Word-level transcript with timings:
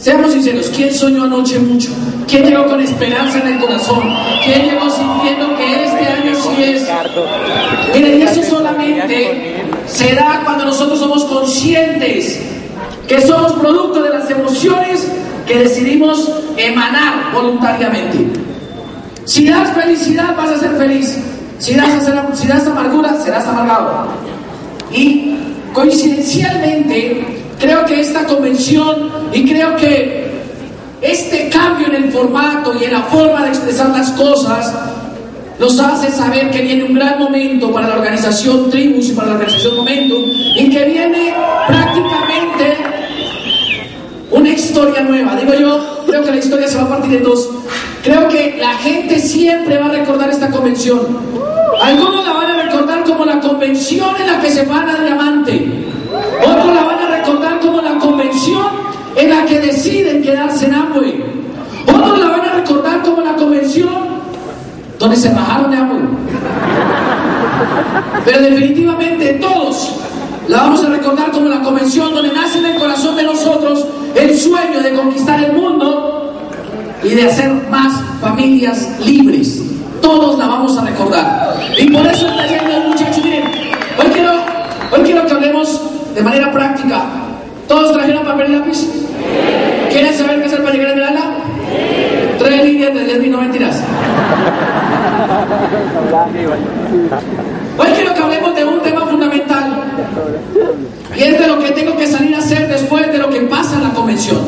Seamos 0.00 0.32
sinceros, 0.32 0.70
¿quién 0.74 0.94
soñó 0.94 1.24
anoche 1.24 1.58
mucho? 1.58 1.90
¿Quién 2.26 2.44
llegó 2.44 2.66
con 2.66 2.80
esperanza 2.80 3.38
en 3.40 3.48
el 3.48 3.60
corazón? 3.60 4.00
¿Quién 4.42 4.70
llegó 4.70 4.88
sintiendo 4.88 5.54
que 5.58 5.84
este 5.84 6.06
año 6.06 6.32
sí 6.34 6.62
es? 6.62 6.88
Miren, 7.94 8.22
eso 8.22 8.42
solamente 8.42 9.62
se 9.86 10.14
da 10.14 10.40
cuando 10.44 10.64
nosotros 10.64 10.98
somos 10.98 11.24
conscientes 11.24 12.40
que 13.06 13.20
somos 13.20 13.52
producto 13.52 14.02
de 14.02 14.10
las 14.10 14.30
emociones 14.30 15.06
que 15.46 15.58
decidimos 15.58 16.30
emanar 16.56 17.32
voluntariamente. 17.34 18.26
Si 19.26 19.44
das 19.44 19.70
felicidad, 19.74 20.34
vas 20.34 20.50
a 20.50 20.58
ser 20.58 20.76
feliz. 20.76 21.18
Si 21.58 21.74
das, 21.74 21.90
si 22.34 22.46
das 22.46 22.66
amargura, 22.66 23.16
serás 23.22 23.46
amargado. 23.46 24.06
Y 24.92 25.49
coincidencialmente, 25.72 27.40
Creo 27.60 27.84
que 27.84 28.00
esta 28.00 28.24
convención 28.24 29.10
y 29.34 29.46
creo 29.46 29.76
que 29.76 30.30
este 31.02 31.50
cambio 31.50 31.88
en 31.88 32.04
el 32.04 32.10
formato 32.10 32.72
y 32.80 32.84
en 32.84 32.92
la 32.94 33.02
forma 33.02 33.42
de 33.42 33.48
expresar 33.50 33.90
las 33.90 34.10
cosas 34.12 34.74
nos 35.58 35.78
hace 35.78 36.10
saber 36.10 36.50
que 36.50 36.62
viene 36.62 36.84
un 36.84 36.94
gran 36.94 37.18
momento 37.18 37.70
para 37.70 37.88
la 37.88 37.96
organización 37.96 38.70
Tribus 38.70 39.10
y 39.10 39.12
para 39.12 39.28
la 39.28 39.34
organización 39.34 39.76
Momento 39.76 40.14
y 40.56 40.70
que 40.70 40.84
viene 40.86 41.34
prácticamente 41.66 42.76
una 44.30 44.48
historia 44.48 45.02
nueva. 45.02 45.36
Digo 45.36 45.52
yo, 45.52 46.04
creo 46.06 46.24
que 46.24 46.30
la 46.30 46.38
historia 46.38 46.66
se 46.66 46.78
va 46.78 46.84
a 46.84 46.88
partir 46.88 47.10
de 47.10 47.18
dos. 47.18 47.46
Creo 48.02 48.26
que 48.28 48.56
la 48.58 48.72
gente 48.76 49.18
siempre 49.18 49.76
va 49.76 49.86
a 49.86 49.90
recordar 49.90 50.30
esta 50.30 50.50
convención. 50.50 51.00
Algunos 51.82 52.24
la 52.24 52.32
van 52.32 52.50
a 52.52 52.62
recordar 52.62 52.79
como 53.10 53.24
la 53.24 53.40
convención 53.40 54.08
en 54.20 54.26
la 54.26 54.40
que 54.40 54.50
se 54.50 54.64
van 54.64 54.88
a 54.88 55.02
diamante. 55.02 55.68
Otros 56.42 56.74
la 56.74 56.84
van 56.84 56.98
a 56.98 57.16
recordar 57.18 57.60
como 57.60 57.82
la 57.82 57.98
convención 57.98 58.66
en 59.16 59.30
la 59.30 59.44
que 59.46 59.58
deciden 59.60 60.22
quedarse 60.22 60.66
en 60.66 60.74
Amway. 60.74 61.24
Otros 61.86 62.18
la 62.18 62.28
van 62.28 62.40
a 62.40 62.52
recordar 62.54 63.02
como 63.02 63.22
la 63.22 63.34
convención 63.34 64.20
donde 64.98 65.16
se 65.16 65.30
bajaron 65.30 65.70
de 65.70 65.76
Amway. 65.76 66.02
Pero 68.24 68.42
definitivamente 68.42 69.34
todos 69.34 69.96
la 70.48 70.62
vamos 70.62 70.84
a 70.84 70.88
recordar 70.88 71.30
como 71.32 71.48
la 71.48 71.60
convención 71.62 72.14
donde 72.14 72.32
nace 72.32 72.58
en 72.58 72.66
el 72.66 72.78
corazón 72.78 73.16
de 73.16 73.24
nosotros 73.24 73.86
el 74.14 74.38
sueño 74.38 74.80
de 74.82 74.92
conquistar 74.94 75.42
el 75.42 75.52
mundo 75.52 76.32
y 77.02 77.08
de 77.08 77.24
hacer 77.24 77.52
más 77.70 77.92
familias 78.20 78.88
libres. 79.04 79.62
Todos 80.00 80.38
la 80.38 80.46
vamos 80.46 80.76
a 80.78 80.84
recordar. 80.84 81.56
Y 81.78 81.90
por 81.90 82.06
eso 82.06 82.26
está 82.26 82.46
taller 82.46 82.88
muchachos, 82.88 83.24
miren, 83.24 83.44
hoy 83.98 84.06
quiero, 84.12 84.32
hoy 84.92 85.00
quiero 85.02 85.26
que 85.26 85.32
hablemos 85.32 85.80
de 86.14 86.22
manera 86.22 86.52
práctica. 86.52 87.02
¿Todos 87.68 87.92
trajeron 87.92 88.24
papel 88.24 88.50
y 88.50 88.56
lápiz? 88.56 88.86
¿Quieren 89.90 90.14
saber 90.14 90.40
qué 90.40 90.46
hacer 90.46 90.62
para 90.62 90.72
llegar 90.74 90.88
a 90.88 90.90
Esmeralda? 90.90 91.20
Tres 92.38 92.64
líneas 92.64 92.94
de 92.94 93.04
10 93.04 93.20
mil, 93.20 93.30
no 93.30 93.40
mentiras. 93.40 93.82
Hoy 97.78 97.88
quiero 97.94 98.14
que 98.14 98.22
hablemos 98.22 98.54
de 98.54 98.64
un 98.64 98.80
tema 98.80 99.06
fundamental. 99.06 99.84
Y 101.16 101.22
es 101.22 101.38
de 101.38 101.46
lo 101.46 101.58
que 101.58 101.70
tengo 101.72 101.96
que 101.96 102.06
salir 102.06 102.34
a 102.34 102.38
hacer 102.38 102.68
después 102.68 103.12
de 103.12 103.18
lo 103.18 103.28
que 103.28 103.40
pasa 103.42 103.76
en 103.76 103.84
la 103.84 103.90
convención. 103.90 104.38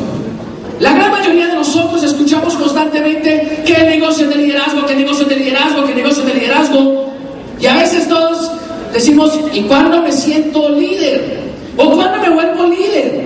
La 0.79 0.93
gran 0.93 1.11
mayoría 1.11 1.47
de 1.47 1.55
nosotros 1.55 2.03
escuchamos 2.03 2.55
constantemente 2.55 3.63
que 3.65 3.77
negocio 3.83 4.27
de 4.27 4.35
liderazgo, 4.35 4.85
que 4.85 4.95
negocio 4.95 5.25
de 5.25 5.35
liderazgo, 5.35 5.85
que 5.85 5.95
negocio 5.95 6.23
de 6.23 6.33
liderazgo. 6.33 7.13
Y 7.59 7.65
a 7.65 7.75
veces 7.77 8.07
todos 8.09 8.51
decimos, 8.91 9.39
¿y 9.53 9.61
cuándo 9.61 10.01
me 10.01 10.11
siento 10.11 10.69
líder? 10.69 11.41
¿O 11.77 11.91
cuándo 11.91 12.19
me 12.19 12.29
vuelvo 12.29 12.67
líder? 12.67 13.21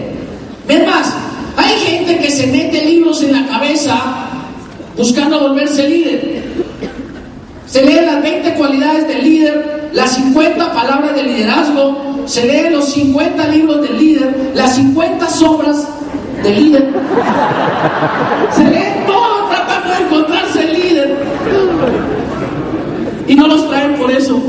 Es 0.67 0.85
más, 0.85 1.13
hay 1.55 1.73
gente 1.79 2.17
que 2.19 2.29
se 2.29 2.47
mete 2.47 2.85
libros 2.85 3.23
en 3.23 3.33
la 3.33 3.47
cabeza 3.47 3.97
buscando 4.95 5.39
volverse 5.39 5.87
líder. 5.87 6.43
Se 7.65 7.83
leen 7.83 8.05
las 8.05 8.21
20 8.21 8.53
cualidades 8.53 9.07
del 9.07 9.23
líder, 9.23 9.89
las 9.93 10.15
50 10.15 10.73
palabras 10.73 11.15
del 11.15 11.27
liderazgo, 11.27 12.23
se 12.25 12.45
leen 12.45 12.73
los 12.73 12.93
50 12.93 13.47
libros 13.47 13.81
del 13.81 13.97
líder, 13.97 14.51
las 14.53 14.75
50 14.75 15.29
sombras 15.29 15.87
del 16.43 16.55
líder. 16.55 16.93
Se 18.55 18.63
leen 18.63 19.05
todo 19.05 19.49
tratando 19.49 19.89
de 19.89 20.03
encontrarse 20.03 20.63
el 20.63 20.73
líder. 20.73 21.17
Y 23.27 23.35
no 23.35 23.47
los 23.47 23.67
traen 23.69 23.95
por 23.95 24.11
eso. 24.11 24.41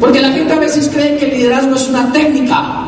Porque 0.00 0.20
la 0.20 0.30
gente 0.30 0.52
a 0.52 0.58
veces 0.58 0.90
cree 0.92 1.16
que 1.16 1.30
el 1.30 1.38
liderazgo 1.38 1.74
es 1.74 1.88
una 1.88 2.12
técnica. 2.12 2.84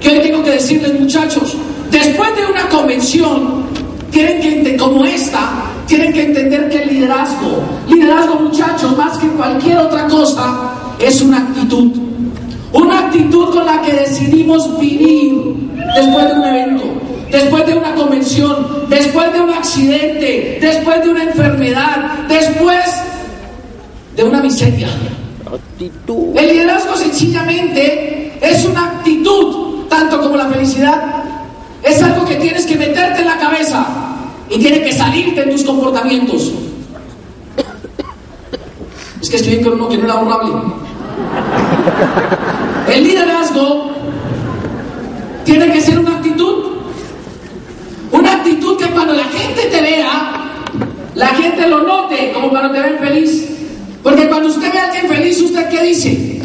Que 0.00 0.08
hoy 0.08 0.20
tengo 0.20 0.42
que 0.42 0.50
decirles, 0.50 0.98
muchachos, 0.98 1.56
después 1.90 2.34
de 2.36 2.46
una 2.46 2.68
convención, 2.68 3.64
tienen 4.10 4.64
que, 4.64 4.76
como 4.76 5.04
esta, 5.04 5.64
tienen 5.86 6.12
que 6.12 6.24
entender 6.24 6.68
que 6.68 6.82
el 6.82 6.88
liderazgo, 6.94 7.62
liderazgo, 7.88 8.34
muchachos, 8.36 8.96
más 8.96 9.16
que 9.18 9.26
cualquier 9.28 9.78
otra 9.78 10.06
cosa, 10.06 10.72
es 10.98 11.20
una 11.22 11.38
actitud. 11.38 12.11
Una 12.72 13.00
actitud 13.00 13.52
con 13.52 13.66
la 13.66 13.82
que 13.82 13.92
decidimos 13.92 14.78
vivir 14.78 15.34
después 15.94 16.28
de 16.28 16.34
un 16.34 16.44
evento, 16.44 16.84
después 17.30 17.66
de 17.66 17.74
una 17.74 17.94
convención, 17.94 18.86
después 18.88 19.32
de 19.32 19.40
un 19.40 19.50
accidente, 19.50 20.58
después 20.60 21.02
de 21.02 21.10
una 21.10 21.24
enfermedad, 21.24 22.26
después 22.28 22.84
de 24.16 24.24
una 24.24 24.40
miseria. 24.40 24.88
El 25.78 26.46
liderazgo 26.48 26.96
sencillamente 26.96 28.32
es 28.40 28.64
una 28.64 28.86
actitud, 28.86 29.86
tanto 29.88 30.20
como 30.20 30.36
la 30.36 30.46
felicidad. 30.46 31.24
Es 31.82 32.02
algo 32.02 32.24
que 32.24 32.36
tienes 32.36 32.64
que 32.64 32.76
meterte 32.76 33.20
en 33.20 33.26
la 33.26 33.38
cabeza 33.38 33.86
y 34.48 34.58
tiene 34.58 34.82
que 34.82 34.92
salirte 34.92 35.42
en 35.42 35.50
tus 35.50 35.62
comportamientos. 35.64 36.52
Es 39.20 39.30
que 39.30 39.36
estoy 39.36 39.60
con 39.60 39.74
uno 39.74 39.88
que 39.88 39.98
no 39.98 40.04
era 40.04 40.14
honrable. 40.20 40.52
El 42.92 43.04
liderazgo 43.04 43.90
tiene 45.44 45.72
que 45.72 45.80
ser 45.80 45.98
una 45.98 46.16
actitud. 46.16 46.72
Una 48.10 48.32
actitud 48.32 48.76
que 48.76 48.86
cuando 48.86 49.14
la 49.14 49.24
gente 49.24 49.62
te 49.70 49.80
vea, 49.80 50.32
la 51.14 51.28
gente 51.28 51.68
lo 51.68 51.82
note 51.82 52.32
como 52.32 52.50
cuando 52.50 52.72
te 52.72 52.80
ven 52.80 52.98
feliz. 52.98 53.48
Porque 54.02 54.28
cuando 54.28 54.48
usted 54.48 54.72
ve 54.72 54.78
a 54.78 54.84
alguien 54.86 55.08
feliz, 55.08 55.40
¿usted 55.40 55.68
qué 55.68 55.82
dice? 55.82 56.42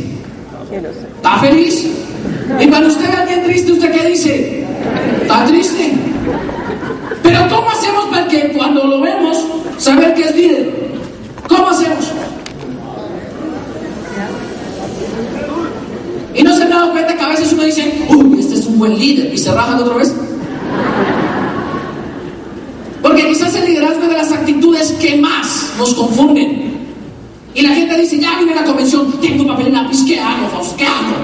¿Está 1.16 1.38
feliz? 1.40 1.88
Y 2.60 2.68
cuando 2.68 2.88
usted 2.88 3.10
ve 3.10 3.18
a 3.18 3.22
alguien 3.22 3.44
triste, 3.44 3.72
¿usted 3.72 3.92
qué 3.92 4.10
dice? 4.10 4.66
¿Está 5.22 5.46
triste? 5.46 5.94
Pero 7.24 7.40
¿cómo 7.50 7.70
hacemos 7.70 8.06
para 8.06 8.28
que 8.28 8.54
cuando 8.54 8.86
lo 8.86 9.02
vemos, 9.02 9.44
saber 9.78 10.14
que 10.14 10.22
es 10.22 10.36
líder? 10.36 10.74
¿Cómo 11.48 11.68
hacemos? 11.68 12.12
Y 16.34 16.44
no 16.44 16.56
se 16.56 16.64
han 16.64 16.67
dado 16.78 16.92
cuenta 16.92 17.16
que 17.16 17.24
a 17.24 17.30
veces 17.30 17.54
uno 17.54 17.64
dice, 17.64 18.06
uy, 18.10 18.40
este 18.40 18.56
es 18.56 18.66
un 18.66 18.80
buen 18.80 18.98
líder, 18.98 19.34
y 19.34 19.38
se 19.38 19.52
rajan 19.52 19.80
otra 19.80 19.96
vez. 19.96 20.14
Porque 23.02 23.28
quizás 23.28 23.56
el 23.56 23.66
liderazgo 23.66 24.04
es 24.04 24.10
de 24.10 24.18
las 24.18 24.32
actitudes 24.32 24.92
que 24.94 25.18
más 25.18 25.74
nos 25.78 25.94
confunden. 25.94 26.78
Y 27.54 27.62
la 27.62 27.70
gente 27.70 28.00
dice, 28.00 28.20
ya 28.20 28.38
vine 28.40 28.54
a 28.54 28.58
la 28.58 28.64
convención, 28.66 29.12
tengo 29.20 29.48
papel 29.48 29.70
y 29.70 29.72
lápiz, 29.72 30.04
¿qué 30.06 30.20
hago, 30.20 30.48
Fausto? 30.50 30.76
¿Qué 30.78 30.86
hago? 30.86 31.16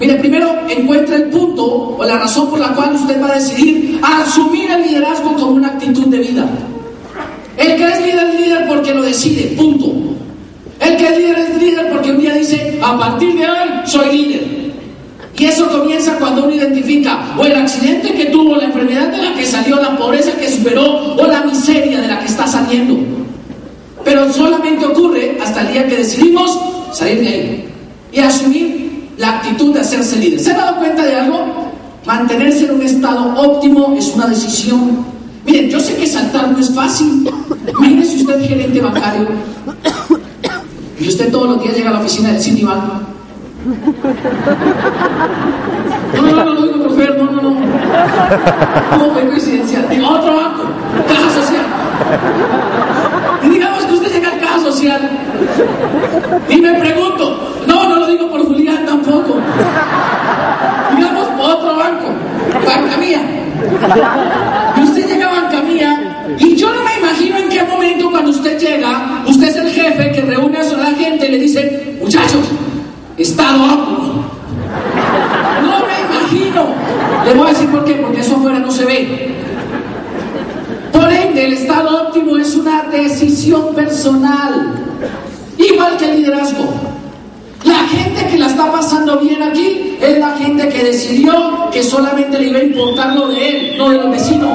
Mire, 0.00 0.14
primero 0.16 0.50
encuentra 0.68 1.16
el 1.16 1.24
punto 1.24 1.96
o 1.98 2.04
la 2.04 2.18
razón 2.18 2.48
por 2.48 2.58
la 2.58 2.74
cual 2.74 2.94
usted 2.94 3.22
va 3.22 3.32
a 3.32 3.34
decidir 3.34 4.00
asumir 4.02 4.70
el 4.70 4.82
liderazgo 4.82 5.34
como 5.34 5.52
una 5.52 5.68
actitud 5.68 6.06
de 6.06 6.18
vida. 6.18 6.48
El 7.56 7.76
que 7.76 7.84
es 7.84 8.00
líder 8.00 8.28
es 8.28 8.40
líder 8.40 8.68
porque 8.68 8.94
lo 8.94 9.02
decide, 9.02 9.54
punto. 9.56 9.92
El 10.80 10.96
que 10.96 11.04
es 11.04 11.18
líder 11.18 11.38
es 11.38 11.62
líder 11.62 11.92
porque 11.92 12.10
un 12.10 12.20
día 12.20 12.34
dice, 12.34 12.80
a 12.82 12.98
partir 12.98 13.34
de 13.34 13.44
hoy 13.44 13.68
soy 13.84 14.16
líder. 14.16 14.61
Y 15.38 15.44
eso 15.46 15.68
comienza 15.68 16.18
cuando 16.18 16.44
uno 16.44 16.54
identifica 16.54 17.34
o 17.36 17.44
el 17.44 17.56
accidente 17.56 18.14
que 18.14 18.26
tuvo, 18.26 18.54
la 18.54 18.66
enfermedad 18.66 19.08
de 19.08 19.18
la 19.18 19.34
que 19.34 19.44
salió, 19.44 19.74
la 19.74 19.96
pobreza 19.96 20.30
que 20.38 20.48
superó 20.48 21.16
o 21.16 21.26
la 21.26 21.42
miseria 21.42 22.00
de 22.00 22.06
la 22.06 22.20
que 22.20 22.26
está 22.26 22.46
saliendo. 22.46 22.96
Pero 24.04 24.32
solamente 24.32 24.86
ocurre 24.86 25.36
hasta 25.42 25.62
el 25.62 25.72
día 25.72 25.88
que 25.88 25.96
decidimos 25.96 26.60
salir 26.92 27.20
de 27.20 27.28
ahí 27.28 27.68
y 28.12 28.20
asumir 28.20 29.10
la 29.16 29.38
actitud 29.38 29.74
de 29.74 29.80
hacerse 29.80 30.16
líder. 30.16 30.38
¿Se 30.38 30.52
han 30.52 30.58
dado 30.58 30.76
cuenta 30.78 31.04
de 31.04 31.14
algo? 31.16 31.72
Mantenerse 32.04 32.66
en 32.66 32.74
un 32.76 32.82
estado 32.82 33.34
óptimo 33.36 33.94
es 33.98 34.12
una 34.14 34.26
decisión. 34.26 35.04
Miren, 35.44 35.70
yo 35.70 35.80
sé 35.80 35.96
que 35.96 36.06
saltar 36.06 36.52
no 36.52 36.58
es 36.58 36.72
fácil. 36.72 37.28
Imagínese 37.68 38.18
usted 38.18 38.46
gerente 38.46 38.80
bancario 38.80 39.26
y 41.00 41.08
usted 41.08 41.32
todos 41.32 41.48
los 41.48 41.62
días 41.62 41.76
llega 41.76 41.90
a 41.90 41.94
la 41.94 42.00
oficina 42.00 42.30
del 42.30 42.40
Citibank. 42.40 43.11
No, 46.14 46.22
no, 46.22 46.44
no, 46.44 46.54
no, 46.54 46.62
digo 46.62 46.84
profe, 46.84 47.08
no, 47.16 47.24
no, 47.30 47.42
no. 47.42 47.50
No, 48.98 49.12
fue 49.12 49.26
coincidencia. 49.28 49.82
Digo, 49.88 50.08
otro 50.08 50.36
banco, 50.36 50.64
caja 51.06 51.30
social. 51.30 51.66
Y 53.44 53.48
digamos 53.48 53.84
que 53.84 53.92
usted 53.94 54.12
llega 54.12 54.32
al 54.32 54.40
caja 54.40 54.58
social 54.60 55.10
y 56.48 56.60
me 56.60 56.74
pregunto, 56.74 57.54
no, 57.66 57.88
no 57.88 57.96
lo 57.96 58.06
digo 58.08 58.28
por 58.30 58.44
Julián 58.46 58.84
tampoco. 58.84 59.38
Digamos, 60.96 61.28
otro 61.38 61.76
banco, 61.76 62.06
banca 62.66 62.96
mía. 62.98 63.20
Y 64.76 64.82
usted 64.82 65.06
llega 65.06 65.28
a 65.28 65.40
banca 65.42 65.62
mía 65.62 66.26
y 66.38 66.56
yo 66.56 66.72
no 66.72 66.82
me 66.82 66.98
imagino 66.98 67.38
en 67.38 67.48
qué 67.48 67.62
momento 67.62 68.10
cuando 68.10 68.30
usted 68.30 68.58
llega, 68.58 69.22
usted 69.26 69.48
es 69.48 69.56
el 69.56 69.70
jefe 69.70 70.10
que 70.12 70.20
reúne 70.22 70.58
a 70.58 70.64
la 70.64 70.90
gente 70.96 71.28
y 71.28 71.30
le 71.30 71.38
dice, 71.38 71.96
muchachos, 72.00 72.50
estado 73.16 73.64
óptimo. 73.64 74.24
No 75.62 75.86
me 75.86 76.16
imagino. 76.16 76.66
Le 77.24 77.34
voy 77.34 77.46
a 77.46 77.50
decir 77.50 77.68
por 77.70 77.84
qué, 77.84 77.94
porque 77.94 78.20
eso 78.20 78.36
afuera 78.36 78.58
no 78.58 78.70
se 78.70 78.84
ve. 78.84 79.34
Por 80.92 81.12
ende, 81.12 81.46
el 81.46 81.52
estado 81.54 82.08
óptimo 82.08 82.36
es 82.36 82.54
una 82.54 82.84
decisión 82.84 83.74
personal, 83.74 84.74
igual 85.58 85.96
que 85.96 86.04
el 86.04 86.16
liderazgo. 86.18 86.64
La 87.64 87.86
gente 87.88 88.26
que 88.26 88.38
la 88.38 88.46
está 88.46 88.70
pasando 88.70 89.18
bien 89.18 89.42
aquí 89.42 89.96
es 90.00 90.18
la 90.18 90.36
gente 90.36 90.68
que 90.68 90.84
decidió 90.84 91.70
que 91.72 91.82
solamente 91.82 92.38
le 92.38 92.48
iba 92.48 92.58
a 92.58 92.62
importar 92.62 93.14
lo 93.14 93.28
de 93.28 93.48
él, 93.48 93.78
no 93.78 93.90
de 93.90 93.98
los 93.98 94.10
vecinos. 94.10 94.50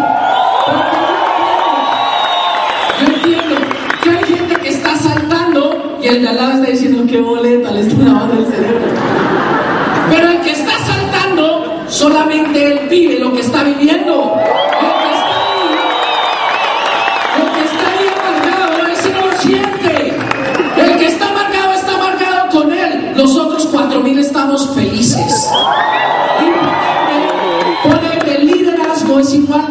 Yo 3.00 3.08
entiendo 3.14 3.56
que 4.04 4.10
hay 4.10 4.24
gente 4.24 4.56
que 4.56 4.70
está 4.70 4.96
saltando 4.96 5.98
y 6.02 6.08
el 6.08 6.22
de 6.22 6.30
al 6.30 6.36
lado 6.36 6.52
está 6.54 6.72
diciendo 6.72 6.87
boleta, 7.22 7.72
le 7.72 7.82
está 7.82 8.04
lavando 8.04 8.34
el 8.34 8.46
cerebro. 8.46 8.88
Pero 10.10 10.30
el 10.30 10.42
que 10.42 10.52
está 10.52 10.72
saltando, 10.86 11.84
solamente 11.88 12.66
él 12.66 12.88
vive 12.90 13.20
lo 13.20 13.34
que 13.34 13.42
está 13.42 13.64
viviendo. 13.64 14.36
El 17.38 17.48
que 17.54 17.64
está 17.66 17.88
ahí, 17.92 18.06
el 18.08 18.42
que 18.42 18.94
está 18.94 19.08
ahí 19.08 19.14
no 19.14 19.22
lo 19.28 19.38
siente. 19.40 20.18
El 20.78 20.98
que 20.98 21.06
está 21.08 21.30
amargado 21.30 21.74
está 21.74 21.96
amargado 21.96 22.50
con 22.50 22.72
él. 22.72 23.14
Los 23.16 23.36
otros 23.36 23.68
cuatro 23.68 24.00
mil 24.02 24.20
estamos 24.20 24.74
felices. 24.76 25.50
Ende, 26.40 27.78
por 27.84 28.00
ende, 28.14 28.36
el 28.36 28.48
es 29.20 29.34
igual. 29.34 29.66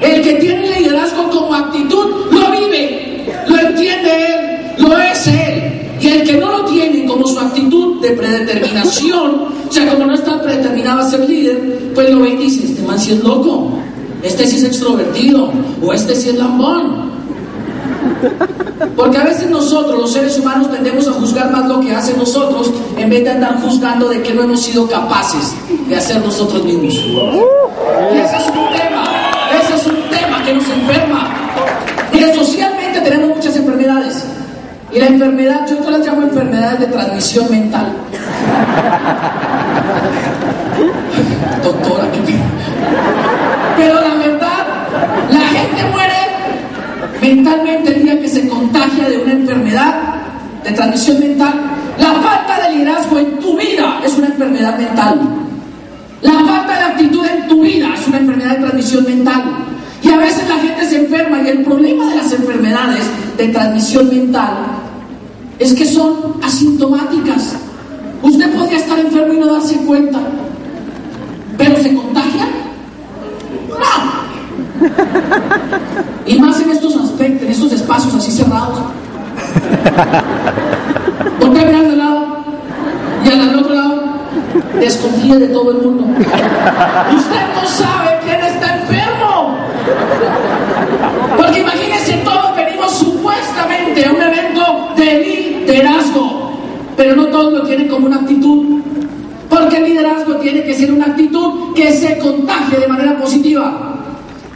El 0.00 0.22
que 0.22 0.34
tiene 0.34 0.66
liderazgo 0.78 1.28
como 1.30 1.54
actitud, 1.54 2.26
lo 2.30 2.50
vive, 2.50 3.26
lo 3.46 3.58
entiende 3.58 4.26
él, 4.26 4.72
lo 4.78 4.96
es 4.98 5.26
él. 5.26 5.96
Y 6.00 6.08
el 6.08 6.24
que 6.24 6.32
no 6.34 6.50
lo 6.50 6.64
tiene 6.64 7.04
como 7.04 7.26
su 7.26 7.38
actitud 7.38 7.89
de 8.00 8.10
predeterminación, 8.10 9.44
o 9.68 9.72
sea, 9.72 9.88
como 9.92 10.06
no 10.06 10.14
está 10.14 10.40
predeterminado 10.42 11.00
a 11.00 11.10
ser 11.10 11.28
líder, 11.28 11.92
pues 11.94 12.10
lo 12.10 12.20
ve 12.20 12.30
y 12.30 12.36
dice, 12.36 12.66
este 12.66 12.82
man 12.82 12.98
sí 12.98 13.12
es 13.12 13.22
loco, 13.22 13.72
este 14.22 14.46
sí 14.46 14.56
es 14.56 14.64
extrovertido, 14.64 15.50
o 15.82 15.92
este 15.92 16.14
sí 16.14 16.30
es 16.30 16.36
lambón. 16.36 17.10
Porque 18.96 19.18
a 19.18 19.24
veces 19.24 19.50
nosotros, 19.50 19.98
los 19.98 20.12
seres 20.12 20.38
humanos, 20.38 20.70
tendemos 20.70 21.06
a 21.08 21.12
juzgar 21.12 21.50
más 21.50 21.68
lo 21.68 21.80
que 21.80 21.94
hacen 21.94 22.18
nosotros 22.18 22.70
en 22.96 23.10
vez 23.10 23.24
de 23.24 23.30
andar 23.30 23.60
juzgando 23.60 24.08
de 24.08 24.22
que 24.22 24.32
no 24.32 24.42
hemos 24.42 24.60
sido 24.60 24.88
capaces 24.88 25.54
de 25.88 25.96
hacer 25.96 26.20
nosotros 26.24 26.64
mismos. 26.64 26.94
Y 26.94 28.18
ese 28.18 28.36
es 28.36 28.46
un 28.48 28.78
tema, 28.78 29.04
ese 29.62 29.74
es 29.74 29.86
un 29.86 30.08
tema 30.10 30.44
que 30.44 30.54
nos 30.54 30.64
enferma. 30.68 31.40
Socialmente 32.34 33.00
tenemos 33.00 33.36
muchas 33.36 33.56
enfermedades. 33.56 34.24
Y 34.92 34.98
la 34.98 35.06
enfermedad, 35.06 35.64
yo 35.68 35.88
las 35.88 36.04
llamo 36.04 36.22
enfermedades 36.22 36.80
de 36.80 36.86
transmisión 36.86 37.48
mental. 37.48 37.86
Doctora, 41.62 42.10
¿qué 42.10 42.18
Pero 43.76 43.94
la 43.94 44.14
verdad, 44.14 44.66
la 45.30 45.40
gente 45.40 45.84
muere 45.92 46.14
mentalmente 47.20 47.94
el 47.94 48.02
día 48.02 48.20
que 48.20 48.28
se 48.28 48.48
contagia 48.48 49.08
de 49.08 49.18
una 49.18 49.30
enfermedad 49.32 49.94
de 50.64 50.72
transmisión 50.72 51.20
mental. 51.20 51.54
La 51.98 52.14
falta 52.14 52.58
de 52.64 52.70
liderazgo 52.74 53.16
en 53.18 53.38
tu 53.38 53.56
vida 53.56 54.00
es 54.04 54.18
una 54.18 54.26
enfermedad 54.26 54.76
mental. 54.76 55.20
La 56.22 56.32
falta 56.32 56.76
de 56.76 56.82
actitud 56.82 57.24
en 57.26 57.46
tu 57.46 57.62
vida 57.62 57.94
es 57.94 58.08
una 58.08 58.18
enfermedad 58.18 58.56
de 58.56 58.62
transmisión 58.62 59.04
mental. 59.04 59.44
Y 60.02 60.10
a 60.10 60.16
veces 60.16 60.48
la 60.48 60.56
gente 60.56 60.84
se 60.84 60.96
enferma 60.96 61.40
y 61.42 61.48
el 61.48 61.62
problema 61.62 62.10
de 62.10 62.16
las 62.16 62.32
enfermedades 62.32 63.04
de 63.36 63.46
transmisión 63.48 64.08
mental 64.08 64.79
es 65.60 65.72
que 65.74 65.86
son 65.86 66.40
asintomáticas. 66.42 67.54
Usted 68.22 68.50
podría 68.52 68.78
estar 68.78 68.98
enfermo 68.98 69.34
y 69.34 69.38
no 69.38 69.52
darse 69.52 69.76
cuenta, 69.84 70.18
pero 71.56 71.76
se 71.76 71.94
contagia. 71.94 72.48
No. 73.68 74.20
Y 76.26 76.38
más 76.40 76.60
en 76.60 76.70
estos 76.70 76.96
aspectos, 76.96 77.42
en 77.42 77.50
estos 77.50 77.72
espacios 77.72 78.14
así 78.14 78.32
cerrados. 78.32 78.78
Usted 81.40 81.66
mira 81.66 81.82
de 81.82 81.96
lado 81.96 82.26
y 83.24 83.28
al 83.28 83.58
otro 83.58 83.74
lado 83.74 84.02
desconfía 84.78 85.36
de 85.36 85.48
todo 85.48 85.72
el 85.72 85.78
mundo. 85.78 86.04
Usted 86.06 87.40
no 87.54 87.66
sabe 87.68 88.18
quién 88.24 88.42
está 88.42 88.78
enfermo. 88.78 89.58
Porque 91.36 91.60
imagínense, 91.60 92.14
todos 92.24 92.56
venimos 92.56 92.98
supuestamente 92.98 94.06
a 94.06 94.10
un 94.12 94.22
evento 94.22 94.88
de 94.96 95.49
liderazgo, 95.70 96.52
pero 96.96 97.16
no 97.16 97.26
todos 97.26 97.52
lo 97.52 97.62
tienen 97.62 97.88
como 97.88 98.06
una 98.06 98.16
actitud. 98.16 98.80
Porque 99.48 99.78
el 99.78 99.84
liderazgo 99.84 100.36
tiene 100.36 100.62
que 100.62 100.74
ser 100.74 100.92
una 100.92 101.06
actitud 101.06 101.74
que 101.74 101.92
se 101.92 102.18
contagie 102.18 102.78
de 102.78 102.86
manera 102.86 103.18
positiva. 103.18 103.96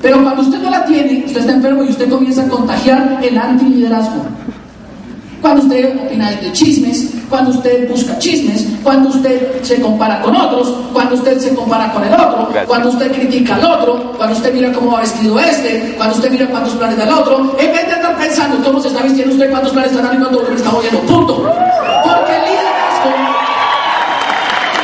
Pero 0.00 0.22
cuando 0.22 0.42
usted 0.42 0.62
no 0.62 0.70
la 0.70 0.84
tiene, 0.84 1.24
usted 1.26 1.40
está 1.40 1.52
enfermo 1.52 1.82
y 1.82 1.88
usted 1.88 2.08
comienza 2.08 2.44
a 2.44 2.48
contagiar 2.48 3.20
el 3.22 3.36
antiliderazgo. 3.36 4.24
Cuando 5.44 5.62
usted 5.62 5.94
opina 6.06 6.30
de 6.30 6.52
chismes, 6.52 7.10
cuando 7.28 7.50
usted 7.50 7.86
busca 7.90 8.18
chismes, 8.18 8.66
cuando 8.82 9.10
usted 9.10 9.62
se 9.62 9.78
compara 9.78 10.22
con 10.22 10.34
otros, 10.34 10.72
cuando 10.90 11.16
usted 11.16 11.38
se 11.38 11.54
compara 11.54 11.92
con 11.92 12.02
el 12.02 12.14
otro, 12.14 12.48
cuando 12.66 12.88
usted 12.88 13.12
critica 13.12 13.56
al 13.56 13.64
otro, 13.64 14.14
cuando 14.16 14.34
usted 14.34 14.54
mira 14.54 14.72
cómo 14.72 14.92
va 14.92 15.00
vestido 15.00 15.38
este, 15.38 15.96
cuando 15.98 16.14
usted 16.14 16.30
mira 16.30 16.46
cuántos 16.46 16.72
planes 16.72 16.96
da 16.96 17.04
el 17.04 17.12
otro, 17.12 17.56
en 17.58 17.72
vez 17.72 17.86
de 17.86 17.92
estar 17.92 18.16
pensando 18.16 18.64
cómo 18.64 18.80
se 18.80 18.88
está 18.88 19.02
vistiendo 19.02 19.34
usted, 19.34 19.50
cuántos 19.50 19.72
planes 19.74 19.92
está 19.92 20.02
dando 20.02 20.30
y 20.30 20.32
cuánto 20.32 20.52
está 20.54 20.70
moviendo. 20.70 21.00
Punto. 21.00 21.36
Porque 21.36 22.36
el 22.36 22.44
liderazgo, 22.48 23.10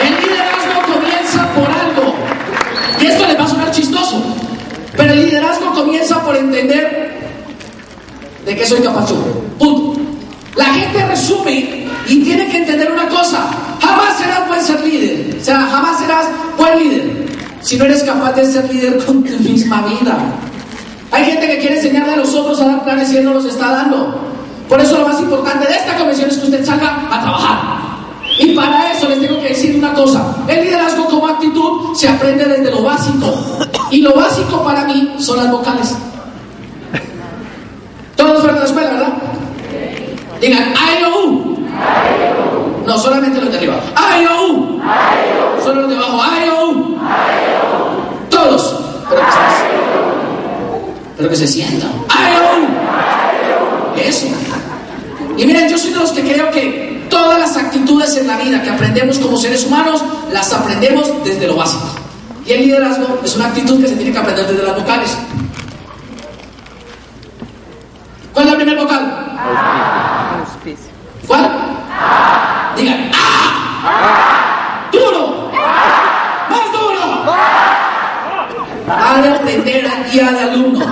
el 0.05 0.13
liderazgo 0.21 0.93
comienza 0.93 1.49
por 1.55 1.65
algo. 1.65 2.15
Y 3.01 3.07
esto 3.07 3.27
le 3.27 3.35
va 3.35 3.45
a 3.45 3.49
sonar 3.49 3.71
chistoso. 3.71 4.23
Pero 4.95 5.11
el 5.11 5.25
liderazgo 5.25 5.73
comienza 5.73 6.23
por 6.23 6.37
entender 6.37 7.13
de 8.45 8.55
qué 8.55 8.67
soy 8.67 8.81
capaz 8.81 9.09
yo. 9.09 9.17
Punto. 9.59 10.00
La 10.61 10.75
gente 10.75 11.07
resume 11.07 11.87
y 12.07 12.23
tiene 12.23 12.47
que 12.49 12.59
entender 12.59 12.93
una 12.93 13.09
cosa. 13.09 13.47
Jamás 13.81 14.19
serás 14.19 14.47
buen 14.47 14.63
ser 14.63 14.85
líder. 14.85 15.39
O 15.41 15.43
sea, 15.43 15.57
jamás 15.57 15.99
serás 15.99 16.27
buen 16.59 16.79
líder 16.79 17.27
si 17.63 17.79
no 17.79 17.87
eres 17.87 18.03
capaz 18.03 18.33
de 18.33 18.45
ser 18.45 18.71
líder 18.71 19.03
con 19.07 19.25
tu 19.25 19.37
misma 19.39 19.81
vida. 19.87 20.19
Hay 21.13 21.25
gente 21.25 21.47
que 21.47 21.59
quiere 21.61 21.77
enseñarle 21.77 22.13
a 22.13 22.17
los 22.19 22.35
otros 22.35 22.61
a 22.61 22.67
dar 22.67 22.85
planes 22.85 23.11
y 23.11 23.17
él 23.17 23.25
no 23.25 23.33
los 23.33 23.47
está 23.47 23.71
dando. 23.71 24.21
Por 24.69 24.79
eso 24.79 24.99
lo 24.99 25.09
más 25.09 25.19
importante 25.19 25.67
de 25.67 25.77
esta 25.77 25.97
convención 25.97 26.29
es 26.29 26.37
que 26.37 26.45
usted 26.45 26.65
salga 26.67 27.07
a 27.11 27.23
trabajar. 27.23 27.61
Y 28.39 28.55
para 28.55 28.93
eso 28.93 29.09
les 29.09 29.19
tengo 29.19 29.41
que 29.41 29.49
decir 29.49 29.77
una 29.77 29.95
cosa. 29.95 30.37
El 30.47 30.67
liderazgo 30.67 31.07
como 31.07 31.27
actitud 31.27 31.95
se 31.97 32.07
aprende 32.07 32.45
desde 32.45 32.71
lo 32.71 32.83
básico. 32.83 33.33
Y 33.91 34.03
lo 34.03 34.15
básico 34.15 34.63
para 34.63 34.85
mí 34.85 35.15
son 35.19 35.39
las 35.39 35.51
vocales. 35.51 35.97
Todos 38.15 38.41
fueron 38.41 38.59
a 38.59 38.61
la 38.61 38.67
escuela, 38.67 38.91
¿verdad? 38.91 39.20
Digan, 40.41 40.73
I 40.73 41.05
o 41.05 41.27
U. 41.27 41.59
No, 42.87 42.99
solamente 42.99 43.41
los 43.41 43.51
de 43.51 43.59
arriba. 43.59 43.81
I 43.95 44.27
o 44.27 44.53
U. 44.53 44.81
Solo 45.63 45.83
los 45.83 45.91
de 45.91 45.97
abajo. 45.97 46.23
I 46.23 46.49
o 46.49 46.71
U. 46.71 46.99
Todos. 48.31 48.77
Pero 49.09 49.23
que, 49.23 49.33
se, 49.33 49.39
pero 51.17 51.29
que 51.29 51.37
se 51.37 51.47
sientan. 51.47 51.91
I 51.91 52.37
o 52.37 52.61
U. 52.61 53.99
Eso. 54.01 54.27
Y 55.37 55.47
miren, 55.47 55.69
yo 55.69 55.79
soy 55.79 55.93
de 55.93 55.99
los 55.99 56.13
que 56.13 56.23
creo 56.23 56.51
que 56.51 56.91
Todas 57.11 57.41
las 57.41 57.57
actitudes 57.57 58.17
en 58.17 58.29
la 58.29 58.37
vida 58.37 58.63
que 58.63 58.71
aprendemos 58.71 59.19
como 59.19 59.37
seres 59.37 59.67
humanos, 59.67 60.03
las 60.33 60.53
aprendemos 60.53 61.11
desde 61.25 61.49
lo 61.49 61.57
básico. 61.57 61.85
Y 62.47 62.53
el 62.53 62.61
liderazgo 62.63 63.19
es 63.25 63.35
una 63.35 63.47
actitud 63.47 63.83
que 63.83 63.89
se 63.89 63.97
tiene 63.97 64.13
que 64.13 64.19
aprender 64.19 64.47
desde 64.47 64.63
las 64.63 64.77
vocales. 64.77 65.19
¿Cuál 68.33 68.47
es 68.47 68.53
la 68.53 68.57
primera 68.57 68.83
vocal? 68.83 69.31
¿Cuál? 71.31 71.49
Digan, 72.77 73.09
¡ah! 73.15 74.89
¡Duro! 74.91 75.49
¡Más 76.51 76.73
duro! 76.73 77.33
Ha 78.89 79.23
de 79.23 79.29
aprender 79.29 79.87
a 79.87 80.11
guía 80.11 80.33
de 80.33 80.41
alumno. 80.41 80.85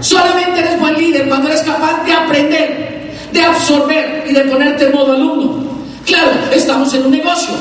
Solamente 0.00 0.60
eres 0.60 0.78
buen 0.78 0.94
líder 0.98 1.26
cuando 1.26 1.48
eres 1.48 1.62
capaz 1.62 2.04
de 2.04 2.12
aprender, 2.12 3.14
de 3.32 3.44
absorber 3.46 4.26
y 4.28 4.34
de 4.34 4.42
ponerte 4.42 4.88
en 4.88 4.92
modo 4.92 5.14
alumno. 5.14 5.70
Claro, 6.04 6.32
estamos 6.52 6.92
en 6.92 7.06
un 7.06 7.12
negocio 7.12 7.54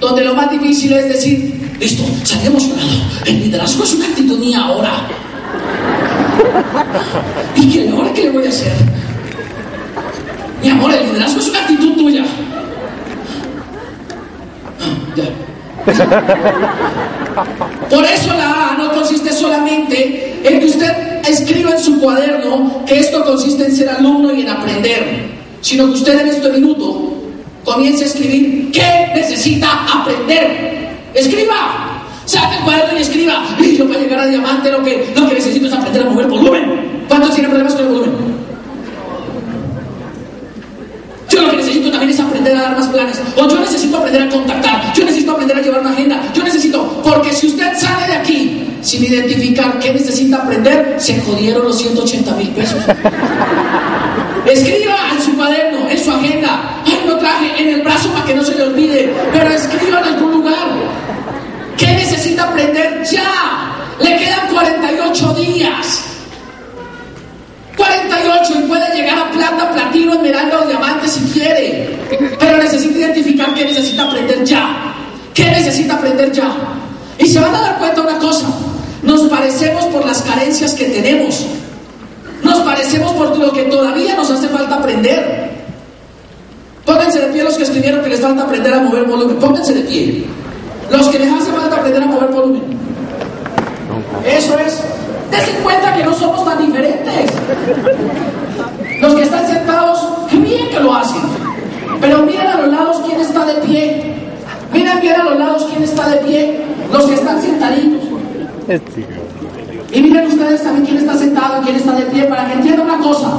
donde 0.00 0.24
lo 0.24 0.34
más 0.34 0.50
difícil 0.50 0.94
es 0.94 1.08
decir, 1.08 1.76
listo, 1.78 2.04
salí 2.24 2.46
emocionado. 2.46 2.88
El 3.26 3.40
liderazgo 3.40 3.84
es 3.84 3.92
una 3.92 4.06
actitud 4.06 4.38
mía 4.38 4.62
ahora. 4.64 4.92
¿Y 7.54 7.68
qué, 7.68 7.90
ahora 7.90 8.14
qué 8.14 8.22
le 8.22 8.30
voy 8.30 8.46
a 8.46 8.48
hacer? 8.48 8.72
Mi 10.64 10.70
amor, 10.70 10.90
el 10.94 11.06
liderazgo 11.06 11.40
es 11.40 11.48
una 11.50 11.58
actitud 11.58 11.92
tuya. 11.94 12.24
Ya. 15.14 15.24
Por 17.90 18.04
eso 18.04 18.32
la 18.32 18.70
A 18.70 18.76
no 18.78 18.90
consiste 18.94 19.30
solamente 19.30 20.40
en 20.42 20.60
que 20.60 20.66
usted 20.66 21.20
escriba 21.28 21.72
en 21.72 21.78
su 21.78 22.00
cuaderno 22.00 22.82
que 22.86 22.98
esto 22.98 23.22
consiste 23.24 23.66
en 23.66 23.76
ser 23.76 23.90
alumno 23.90 24.32
y 24.32 24.40
en 24.40 24.48
aprender, 24.48 25.28
sino 25.60 25.84
que 25.88 25.92
usted 25.92 26.20
en 26.20 26.28
este 26.28 26.48
minuto 26.48 27.12
comience 27.62 28.04
a 28.04 28.06
escribir 28.06 28.70
qué 28.72 29.12
necesita 29.14 29.86
aprender. 30.00 30.88
Escriba. 31.12 31.90
Saque 32.24 32.56
el 32.56 32.62
cuaderno 32.64 32.98
y 32.98 33.02
escriba. 33.02 33.44
Y 33.60 33.76
yo 33.76 33.86
para 33.86 34.00
llegar 34.00 34.20
a 34.20 34.26
diamante 34.26 34.72
lo 34.72 34.82
que, 34.82 35.12
lo 35.14 35.28
que 35.28 35.34
necesito 35.34 35.66
es 35.66 35.72
aprender 35.74 36.06
a 36.06 36.10
mover 36.10 36.26
volumen. 36.26 37.04
¿Cuántos 37.06 37.34
tienen 37.34 37.50
problemas 37.50 37.74
con 37.74 37.84
el 37.84 37.92
volumen? 37.92 38.34
Yo 41.28 41.42
lo 41.42 41.50
que 41.50 41.56
necesito 41.56 41.90
también 41.90 42.10
es 42.10 42.20
aprender 42.44 42.56
a 42.56 42.62
dar 42.68 42.76
más 42.76 42.88
planes. 42.88 43.20
O 43.36 43.48
yo 43.48 43.58
necesito 43.60 43.96
aprender 43.96 44.22
a 44.22 44.28
contactar. 44.28 44.92
Yo 44.94 45.04
necesito 45.04 45.32
aprender 45.32 45.56
a 45.56 45.62
llevar 45.62 45.80
una 45.80 45.90
agenda. 45.90 46.20
Yo 46.34 46.42
necesito. 46.42 47.02
Porque 47.02 47.32
si 47.32 47.46
usted 47.46 47.72
sale 47.76 48.06
de 48.06 48.12
aquí 48.14 48.68
sin 48.82 49.04
identificar 49.04 49.78
qué 49.78 49.92
necesita 49.92 50.36
aprender, 50.36 50.96
se 50.98 51.20
jodieron 51.22 51.64
los 51.64 51.78
180 51.78 52.34
mil 52.34 52.48
pesos. 52.48 52.78
Escriba 54.46 54.96
en 55.12 55.22
su 55.22 55.34
cuaderno, 55.36 55.88
en 55.88 55.98
su 55.98 56.10
agenda. 56.10 56.82
Ay, 56.84 57.02
no 57.06 57.16
traje 57.16 57.62
en 57.62 57.68
el 57.74 57.82
brazo 57.82 58.10
para 58.10 58.26
que 58.26 58.34
no 58.34 58.44
se 58.44 58.54
le 58.54 58.64
olvide. 58.64 59.12
Pero 59.32 59.50
escriba 59.50 60.00
en 60.00 60.04
algún 60.04 60.32
lugar. 60.32 60.68
¿Qué 61.78 61.86
necesita 61.86 62.44
aprender 62.44 63.02
ya? 63.10 63.74
Le 64.00 64.16
quedan 64.16 64.48
48 64.52 65.34
días. 65.34 66.14
48 67.76 68.52
y 68.56 68.62
puede 68.68 68.94
llegar 68.94 69.18
a 69.18 69.30
plata, 69.30 69.72
platino, 69.72 70.14
esmeralda 70.14 70.60
o 70.60 70.66
diamante 70.66 71.08
si 71.08 71.20
quiere. 71.32 71.96
Pero 72.38 72.58
necesita 72.58 73.03
identificar 73.14 73.54
qué 73.54 73.64
necesita 73.64 74.04
aprender 74.04 74.44
ya. 74.44 74.94
¿Qué 75.32 75.44
necesita 75.44 75.94
aprender 75.94 76.32
ya? 76.32 76.52
Y 77.18 77.26
se 77.26 77.40
van 77.40 77.54
a 77.54 77.60
dar 77.60 77.78
cuenta 77.78 78.02
una 78.02 78.18
cosa. 78.18 78.46
Nos 79.02 79.22
parecemos 79.22 79.84
por 79.86 80.04
las 80.04 80.22
carencias 80.22 80.74
que 80.74 80.86
tenemos. 80.86 81.46
Nos 82.42 82.60
parecemos 82.60 83.12
por 83.12 83.36
lo 83.36 83.52
que 83.52 83.64
todavía 83.64 84.16
nos 84.16 84.30
hace 84.30 84.48
falta 84.48 84.76
aprender. 84.76 85.52
Pónganse 86.84 87.20
de 87.20 87.26
pie 87.32 87.44
los 87.44 87.54
que 87.54 87.62
escribieron 87.62 88.02
que 88.02 88.10
les 88.10 88.20
falta 88.20 88.42
aprender 88.42 88.74
a 88.74 88.80
mover 88.80 89.04
volumen. 89.04 89.36
Pónganse 89.36 89.74
de 89.74 89.80
pie. 89.82 90.24
Los 90.90 91.08
que 91.08 91.18
les 91.18 91.32
hace 91.32 91.50
falta 91.50 91.76
aprender 91.76 92.02
a 92.02 92.06
mover 92.06 92.30
volumen. 92.30 92.62
Eso 94.26 94.58
es. 94.58 94.80
Dense 95.30 95.52
cuenta 95.62 95.94
que 95.94 96.04
no 96.04 96.14
somos 96.14 96.44
tan 96.44 96.64
diferentes. 96.64 97.30
Los 99.00 99.14
que 99.14 99.22
están 99.22 99.46
sentados, 99.46 100.06
qué 100.30 100.36
bien 100.36 100.68
que 100.70 100.80
lo 100.80 100.94
hacen. 100.94 101.43
Pero 102.04 102.18
miren 102.26 102.46
a 102.46 102.56
los 102.58 102.68
lados 102.68 103.00
quién 103.06 103.18
está 103.18 103.46
de 103.46 103.54
pie. 103.62 104.14
Miren 104.74 105.00
bien 105.00 105.18
a 105.18 105.24
los 105.24 105.38
lados 105.38 105.66
quién 105.70 105.82
está 105.82 106.06
de 106.10 106.16
pie. 106.18 106.60
Los 106.92 107.06
que 107.06 107.14
están 107.14 107.40
sentaditos. 107.40 108.02
Y 109.90 110.02
miren 110.02 110.26
ustedes 110.26 110.62
también 110.62 110.84
quién 110.84 110.98
está 110.98 111.16
sentado 111.16 111.62
y 111.62 111.64
quién 111.64 111.76
está 111.76 111.92
de 111.92 112.02
pie 112.02 112.24
para 112.24 112.46
que 112.46 112.52
entiendan 112.54 112.90
una 112.90 112.98
cosa. 112.98 113.38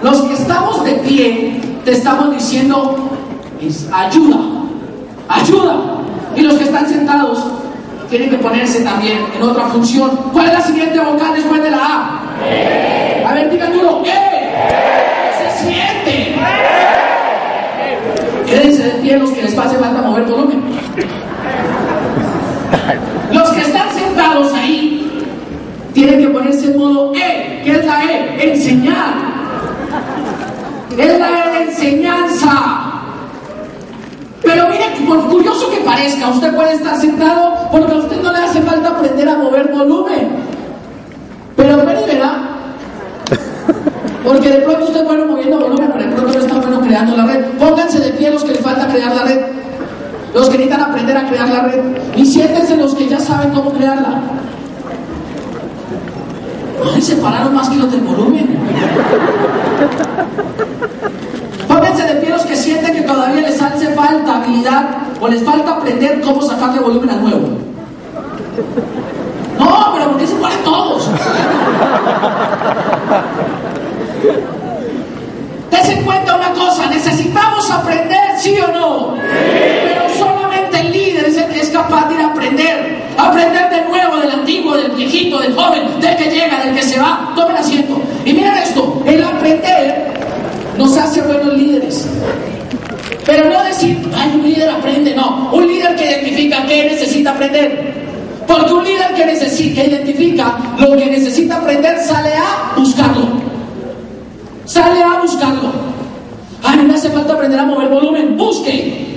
Los 0.00 0.20
que 0.22 0.34
estamos 0.34 0.84
de 0.84 0.92
pie, 0.92 1.60
te 1.84 1.90
estamos 1.90 2.30
diciendo, 2.30 3.10
es 3.60 3.88
ayuda, 3.92 4.38
ayuda. 5.28 5.74
Y 6.36 6.42
los 6.42 6.54
que 6.54 6.64
están 6.64 6.88
sentados, 6.88 7.44
tienen 8.08 8.30
que 8.30 8.38
ponerse 8.38 8.82
también 8.82 9.18
en 9.34 9.42
otra 9.42 9.64
función. 9.66 10.10
¿Cuál 10.32 10.46
es 10.46 10.52
la 10.52 10.60
siguiente 10.60 11.00
vocal 11.00 11.34
después 11.34 11.60
de 11.64 11.70
la 11.72 11.78
A? 11.78 12.20
A 13.28 13.34
ver, 13.34 13.50
digan 13.50 13.72
duro, 13.72 14.04
¡eh! 14.06 14.52
Se 15.36 15.64
siente. 15.64 16.36
Quédense 18.48 18.82
de 18.82 18.90
pie 19.02 19.18
los 19.18 19.30
que 19.30 19.42
les 19.42 19.58
hace 19.58 19.76
falta 19.76 20.00
mover 20.00 20.24
volumen. 20.24 20.62
Los 23.30 23.50
que 23.50 23.60
están 23.60 23.90
sentados 23.92 24.52
ahí 24.54 25.26
tienen 25.92 26.20
que 26.20 26.28
ponerse 26.28 26.70
en 26.70 26.78
modo 26.78 27.12
E. 27.14 27.60
¿Qué 27.62 27.72
es 27.72 27.84
la 27.84 28.04
E? 28.04 28.50
Enseñar. 28.52 29.14
Es 30.96 31.18
la 31.18 31.28
E 31.28 31.50
de 31.50 31.62
enseñanza. 31.70 32.88
Pero 34.42 34.68
mire, 34.68 34.86
por 35.06 35.28
curioso 35.28 35.70
que 35.70 35.78
parezca, 35.78 36.28
usted 36.28 36.54
puede 36.54 36.72
estar 36.72 36.98
sentado 36.98 37.68
porque 37.70 37.92
a 37.92 37.96
usted 37.96 38.22
no 38.22 38.32
le 38.32 38.38
hace 38.38 38.62
falta 38.62 38.88
aprender 38.88 39.28
a 39.28 39.36
mover 39.36 39.68
volumen. 39.68 40.28
Pero 41.54 41.76
ven 41.76 41.98
verá. 42.06 42.48
Porque 44.28 44.50
de 44.50 44.58
pronto 44.58 44.84
usted 44.84 45.00
es 45.00 45.06
bueno 45.06 45.24
moviendo 45.24 45.58
volumen, 45.58 45.90
pero 45.90 46.04
de 46.04 46.14
pronto 46.14 46.32
no 46.34 46.44
está 46.44 46.56
bueno 46.56 46.80
creando 46.82 47.16
la 47.16 47.24
red. 47.24 47.46
Pónganse 47.58 47.98
de 47.98 48.10
pie 48.10 48.30
los 48.30 48.44
que 48.44 48.52
les 48.52 48.60
falta 48.60 48.86
crear 48.86 49.16
la 49.16 49.22
red. 49.22 49.40
Los 50.34 50.50
que 50.50 50.58
necesitan 50.58 50.90
aprender 50.90 51.16
a 51.16 51.26
crear 51.26 51.48
la 51.48 51.62
red. 51.62 51.80
Y 52.14 52.26
siéntense 52.26 52.76
los 52.76 52.94
que 52.94 53.08
ya 53.08 53.18
saben 53.18 53.52
cómo 53.52 53.72
crearla. 53.72 54.20
Ay, 56.94 57.00
se 57.00 57.16
pararon 57.16 57.54
más 57.54 57.70
que 57.70 57.76
los 57.76 57.90
del 57.90 58.02
volumen. 58.02 58.58
Pónganse 61.66 62.02
de 62.02 62.14
pie 62.20 62.28
los 62.28 62.42
que 62.42 62.54
sienten 62.54 62.96
que 62.96 63.02
todavía 63.02 63.48
les 63.48 63.62
hace 63.62 63.94
falta 63.94 64.42
habilidad 64.42 64.88
o 65.22 65.28
les 65.28 65.42
falta 65.42 65.70
aprender 65.76 66.20
cómo 66.20 66.42
sacarle 66.42 66.80
volumen 66.80 67.08
al 67.08 67.22
nuevo. 67.22 67.48
No, 69.58 69.92
pero 69.94 70.10
¿por 70.10 70.18
qué 70.18 70.26
se 70.26 70.34
ponen 70.34 70.64
todos? 70.64 71.08
Dense 75.70 76.02
cuenta 76.02 76.36
una 76.36 76.52
cosa, 76.52 76.86
necesitamos 76.86 77.70
aprender, 77.70 78.38
sí 78.38 78.56
o 78.60 78.72
no. 78.72 79.14
Pero 79.14 80.02
solamente 80.18 80.80
el 80.80 80.92
líder 80.92 81.24
es 81.26 81.36
el 81.36 81.46
que 81.52 81.60
es 81.60 81.68
capaz 81.68 82.08
de 82.08 82.14
ir 82.14 82.20
a 82.20 82.26
aprender. 82.28 82.98
Aprender 83.16 83.70
de 83.70 83.84
nuevo, 83.88 84.16
del 84.18 84.30
antiguo, 84.30 84.76
del 84.76 84.92
viejito, 84.92 85.38
del 85.40 85.54
joven, 85.54 86.00
del 86.00 86.16
que 86.16 86.30
llega, 86.30 86.64
del 86.64 86.74
que 86.74 86.82
se 86.82 86.98
va. 86.98 87.32
Tomen 87.34 87.56
asiento. 87.56 88.00
Y 88.24 88.32
miren 88.32 88.54
esto, 88.54 89.02
el 89.06 89.22
aprender 89.22 90.12
nos 90.76 90.96
hace 90.96 91.20
buenos 91.22 91.54
líderes. 91.54 92.08
Pero 93.26 93.50
no 93.50 93.62
decir, 93.62 93.98
ay, 94.16 94.32
un 94.36 94.42
líder 94.42 94.70
aprende, 94.70 95.14
no. 95.14 95.50
Un 95.52 95.66
líder 95.66 95.94
que 95.96 96.06
identifica 96.06 96.64
qué 96.66 96.84
necesita 96.84 97.30
aprender. 97.30 97.92
Porque 98.46 98.72
un 98.72 98.84
líder 98.84 99.14
que, 99.14 99.26
necesita, 99.26 99.82
que 99.82 99.88
identifica 99.88 100.56
lo 100.78 100.96
que 100.96 101.06
necesita 101.06 101.56
aprender 101.56 101.98
sale 101.98 102.32
a 102.34 102.72
buscarlo. 102.74 103.47
Sale 104.68 105.02
a 105.02 105.20
buscarlo. 105.22 105.70
A 106.62 106.76
mí 106.76 106.82
me 106.82 106.94
hace 106.94 107.08
falta 107.08 107.32
aprender 107.32 107.58
a 107.58 107.64
mover 107.64 107.88
volumen. 107.88 108.36
Busque. 108.36 109.16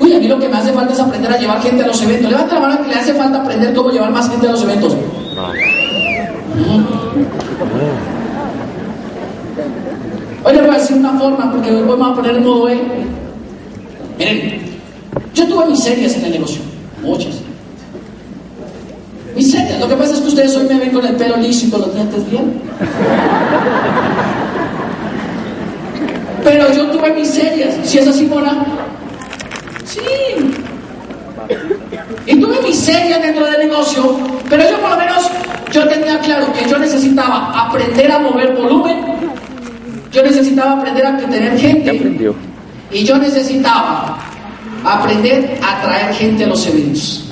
Uy, 0.00 0.12
a 0.12 0.18
mí 0.18 0.26
lo 0.26 0.38
que 0.38 0.48
me 0.48 0.56
hace 0.56 0.72
falta 0.72 0.92
es 0.92 0.98
aprender 0.98 1.30
a 1.30 1.38
llevar 1.38 1.62
gente 1.62 1.84
a 1.84 1.86
los 1.86 2.02
eventos. 2.02 2.32
Levanta 2.32 2.54
la 2.54 2.60
mano 2.60 2.82
que 2.82 2.88
le 2.88 2.94
hace 2.96 3.14
falta 3.14 3.40
aprender 3.40 3.72
cómo 3.72 3.90
llevar 3.90 4.10
más 4.10 4.28
gente 4.28 4.48
a 4.48 4.50
los 4.50 4.62
eventos. 4.64 4.96
Hoy 10.44 10.52
les 10.52 10.66
voy 10.66 10.74
a 10.74 10.78
decir 10.78 10.96
una 10.96 11.12
forma 11.18 11.52
porque 11.52 11.70
hoy 11.70 11.82
vamos 11.82 12.10
a 12.10 12.14
poner 12.14 12.32
el 12.32 12.40
modo 12.40 12.68
E. 12.68 12.82
Miren, 14.18 14.60
yo 15.34 15.46
tuve 15.46 15.66
mis 15.66 15.86
en 15.86 16.24
el 16.24 16.30
negocio, 16.32 16.62
muchas. 17.00 17.45
Mis 19.36 19.52
serias, 19.52 19.78
lo 19.78 19.88
que 19.88 19.94
pasa 19.94 20.14
es 20.14 20.20
que 20.20 20.28
ustedes 20.28 20.56
hoy 20.56 20.66
me 20.66 20.78
ven 20.78 20.90
con 20.90 21.06
el 21.06 21.14
pelo 21.14 21.36
liso 21.36 21.66
y 21.66 21.70
con 21.70 21.82
los 21.82 21.94
dientes 21.94 22.28
bien. 22.30 22.60
Pero 26.42 26.72
yo 26.72 26.86
tuve 26.90 27.12
mis 27.12 27.28
serias, 27.28 27.74
si 27.84 27.98
es 27.98 28.08
así, 28.08 28.26
Mona. 28.26 28.64
Sí. 29.84 30.00
Y 32.26 32.40
tuve 32.40 32.60
mis 32.62 32.76
serias 32.76 33.22
dentro 33.22 33.44
del 33.46 33.68
negocio, 33.68 34.18
pero 34.48 34.68
yo 34.68 34.80
por 34.80 34.90
lo 34.90 34.96
menos, 34.96 35.30
yo 35.70 35.86
tenía 35.88 36.18
claro 36.20 36.52
que 36.52 36.68
yo 36.68 36.78
necesitaba 36.78 37.66
aprender 37.66 38.10
a 38.10 38.18
mover 38.18 38.54
volumen 38.56 39.16
yo 40.16 40.22
necesitaba 40.22 40.72
aprender 40.72 41.06
a 41.06 41.16
tener 41.18 41.58
gente 41.58 42.34
Y 42.90 43.04
yo 43.04 43.18
necesitaba 43.18 44.16
aprender 44.82 45.58
a 45.62 45.82
traer 45.82 46.14
gente 46.14 46.44
a 46.44 46.46
los 46.46 46.66
eventos. 46.66 47.25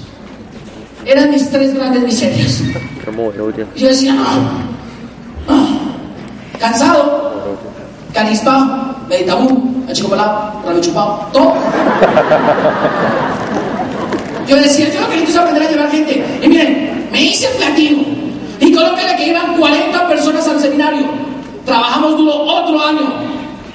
Eran 1.07 1.31
mis 1.31 1.51
tres 1.51 1.75
grandes 1.75 2.03
miserias. 2.03 2.63
Yo 3.77 3.89
decía, 3.89 4.17
cansado, 6.59 7.33
canispado, 8.13 8.97
meditabú, 9.09 9.85
achicopalado, 9.89 10.81
chupado, 10.81 11.29
todo. 11.33 11.55
Yo 14.47 14.57
decía, 14.57 14.93
yo 14.93 15.01
lo 15.01 15.09
que 15.09 15.17
necesito 15.17 15.41
es 15.41 15.47
aprender 15.47 15.63
a 15.63 15.71
llevar 15.71 15.91
gente. 15.91 16.25
Y 16.43 16.49
miren, 16.49 17.09
me 17.11 17.23
hice 17.23 17.49
platino. 17.57 18.03
Y 18.61 18.73
colóquenle 18.73 19.17
que 19.17 19.29
iban 19.29 19.57
40 19.59 20.09
personas 20.09 20.47
al 20.49 20.61
seminario. 20.61 21.07
Trabajamos 21.65 22.17
duro 22.17 22.33
otro 22.35 22.83
año. 22.83 23.13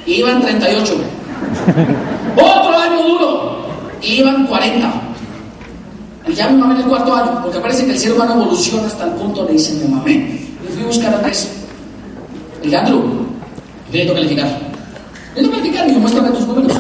Y 0.06 0.16
iban 0.16 0.42
38. 0.42 0.94
otro 2.36 2.78
año 2.78 3.04
duro. 3.04 3.66
Y 4.02 4.20
iban 4.20 4.46
40. 4.46 5.09
Y 6.30 6.36
ya 6.36 6.48
me 6.48 6.58
mamé 6.60 6.76
en 6.76 6.82
el 6.82 6.88
cuarto 6.88 7.16
año, 7.16 7.42
porque 7.42 7.60
parece 7.60 7.86
que 7.86 7.92
el 7.92 8.00
ser 8.00 8.14
humano 8.14 8.36
evoluciona 8.36 8.86
hasta 8.86 9.06
el 9.06 9.12
punto 9.14 9.46
de 9.46 9.54
dice, 9.54 9.74
me 9.84 9.96
mamé. 9.96 10.14
Y 10.14 10.74
fui 10.74 10.84
a 10.84 10.86
buscar 10.86 11.14
a 11.16 11.22
tres. 11.22 11.50
El 12.62 12.76
Andrew, 12.76 13.02
necesito 13.88 14.14
calificar. 14.14 14.60
Necesito 15.36 15.58
calificar, 15.58 15.90
y 15.90 15.94
yo, 15.94 16.00
muéstrame 16.00 16.30
tus 16.30 16.48
números. 16.48 16.78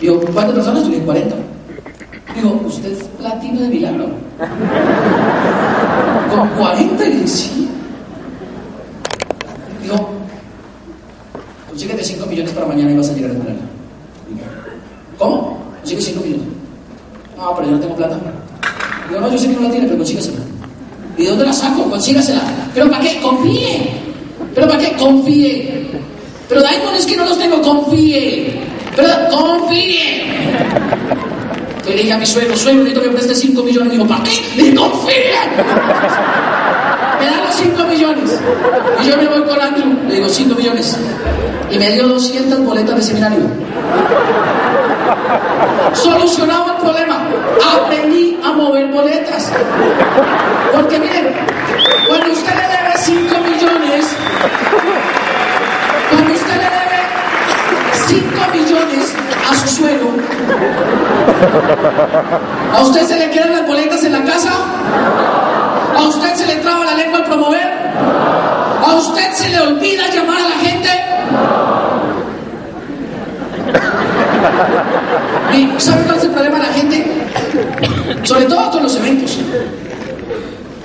Yo, 0.00 0.20
¿cuántas 0.20 0.54
personas? 0.54 0.88
Yo 0.88 1.04
40. 1.04 1.36
Digo, 2.36 2.62
usted 2.64 2.92
es 2.92 3.02
platino 3.18 3.60
de 3.62 3.68
milagro. 3.68 4.06
Con 6.30 6.48
40 6.50 7.06
y 7.08 7.26
sí. 7.26 7.68
Digo, 9.82 10.10
consíguete 11.68 12.04
5 12.04 12.26
millones 12.26 12.52
para 12.52 12.66
mañana 12.66 12.92
y 12.92 12.96
vas 12.96 13.08
a 13.08 13.14
llegar 13.14 13.32
a 13.32 13.34
entrar. 13.34 13.56
¿Cómo? 15.18 15.58
Consigue 15.80 16.02
5 16.02 16.20
millones. 16.24 16.57
No, 17.38 17.54
pero 17.54 17.68
yo 17.68 17.76
no 17.76 17.80
tengo 17.80 17.94
plata. 17.94 18.18
Digo, 19.08 19.20
no, 19.20 19.30
yo 19.30 19.38
sé 19.38 19.46
que 19.46 19.54
no 19.54 19.62
la 19.62 19.70
tiene, 19.70 19.86
pero 19.86 19.98
consígasela. 19.98 20.38
¿Y 21.16 21.22
de 21.22 21.28
dónde 21.28 21.46
la 21.46 21.52
saco? 21.52 21.88
Consígasela. 21.88 22.42
¿Pero 22.74 22.90
para 22.90 23.00
qué? 23.00 23.20
Confíe. 23.20 23.90
¿Pero 24.56 24.66
para 24.66 24.80
qué? 24.80 24.96
Confíe. 24.96 25.86
Pero 26.48 26.62
Daimon 26.62 26.94
es 26.96 27.06
que 27.06 27.16
no 27.16 27.24
los 27.26 27.38
tengo, 27.38 27.62
confíe. 27.62 28.60
Pero 28.96 29.08
confíe. 29.30 30.24
Le 31.86 31.94
dije 31.94 32.12
a 32.12 32.18
mi 32.18 32.26
suegro, 32.26 32.56
suegro, 32.56 32.82
necesito 32.82 33.02
que 33.02 33.08
me 33.08 33.14
preste 33.14 33.34
5 33.36 33.62
millones. 33.62 33.92
Digo, 33.92 34.06
¿para 34.06 34.24
qué? 34.24 34.30
Le 34.56 34.62
dije, 34.64 34.74
confíe. 34.74 35.32
Me 37.20 37.26
dan 37.26 37.44
los 37.44 37.54
5 37.54 37.84
millones. 37.84 38.40
Y 39.00 39.08
yo 39.08 39.16
me 39.16 39.28
voy 39.28 39.42
con 39.44 39.60
Andrew. 39.60 39.86
Le 40.08 40.14
digo, 40.16 40.28
5 40.28 40.54
millones. 40.56 40.96
Y 41.70 41.78
me 41.78 41.92
dio 41.92 42.08
200 42.08 42.64
boletas 42.64 42.96
de 42.96 43.02
seminario. 43.02 43.42
Solucionaba 45.94 46.72
el 46.72 46.76
problema. 46.78 47.18
Aprendí 47.76 48.38
a 48.44 48.52
mover 48.52 48.88
boletas. 48.88 49.52
Porque 50.72 50.98
miren, 50.98 51.34
cuando 52.06 52.32
usted 52.32 52.54
le 52.54 52.62
debe 52.62 52.92
5 52.96 53.38
millones, 53.40 54.16
cuando 56.10 56.32
usted 56.32 56.54
le 56.54 56.68
debe 56.78 56.98
5 58.06 58.26
millones 58.52 59.14
a 59.50 59.54
su 59.56 59.68
suelo, 59.68 60.10
¿a 62.74 62.80
usted 62.82 63.02
se 63.06 63.16
le 63.18 63.30
quedan 63.30 63.52
las 63.52 63.66
boletas 63.66 64.04
en 64.04 64.12
la 64.12 64.24
casa? 64.24 64.50
¿A 65.96 66.02
usted 66.02 66.34
se 66.34 66.46
le 66.46 66.56
traba 66.56 66.84
la 66.84 66.94
lengua 66.94 67.18
al 67.18 67.24
promover? 67.24 67.72
¿A 68.86 68.94
usted 68.94 69.32
se 69.32 69.48
le 69.48 69.60
olvida 69.60 70.08
llamar 70.08 70.38
a 70.38 70.48
la 70.48 70.56
gente? 70.56 70.88
¿Y 75.54 75.80
sabe 75.80 76.02
cuál 76.04 76.18
es 76.18 76.24
el 76.24 76.30
problema 76.30 76.58
de 76.58 76.62
la 76.62 76.72
gente? 76.72 77.06
Sobre 78.24 78.44
todo 78.46 78.70
con 78.70 78.82
los 78.82 78.96
eventos. 78.96 79.38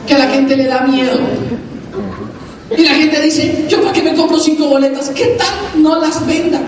Que 0.07 0.15
a 0.15 0.19
la 0.19 0.27
gente 0.27 0.55
le 0.55 0.67
da 0.67 0.81
miedo. 0.81 1.17
Y 2.75 2.83
la 2.83 2.91
gente 2.91 3.21
dice, 3.21 3.65
¿yo 3.69 3.81
para 3.81 3.93
qué 3.93 4.01
me 4.01 4.15
compro 4.15 4.39
cinco 4.39 4.67
boletas? 4.67 5.09
¿Qué 5.09 5.37
tal 5.37 5.81
no 5.81 5.99
las 5.99 6.25
venda? 6.25 6.59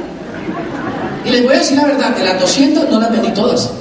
Y 1.25 1.29
les 1.29 1.43
voy 1.43 1.55
a 1.55 1.59
decir 1.59 1.77
la 1.77 1.85
verdad, 1.85 2.15
de 2.15 2.23
las 2.23 2.39
200 2.39 2.89
no 2.89 2.99
las 2.99 3.11
vendí 3.11 3.29
todas. 3.29 3.71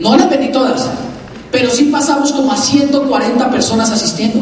No 0.00 0.16
las 0.16 0.28
vendí 0.28 0.50
todas. 0.50 0.88
Pero 1.52 1.70
sí 1.70 1.84
pasamos 1.84 2.32
como 2.32 2.52
a 2.52 2.56
140 2.56 3.50
personas 3.50 3.90
asistiendo. 3.90 4.40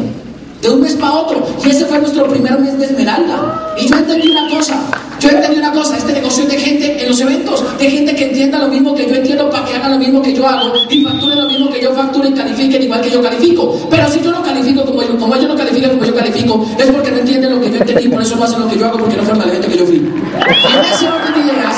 De 0.61 0.69
un 0.69 0.81
mes 0.81 0.93
para 0.93 1.13
otro. 1.13 1.47
Y 1.63 1.69
ese 1.69 1.85
fue 1.85 1.99
nuestro 1.99 2.27
primer 2.27 2.59
mes 2.59 2.77
de 2.79 2.85
Esmeralda. 2.85 3.75
Y 3.77 3.87
yo 3.87 3.95
entendí 3.95 4.29
una 4.29 4.49
cosa. 4.49 4.75
Yo 5.19 5.29
entendí 5.29 5.59
una 5.59 5.71
cosa. 5.71 5.97
Este 5.97 6.13
negocio 6.13 6.43
es 6.43 6.49
de 6.49 6.57
gente 6.57 7.01
en 7.01 7.09
los 7.09 7.19
eventos. 7.19 7.63
De 7.77 7.89
gente 7.89 8.15
que 8.15 8.25
entienda 8.25 8.59
lo 8.59 8.67
mismo 8.67 8.95
que 8.95 9.07
yo 9.07 9.15
entiendo 9.15 9.49
para 9.49 9.65
que 9.65 9.75
hagan 9.75 9.91
lo 9.91 9.99
mismo 9.99 10.21
que 10.21 10.33
yo 10.33 10.47
hago. 10.47 10.73
Y 10.89 11.03
facturen 11.03 11.39
lo 11.39 11.45
mismo 11.45 11.69
que 11.69 11.81
yo 11.81 11.93
facturo 11.93 12.27
y 12.27 12.33
califiquen 12.33 12.83
igual 12.83 13.01
que 13.01 13.11
yo 13.11 13.21
califico. 13.21 13.87
Pero 13.89 14.11
si 14.11 14.21
yo 14.21 14.31
no 14.31 14.43
califico 14.43 14.85
como, 14.85 15.01
yo, 15.01 15.17
como 15.17 15.35
ellos 15.35 15.47
no 15.47 15.55
califican 15.55 15.91
como 15.91 16.05
yo 16.05 16.15
califico, 16.15 16.65
es 16.77 16.85
porque 16.87 17.11
no 17.11 17.17
entienden 17.17 17.55
lo 17.55 17.61
que 17.61 17.71
yo 17.71 17.77
entendí. 17.77 18.07
Por 18.07 18.21
eso 18.21 18.35
no 18.35 18.43
hacen 18.43 18.59
lo 18.59 18.67
que 18.67 18.77
yo 18.77 18.85
hago 18.85 18.99
porque 18.99 19.17
no 19.17 19.23
fueron 19.23 19.41
al 19.41 19.49
evento 19.49 19.67
que 19.69 19.77
yo 19.77 19.85
fui. 19.85 19.95
Y 19.95 20.77
en 20.77 20.85
ese 20.85 21.07
orden 21.07 21.33
de 21.33 21.53
ideas, 21.53 21.75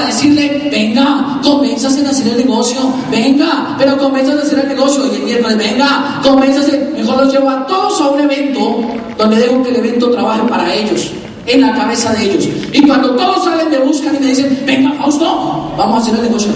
para 0.00 0.14
decirle, 0.14 0.68
venga, 0.70 1.38
convénzase 1.42 2.06
a 2.06 2.10
hacer 2.10 2.28
el 2.28 2.38
negocio, 2.38 2.80
venga, 3.10 3.76
pero 3.78 3.98
convénzase 3.98 4.38
a 4.38 4.42
hacer 4.42 4.58
el 4.60 4.68
negocio? 4.68 5.04
Y 5.12 5.16
el 5.16 5.22
miércoles, 5.24 5.58
venga, 5.58 6.20
convénzase. 6.22 6.90
Mejor 6.96 7.24
los 7.24 7.32
llevo 7.32 7.50
a 7.50 7.66
todos 7.66 8.00
a 8.00 8.08
un 8.08 8.20
evento 8.20 8.80
donde 9.18 9.36
dejo 9.36 9.62
que 9.62 9.70
el 9.70 9.76
evento 9.76 10.10
trabaje 10.10 10.40
para 10.48 10.72
ellos, 10.74 11.10
en 11.46 11.60
la 11.60 11.74
cabeza 11.74 12.14
de 12.14 12.24
ellos. 12.24 12.48
Y 12.72 12.86
cuando 12.86 13.10
todos 13.10 13.44
salen, 13.44 13.68
me 13.68 13.78
buscan 13.78 14.14
y 14.16 14.20
me 14.20 14.26
dicen, 14.28 14.58
venga, 14.64 14.92
Fausto, 14.94 15.74
vamos 15.76 15.98
a 15.98 16.00
hacer 16.00 16.14
el 16.14 16.22
negocio. 16.22 16.50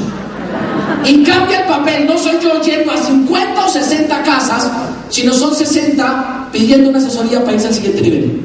Y 1.05 1.23
cambia 1.23 1.61
el 1.61 1.67
papel, 1.67 2.07
no 2.07 2.17
soy 2.17 2.39
yo 2.43 2.63
yendo 2.63 2.93
a 2.93 2.97
50 2.97 3.67
o 3.67 3.69
60 3.69 4.23
casas, 4.23 4.71
sino 5.11 5.35
son 5.35 5.55
60 5.55 6.49
pidiendo 6.51 6.89
una 6.89 6.99
asesoría 6.99 7.41
para 7.41 7.53
irse 7.53 7.67
al 7.67 7.75
siguiente 7.75 8.01
nivel. 8.01 8.41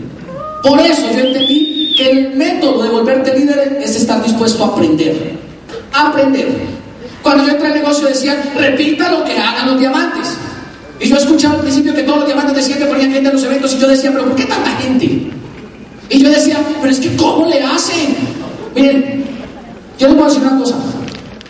Por 0.62 0.78
eso 0.78 1.04
yo 1.14 1.20
entendí 1.20 1.69
el 2.02 2.36
método 2.36 2.84
de 2.84 2.90
volverte 2.90 3.38
líder 3.38 3.80
es 3.84 3.96
estar 3.96 4.24
dispuesto 4.24 4.64
a 4.64 4.68
aprender. 4.68 5.34
Aprender. 5.94 6.48
Cuando 7.22 7.46
yo 7.46 7.52
entré 7.52 7.68
al 7.68 7.74
negocio 7.76 8.08
decían, 8.08 8.38
repita 8.56 9.12
lo 9.12 9.24
que 9.24 9.38
hagan 9.38 9.68
los 9.68 9.80
diamantes. 9.80 10.38
Y 11.00 11.08
yo 11.08 11.18
escuchaba 11.18 11.56
al 11.56 11.62
principio 11.62 11.94
que 11.94 12.04
todos 12.04 12.20
los 12.20 12.28
diamantes 12.28 12.56
decían 12.56 12.80
que 12.80 12.86
ponían 12.86 13.12
gente 13.12 13.30
en 13.30 13.36
los 13.36 13.44
eventos 13.44 13.74
y 13.74 13.80
yo 13.80 13.88
decía, 13.88 14.12
pero 14.12 14.26
¿por 14.26 14.36
qué 14.36 14.46
tanta 14.46 14.72
gente? 14.78 15.06
Y 16.10 16.24
yo 16.24 16.30
decía, 16.30 16.58
pero 16.82 16.92
es 16.92 17.00
que 17.00 17.16
¿cómo 17.16 17.46
le 17.46 17.62
hacen? 17.62 18.16
Miren, 18.76 19.24
yo 19.98 20.08
les 20.08 20.16
voy 20.16 20.26
a 20.26 20.28
decir 20.28 20.42
una 20.42 20.58
cosa. 20.58 20.76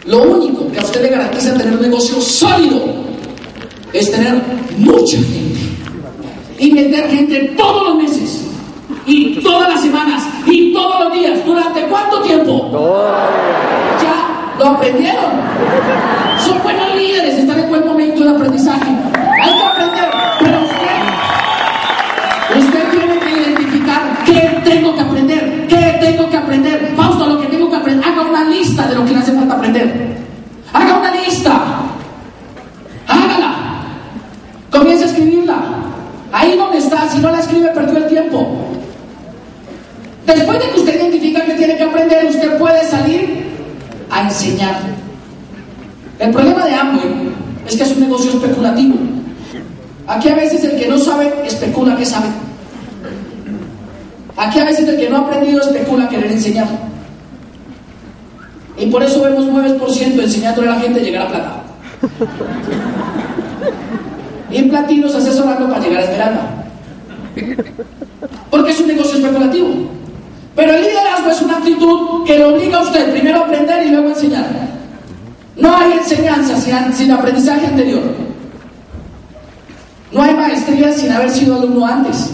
Lo 0.06 0.24
único 0.24 0.72
que 0.72 0.80
a 0.80 0.84
usted 0.84 1.02
le 1.04 1.10
garantiza 1.10 1.54
tener 1.54 1.74
un 1.74 1.82
negocio 1.82 2.20
sólido 2.22 2.82
es 3.94 4.12
tener 4.12 4.42
mucha 4.78 5.18
gente. 5.18 5.60
Y 6.60 6.72
meter 6.72 7.10
gente 7.10 7.54
todos 7.58 7.88
los 7.90 8.04
meses 8.04 8.49
y 9.10 9.42
todas 9.42 9.70
las 9.70 9.82
semanas 9.82 10.24
y 10.46 10.72
todos 10.72 11.04
los 11.04 11.14
días. 11.14 11.44
¿Durante 11.44 11.82
cuánto 11.88 12.22
tiempo? 12.22 12.70
Ya 14.02 14.60
lo 14.60 14.68
aprendieron. 14.68 15.32
Son 16.46 16.62
buenos 16.62 16.96
líderes, 16.96 17.40
están 17.40 17.60
en 17.60 17.70
buen 17.70 17.86
momento 17.88 18.24
de 18.24 18.30
aprendizaje. 18.30 18.92
Hay 19.42 19.54
que 19.58 19.64
aprender, 19.64 20.10
pero 20.40 20.62
usted, 20.62 21.00
usted 22.60 22.90
tiene 22.92 23.20
que 23.20 23.32
identificar 23.32 24.02
qué 24.26 24.62
tengo 24.64 24.96
que 24.96 25.02
aprender, 25.02 25.68
qué 25.68 25.98
tengo 26.00 26.30
que 26.30 26.38
aprender. 26.38 26.94
Fausto, 26.96 27.26
lo 27.26 27.42
que 27.42 27.48
tengo 27.48 27.70
que 27.70 27.78
aprender. 27.78 28.08
Haga 28.08 28.22
una 28.22 28.44
lista 28.44 28.88
de 28.88 28.96
lo 28.96 29.06
que 29.06 29.12
le 29.12 29.18
hace 29.18 29.32
falta 29.32 29.56
aprender. 29.56 30.18
Haga 30.72 31.00
una 31.00 31.12
lista. 31.12 31.60
Hágala. 33.08 33.56
Comience 34.70 35.06
a 35.06 35.08
escribirla. 35.08 35.58
Ahí 36.32 36.56
donde 36.56 36.78
está, 36.78 37.10
si 37.10 37.18
no 37.18 37.32
la 37.32 37.40
escribe, 37.40 37.70
perdió 37.70 37.98
el 37.98 38.08
tiempo. 38.08 38.70
Después 40.36 40.60
de 40.60 40.70
que 40.70 40.80
usted 40.80 40.96
identifica 40.96 41.44
que 41.44 41.54
tiene 41.54 41.76
que 41.76 41.84
aprender, 41.84 42.26
usted 42.26 42.58
puede 42.60 42.86
salir 42.86 43.46
a 44.12 44.22
enseñar. 44.22 44.80
El 46.20 46.32
problema 46.32 46.66
de 46.66 46.74
Amway 46.76 47.32
es 47.68 47.76
que 47.76 47.84
es 47.84 47.92
un 47.94 48.02
negocio 48.02 48.32
especulativo. 48.32 48.96
Aquí 50.06 50.30
a 50.30 50.36
veces 50.36 50.64
el 50.66 50.80
que 50.80 50.88
no 50.88 51.00
sabe 51.00 51.34
especula 51.46 51.96
que 51.96 52.06
sabe. 52.06 52.28
Aquí 54.38 54.60
a 54.60 54.66
veces 54.66 54.88
el 54.88 54.98
que 54.98 55.10
no 55.10 55.18
ha 55.18 55.20
aprendido 55.22 55.62
especula 55.62 56.08
querer 56.08 56.32
enseñar. 56.32 56.68
Y 58.78 58.86
por 58.86 59.02
eso 59.02 59.24
vemos 59.24 59.46
9% 59.46 60.24
enseñándole 60.24 60.70
a 60.70 60.76
la 60.76 60.80
gente 60.80 61.00
a 61.00 61.04
llegar 61.04 61.24
a 61.24 61.30
plata. 61.30 61.64
Y 64.52 64.58
en 64.58 64.70
platinos 64.70 65.16
asesorando 65.16 65.68
para 65.68 65.82
llegar 65.84 66.02
a 66.02 66.04
esmeralda. 66.04 66.66
Porque 68.52 68.72
es 68.72 68.80
un 68.80 68.88
negocio 68.88 69.18
especulativo. 69.18 69.99
Pero 70.60 70.76
el 70.76 70.82
liderazgo 70.82 71.32
es 71.32 71.42
una 71.42 71.56
actitud 71.56 72.26
que 72.26 72.38
le 72.38 72.44
obliga 72.44 72.80
a 72.80 72.82
usted 72.82 73.12
primero 73.12 73.40
a 73.40 73.46
aprender 73.46 73.88
y 73.88 73.92
luego 73.92 74.10
a 74.10 74.12
enseñar. 74.12 74.46
No 75.56 75.74
hay 75.74 75.94
enseñanza 75.94 76.58
sin, 76.92 77.12
aprendizaje 77.12 77.66
anterior. 77.66 78.02
No 80.12 80.22
hay 80.22 80.34
maestría 80.34 80.92
sin 80.92 81.14
haber 81.14 81.30
sido 81.30 81.56
alumno 81.56 81.86
antes. 81.86 82.32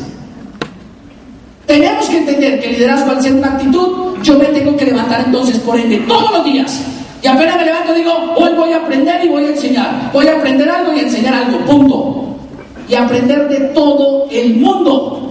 Tenemos 1.68 2.10
que 2.10 2.18
entender 2.18 2.60
que 2.60 2.70
el 2.70 2.74
liderazgo 2.78 3.12
al 3.12 3.22
ser 3.22 3.34
una 3.36 3.50
actitud, 3.50 4.18
yo 4.24 4.40
me 4.40 4.46
tengo 4.46 4.76
que 4.76 4.86
levantar 4.86 5.26
entonces 5.28 5.60
por 5.60 5.80
ende 5.80 5.98
todos 6.08 6.32
los 6.32 6.46
días. 6.46 6.82
Y 7.22 7.28
apenas 7.28 7.58
me 7.58 7.66
levanto 7.66 7.94
digo, 7.94 8.12
hoy 8.38 8.54
voy 8.56 8.74
a 8.74 8.78
aprender 8.78 9.24
y 9.24 9.28
voy 9.28 9.46
a 9.46 9.50
enseñar. 9.50 10.10
Voy 10.12 10.28
a 10.28 10.38
aprender 10.38 10.68
algo 10.68 10.94
y 10.96 11.02
enseñar 11.02 11.36
algo, 11.36 11.60
punto. 11.60 12.36
Y 12.90 12.96
aprender 12.96 13.48
de 13.50 13.60
todo 13.76 14.26
el 14.32 14.56
mundo. 14.56 15.25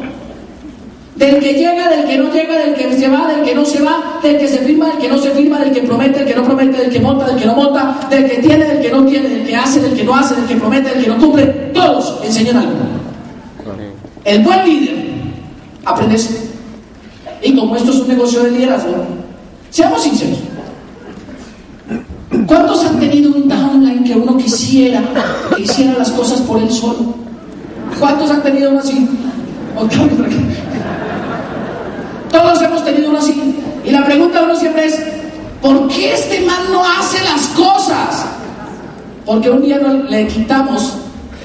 Del 1.16 1.38
que 1.38 1.55
llega, 1.55 1.88
del 1.88 2.07
que 2.07 2.18
no 2.18 2.33
llega, 2.33 2.59
del 2.59 2.74
que 2.74 2.92
se 2.92 3.09
va, 3.09 3.29
del 3.29 3.44
que 3.44 3.55
no 3.55 3.64
se 3.64 3.81
va, 3.81 4.18
del 4.20 4.37
que 4.37 4.48
se 4.48 4.59
firma, 4.59 4.88
del 4.88 4.98
que 4.98 5.09
no 5.09 5.18
se 5.18 5.31
firma, 5.31 5.61
del 5.61 5.72
que 5.72 5.83
promete, 5.83 6.18
del 6.18 6.29
que 6.29 6.35
no 6.35 6.44
promete, 6.44 6.77
del 6.79 6.90
que 6.90 6.98
monta, 6.98 7.27
del 7.27 7.37
que 7.37 7.46
no 7.46 7.55
monta, 7.55 8.00
del 8.11 8.29
que 8.29 8.37
tiene, 8.38 8.64
del 8.64 8.81
que 8.81 8.90
no 8.90 9.05
tiene, 9.07 9.29
del 9.29 9.46
que 9.46 9.55
hace, 9.55 9.81
del 9.81 9.94
que 9.94 10.03
no 10.03 10.14
hace, 10.16 10.35
del 10.35 10.46
que 10.46 10.57
promete, 10.57 10.90
del 10.90 11.05
que 11.05 11.11
no 11.11 11.18
cumple. 11.18 11.46
Todos 11.72 12.20
enseñan 12.24 12.57
algo. 12.57 12.72
El 14.24 14.42
buen 14.42 14.64
líder 14.64 14.94
aprende 15.85 16.16
Y 17.42 17.55
como 17.55 17.77
esto 17.77 17.92
es 17.92 18.00
un 18.00 18.09
negocio 18.09 18.42
de 18.42 18.50
liderazgo, 18.50 18.94
seamos 19.70 20.03
sinceros. 20.03 20.38
¿Cuántos 22.46 22.85
han 22.85 22.98
tenido 22.98 23.31
un 23.31 23.48
downline 23.48 24.03
que 24.03 24.14
uno 24.14 24.37
quisiera 24.37 25.03
que 25.55 25.62
hiciera 25.62 25.94
las 25.96 26.11
cosas 26.11 26.40
por 26.40 26.61
él 26.61 26.70
solo? 26.70 27.14
¿Cuántos 28.00 28.31
han 28.31 28.42
tenido 28.42 28.70
uno 28.70 28.81
así? 28.81 29.09
Todos 32.35 32.61
hemos 32.62 32.85
tenido 32.85 33.11
uno 33.11 33.18
así. 33.18 33.33
Y 33.85 33.90
la 33.90 34.05
pregunta 34.05 34.40
de 34.40 34.47
uno 34.47 34.57
siempre 34.57 34.87
es, 34.87 35.01
¿por 35.62 35.87
qué 35.87 36.14
este 36.14 36.40
man 36.40 36.64
no 36.73 36.83
hace 36.85 37.23
las 37.23 37.47
cosas? 37.51 38.27
Porque 39.25 39.51
un 39.51 39.62
día 39.62 39.79
le 39.79 40.27
quitamos 40.27 40.94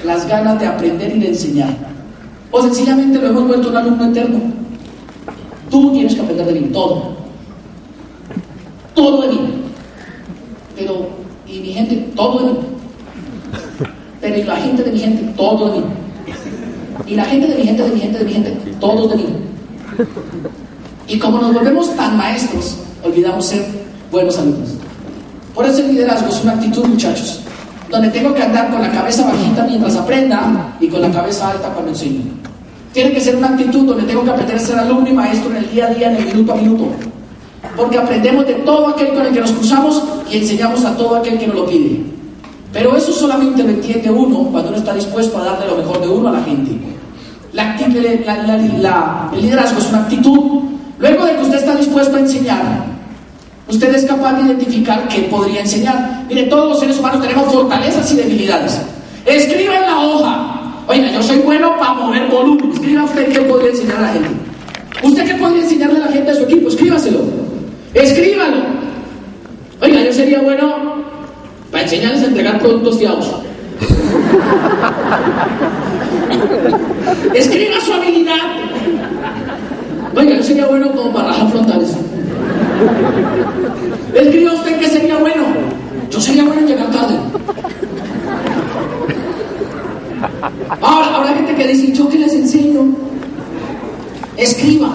las 0.04 0.26
ganas 0.26 0.58
de 0.58 0.66
aprender 0.66 1.14
y 1.14 1.20
de 1.20 1.28
enseñar. 1.28 1.76
O 2.50 2.60
sencillamente 2.60 3.20
lo 3.20 3.28
hemos 3.28 3.46
vuelto 3.46 3.68
un 3.68 3.76
alumno 3.76 4.06
eterno. 4.06 4.40
Tú 5.70 5.92
tienes 5.92 6.12
que 6.12 6.22
aprender 6.22 6.46
de 6.46 6.60
mí, 6.60 6.66
todo. 6.72 7.12
Todo 8.92 9.22
de 9.22 9.28
mí. 9.28 9.40
Pero, 10.74 11.06
y 11.46 11.60
mi 11.60 11.68
gente, 11.68 12.10
todo 12.16 12.46
de 12.46 12.52
mí. 12.52 12.58
Pero 14.20 14.38
y 14.38 14.42
la 14.42 14.56
gente 14.56 14.82
de 14.82 14.90
mi 14.90 14.98
gente, 14.98 15.22
todo 15.36 15.70
de 15.70 15.78
mí. 15.78 15.84
Y 17.06 17.14
la 17.14 17.24
gente 17.26 17.46
de 17.46 17.54
mi 17.54 17.62
gente, 17.62 17.82
de 17.84 17.90
mi 17.90 18.00
gente, 18.00 18.18
de 18.18 18.24
mi 18.24 18.32
gente, 18.32 18.50
todos 18.80 19.10
de 19.10 19.16
mí. 19.18 19.26
Y 21.10 21.18
como 21.18 21.40
nos 21.40 21.52
volvemos 21.52 21.94
tan 21.96 22.16
maestros, 22.16 22.76
olvidamos 23.02 23.44
ser 23.44 23.66
buenos 24.12 24.38
alumnos. 24.38 24.68
Por 25.52 25.66
eso 25.66 25.80
el 25.80 25.88
liderazgo 25.88 26.28
es 26.28 26.40
una 26.44 26.52
actitud, 26.52 26.84
muchachos, 26.84 27.40
donde 27.90 28.10
tengo 28.10 28.32
que 28.32 28.44
andar 28.44 28.70
con 28.70 28.80
la 28.80 28.92
cabeza 28.92 29.26
bajita 29.26 29.64
mientras 29.64 29.96
aprenda 29.96 30.72
y 30.78 30.86
con 30.86 31.02
la 31.02 31.10
cabeza 31.10 31.50
alta 31.50 31.68
cuando 31.70 31.90
enseño. 31.90 32.22
Tiene 32.92 33.10
que 33.10 33.20
ser 33.20 33.34
una 33.34 33.48
actitud 33.48 33.86
donde 33.86 34.04
tengo 34.04 34.22
que 34.22 34.30
aprender 34.30 34.54
a 34.54 34.58
ser 34.60 34.78
alumno 34.78 35.08
y 35.08 35.12
maestro 35.12 35.50
en 35.50 35.56
el 35.56 35.70
día 35.72 35.86
a 35.86 35.90
día, 35.90 36.12
en 36.12 36.16
el 36.16 36.26
minuto 36.26 36.52
a 36.52 36.56
minuto. 36.56 36.84
Porque 37.76 37.98
aprendemos 37.98 38.46
de 38.46 38.54
todo 38.54 38.86
aquel 38.90 39.08
con 39.08 39.26
el 39.26 39.32
que 39.32 39.40
nos 39.40 39.50
cruzamos 39.50 40.04
y 40.30 40.36
enseñamos 40.38 40.84
a 40.84 40.96
todo 40.96 41.16
aquel 41.16 41.40
que 41.40 41.48
nos 41.48 41.56
lo 41.56 41.66
pide. 41.66 42.04
Pero 42.72 42.96
eso 42.96 43.10
solamente 43.10 43.64
lo 43.64 43.70
entiende 43.70 44.08
uno 44.12 44.44
cuando 44.52 44.68
uno 44.68 44.78
está 44.78 44.94
dispuesto 44.94 45.38
a 45.38 45.44
darle 45.44 45.66
lo 45.66 45.76
mejor 45.76 46.00
de 46.00 46.06
uno 46.06 46.28
a 46.28 46.32
la 46.32 46.42
gente. 46.44 46.70
La, 47.52 47.76
el 49.34 49.42
liderazgo 49.42 49.80
es 49.80 49.88
una 49.88 50.02
actitud 50.02 50.70
Luego 51.00 51.24
de 51.24 51.34
que 51.34 51.42
usted 51.42 51.58
está 51.58 51.74
dispuesto 51.74 52.16
a 52.16 52.20
enseñar, 52.20 52.84
usted 53.68 53.94
es 53.94 54.04
capaz 54.04 54.34
de 54.34 54.42
identificar 54.42 55.08
qué 55.08 55.22
podría 55.22 55.62
enseñar. 55.62 56.24
Mire, 56.28 56.44
todos 56.44 56.68
los 56.68 56.80
seres 56.80 56.98
humanos 56.98 57.22
tenemos 57.22 57.52
fortalezas 57.52 58.12
y 58.12 58.16
debilidades. 58.16 58.80
Escriba 59.24 59.76
en 59.76 59.82
la 59.82 59.98
hoja. 59.98 60.56
Oiga, 60.86 61.10
yo 61.10 61.22
soy 61.22 61.38
bueno 61.38 61.76
para 61.78 61.94
mover 61.94 62.28
volumen. 62.28 62.70
Escriba 62.72 63.04
usted 63.04 63.32
qué 63.32 63.40
podría 63.40 63.70
enseñar 63.70 63.96
a 63.96 64.02
la 64.02 64.12
gente. 64.12 64.28
¿Usted 65.02 65.24
qué 65.24 65.34
podría 65.34 65.62
enseñarle 65.62 65.96
a 65.96 66.06
la 66.06 66.12
gente 66.12 66.32
de 66.32 66.36
su 66.36 66.44
equipo? 66.44 66.68
Escríbaselo. 66.68 67.20
Escríbalo. 67.94 68.58
Oiga, 69.80 70.02
yo 70.02 70.12
sería 70.12 70.40
bueno 70.40 70.96
para 71.70 71.84
enseñarles 71.84 72.22
a 72.22 72.26
entregar 72.26 72.58
productos 72.58 72.98
fiados. 72.98 73.26
Escriba 77.34 77.80
su 77.80 77.94
habilidad. 77.94 78.36
Oiga, 80.16 80.36
yo 80.36 80.42
sería 80.42 80.66
bueno 80.66 80.90
como 80.92 81.12
para 81.12 81.28
rajar 81.28 81.50
frontales. 81.50 81.96
Escriba 84.14 84.54
usted 84.54 84.78
que 84.80 84.88
sería 84.88 85.18
bueno. 85.18 85.44
Yo 86.10 86.20
sería 86.20 86.44
bueno 86.44 86.60
en 86.60 86.66
llegar 86.66 86.90
tarde. 86.90 87.14
Ahora, 90.80 91.16
habrá 91.16 91.34
gente 91.34 91.54
que 91.54 91.68
dice, 91.68 91.92
¿yo 91.92 92.08
qué 92.08 92.18
les 92.18 92.34
enseño? 92.34 92.94
Escriba. 94.36 94.90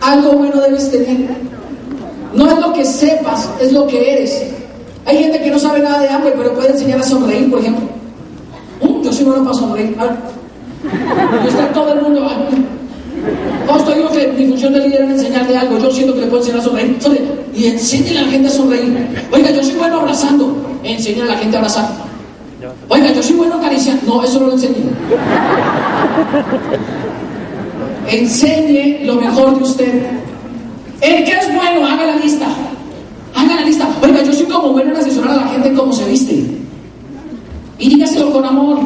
Algo 0.00 0.32
bueno 0.32 0.60
debes 0.60 0.90
tener. 0.90 1.28
No 2.34 2.50
es 2.50 2.58
lo 2.58 2.72
que 2.72 2.84
sepas, 2.84 3.50
es 3.60 3.72
lo 3.72 3.86
que 3.86 4.12
eres. 4.14 4.44
Hay 5.04 5.18
gente 5.18 5.40
que 5.40 5.50
no 5.50 5.58
sabe 5.58 5.80
nada 5.80 6.00
de 6.00 6.08
hambre, 6.08 6.32
pero 6.36 6.54
puede 6.54 6.70
enseñar 6.70 7.00
a 7.00 7.02
sonreír, 7.02 7.50
por 7.50 7.60
ejemplo. 7.60 7.86
Uh, 8.80 9.02
yo 9.02 9.12
soy 9.12 9.24
bueno 9.24 9.44
para 9.44 9.56
sonreír. 9.56 9.96
A 9.98 10.04
ver. 10.04 10.16
Y 11.44 11.48
está 11.48 11.72
todo 11.72 11.92
el 11.92 12.02
mundo. 12.02 12.28
Pastor, 13.66 13.94
digo 13.96 14.10
que 14.10 14.28
mi 14.28 14.46
función 14.46 14.72
de 14.72 14.80
líder 14.80 15.02
es 15.02 15.10
enseñarle 15.10 15.56
algo. 15.56 15.78
Yo 15.78 15.90
siento 15.90 16.14
que 16.14 16.20
le 16.22 16.26
puedo 16.26 16.42
enseñar 16.42 16.60
a 16.60 16.64
sonreír. 16.64 16.98
Y 17.54 17.66
enséñale 17.66 18.18
a 18.18 18.22
la 18.22 18.28
gente 18.28 18.48
a 18.48 18.50
sonreír. 18.50 19.08
Oiga, 19.32 19.50
yo 19.50 19.62
soy 19.62 19.74
bueno 19.74 20.00
abrazando. 20.00 20.56
Enseña 20.82 21.24
a 21.24 21.26
la 21.26 21.36
gente 21.36 21.56
a 21.56 21.60
abrazar. 21.60 21.88
Oiga, 22.88 23.12
yo 23.12 23.22
soy 23.22 23.36
bueno 23.36 23.56
acariciando. 23.56 24.02
No, 24.06 24.24
eso 24.24 24.40
no 24.40 24.46
lo 24.46 24.52
enseño. 24.52 24.74
Enseñe 28.08 29.04
lo 29.04 29.16
mejor 29.16 29.56
de 29.58 29.64
usted. 29.64 30.02
¿En 31.00 31.24
qué 31.24 31.32
es 31.32 31.54
bueno? 31.54 31.86
Haga 31.86 32.06
la 32.06 32.16
lista. 32.16 32.46
Haga 33.34 33.56
la 33.56 33.62
lista. 33.62 33.88
Oiga, 34.02 34.22
yo 34.22 34.32
soy 34.32 34.46
como 34.46 34.72
bueno 34.72 34.92
en 34.92 34.96
asesorar 34.96 35.32
a 35.32 35.36
la 35.42 35.48
gente 35.48 35.72
cómo 35.74 35.92
se 35.92 36.04
viste. 36.08 36.44
Y 37.78 37.88
dígaselo 37.90 38.32
con 38.32 38.44
amor. 38.44 38.78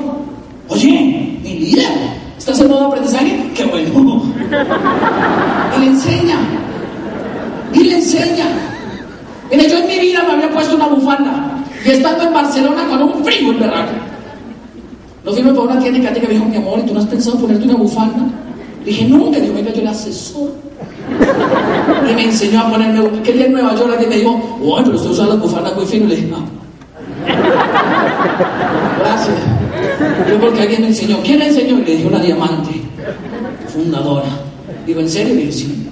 Oye, 0.69 1.39
mi 1.43 1.59
líder 1.59 2.22
¿Estás 2.43 2.59
en 2.59 2.71
modo 2.71 2.87
aprendizaje? 2.87 3.53
¡Qué 3.55 3.65
bueno! 3.67 4.21
Y 5.77 5.81
le 5.81 5.87
enseña. 5.87 6.39
Y 7.73 7.85
le 7.85 7.95
enseña. 7.95 8.47
Mira, 9.49 9.69
yo 9.69 9.79
en 9.79 9.87
mi 9.87 10.01
vida 10.01 10.25
me 10.25 10.33
había 10.33 10.51
puesto 10.51 10.75
una 10.75 10.89
bufanda. 10.89 11.65
Y 11.87 11.91
estando 11.91 12.25
en 12.25 12.35
Barcelona 12.35 12.89
con 12.91 13.01
un 13.01 13.25
frío 13.25 13.53
en 13.53 13.61
berraco. 13.61 13.93
No 15.25 15.33
fuimos 15.33 15.53
para 15.53 15.71
una 15.71 15.79
tienda 15.79 16.01
y 16.01 16.03
Katy 16.03 16.21
me 16.21 16.33
dijo, 16.35 16.45
mi 16.47 16.57
amor, 16.57 16.81
¿y 16.81 16.83
tú 16.83 16.95
no 16.95 16.99
has 16.99 17.07
pensado 17.07 17.39
ponerte 17.39 17.65
una 17.65 17.77
bufanda? 17.77 18.25
Le 18.81 18.87
dije, 18.87 19.05
nunca. 19.05 19.39
Digo, 19.39 19.55
venga, 19.55 19.73
yo 19.73 19.81
era 19.83 19.93
asesor. 19.93 20.51
Y 22.11 22.13
me 22.13 22.25
enseñó 22.25 22.63
a 22.63 22.71
ponerme. 22.71 23.23
¿Qué 23.23 23.35
día 23.35 23.47
en 23.47 23.53
Nueva 23.53 23.77
York 23.77 23.93
alguien 23.93 24.11
me 24.11 24.17
dijo, 24.17 24.59
uy, 24.61 24.81
pero 24.83 24.97
usted 24.97 25.11
usa 25.11 25.27
las 25.29 25.39
bufandas 25.39 25.77
muy 25.77 25.87
finas? 25.87 26.09
Le 26.09 26.17
dije, 26.17 26.27
no. 26.27 26.62
Gracias. 28.99 29.39
Yo 30.29 30.41
porque 30.41 30.63
alguien 30.63 30.83
me 30.83 30.89
enseñó. 30.89 31.19
¿Quién 31.23 31.39
le 31.39 31.49
enseñó? 31.49 31.79
Y 31.79 31.85
le 31.85 31.97
dije 31.97 32.07
una 32.07 32.21
diamante, 32.21 32.71
fundadora. 33.73 34.29
Digo, 34.87 35.01
¿en 35.01 35.09
serio? 35.09 35.35
Dije, 35.35 35.53
sí. 35.53 35.89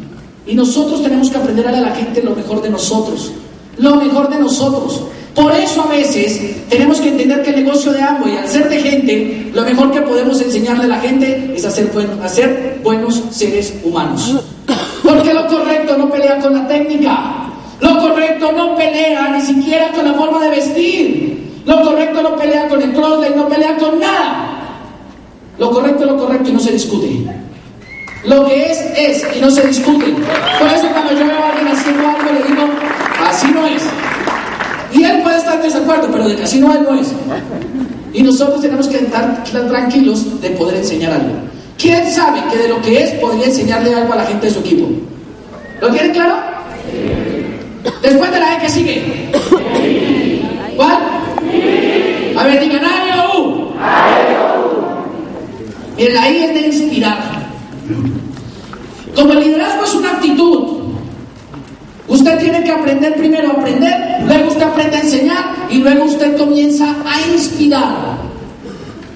Y 0.46 0.54
nosotros 0.54 1.02
tenemos 1.02 1.30
que 1.30 1.38
aprender 1.38 1.66
a 1.68 1.72
la 1.72 1.94
gente 1.94 2.22
lo 2.22 2.34
mejor 2.34 2.62
de 2.62 2.70
nosotros. 2.70 3.32
Lo 3.78 3.96
mejor 3.96 4.28
de 4.28 4.38
nosotros. 4.40 5.02
Por 5.34 5.52
eso 5.52 5.82
a 5.82 5.86
veces 5.86 6.66
tenemos 6.68 7.00
que 7.00 7.10
entender 7.10 7.42
que 7.42 7.50
el 7.50 7.64
negocio 7.64 7.92
de 7.92 8.00
y 8.00 8.36
al 8.36 8.48
ser 8.48 8.68
de 8.68 8.80
gente, 8.80 9.50
lo 9.54 9.62
mejor 9.62 9.92
que 9.92 10.00
podemos 10.00 10.40
enseñarle 10.40 10.84
a 10.84 10.88
la 10.88 11.00
gente 11.00 11.52
es 11.54 11.64
a 11.64 11.70
ser 11.70 11.90
buenos 12.82 13.22
seres 13.30 13.74
humanos. 13.84 14.40
Porque 15.02 15.32
lo 15.32 15.46
correcto 15.46 15.96
no 15.96 16.10
pelea 16.10 16.38
con 16.40 16.54
la 16.54 16.66
técnica. 16.66 17.39
Lo 17.80 17.98
correcto 17.98 18.52
no 18.52 18.76
pelea 18.76 19.28
ni 19.30 19.40
siquiera 19.40 19.90
con 19.92 20.04
la 20.04 20.14
forma 20.14 20.40
de 20.44 20.50
vestir. 20.50 21.62
Lo 21.64 21.82
correcto 21.82 22.22
no 22.22 22.36
pelea 22.36 22.68
con 22.68 22.82
el 22.82 22.90
y 22.90 23.36
no 23.36 23.48
pelea 23.48 23.76
con 23.76 23.98
nada. 23.98 24.60
Lo 25.58 25.70
correcto 25.70 26.04
es 26.04 26.10
lo 26.10 26.16
correcto 26.16 26.48
y 26.48 26.52
no 26.52 26.60
se 26.60 26.72
discute. 26.72 27.08
Lo 28.24 28.46
que 28.46 28.70
es, 28.70 28.80
es 28.96 29.36
y 29.36 29.40
no 29.40 29.50
se 29.50 29.66
discute. 29.66 30.06
Por 30.58 30.68
eso 30.68 30.88
cuando 30.92 31.12
yo 31.12 31.26
veo 31.26 31.42
a 31.42 31.48
alguien 31.50 31.68
haciendo 31.68 32.08
algo, 32.08 32.32
le 32.32 32.48
digo, 32.48 32.68
así 33.26 33.48
no 33.48 33.66
es. 33.66 33.82
Y 34.92 35.04
él 35.04 35.22
puede 35.22 35.38
estar 35.38 35.54
en 35.56 35.62
desacuerdo, 35.62 36.08
pero 36.10 36.28
de 36.28 36.36
que 36.36 36.42
así 36.42 36.60
no 36.60 36.72
es, 36.72 36.80
no 36.80 36.94
es. 37.00 37.12
Y 38.12 38.22
nosotros 38.22 38.60
tenemos 38.60 38.88
que 38.88 38.98
estar 38.98 39.44
tranquilos 39.44 40.40
de 40.40 40.50
poder 40.50 40.76
enseñar 40.76 41.12
algo. 41.12 41.34
¿Quién 41.78 42.10
sabe 42.10 42.42
que 42.50 42.58
de 42.58 42.68
lo 42.68 42.82
que 42.82 43.02
es 43.02 43.12
podría 43.12 43.46
enseñarle 43.46 43.94
algo 43.94 44.12
a 44.12 44.16
la 44.16 44.26
gente 44.26 44.46
de 44.46 44.52
su 44.52 44.60
equipo? 44.60 44.88
¿Lo 45.80 45.90
tienen 45.90 46.12
claro? 46.12 46.36
Después 48.02 48.30
de 48.30 48.40
la 48.40 48.56
E 48.56 48.60
que 48.60 48.68
sigue. 48.68 49.30
¿Cuál? 50.76 50.98
A 52.36 52.44
ver, 52.44 52.60
digan 52.60 52.82
U. 53.36 53.72
Bien, 55.96 56.14
la 56.14 56.30
I 56.30 56.44
es 56.44 56.54
de 56.54 56.60
inspirar. 56.66 57.18
Como 59.14 59.32
el 59.32 59.40
liderazgo 59.40 59.84
es 59.84 59.94
una 59.94 60.12
actitud, 60.12 60.78
usted 62.08 62.38
tiene 62.38 62.62
que 62.64 62.70
aprender 62.70 63.14
primero 63.16 63.50
a 63.50 63.52
aprender, 63.52 64.22
luego 64.24 64.48
usted 64.48 64.62
aprende 64.62 64.96
a 64.96 65.00
enseñar 65.00 65.44
y 65.68 65.78
luego 65.78 66.04
usted 66.04 66.36
comienza 66.36 66.94
a 67.04 67.20
inspirar. 67.32 68.18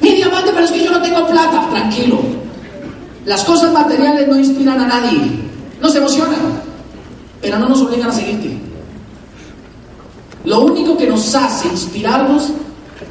Mi 0.02 0.10
diamante, 0.16 0.50
pero 0.52 0.66
es 0.66 0.72
que 0.72 0.84
yo 0.84 0.90
no 0.90 1.00
tengo 1.00 1.26
plata. 1.26 1.66
Tranquilo. 1.70 2.18
Las 3.24 3.42
cosas 3.44 3.72
materiales 3.72 4.28
no 4.28 4.38
inspiran 4.38 4.80
a 4.80 4.86
nadie. 4.86 5.20
Nos 5.80 5.94
emocionan, 5.96 6.60
pero 7.40 7.58
no 7.58 7.68
nos 7.68 7.80
obligan 7.80 8.10
a 8.10 8.12
seguirte. 8.12 8.53
Lo 10.44 10.60
único 10.60 10.96
que 10.96 11.06
nos 11.06 11.34
hace 11.34 11.68
inspirarnos 11.68 12.50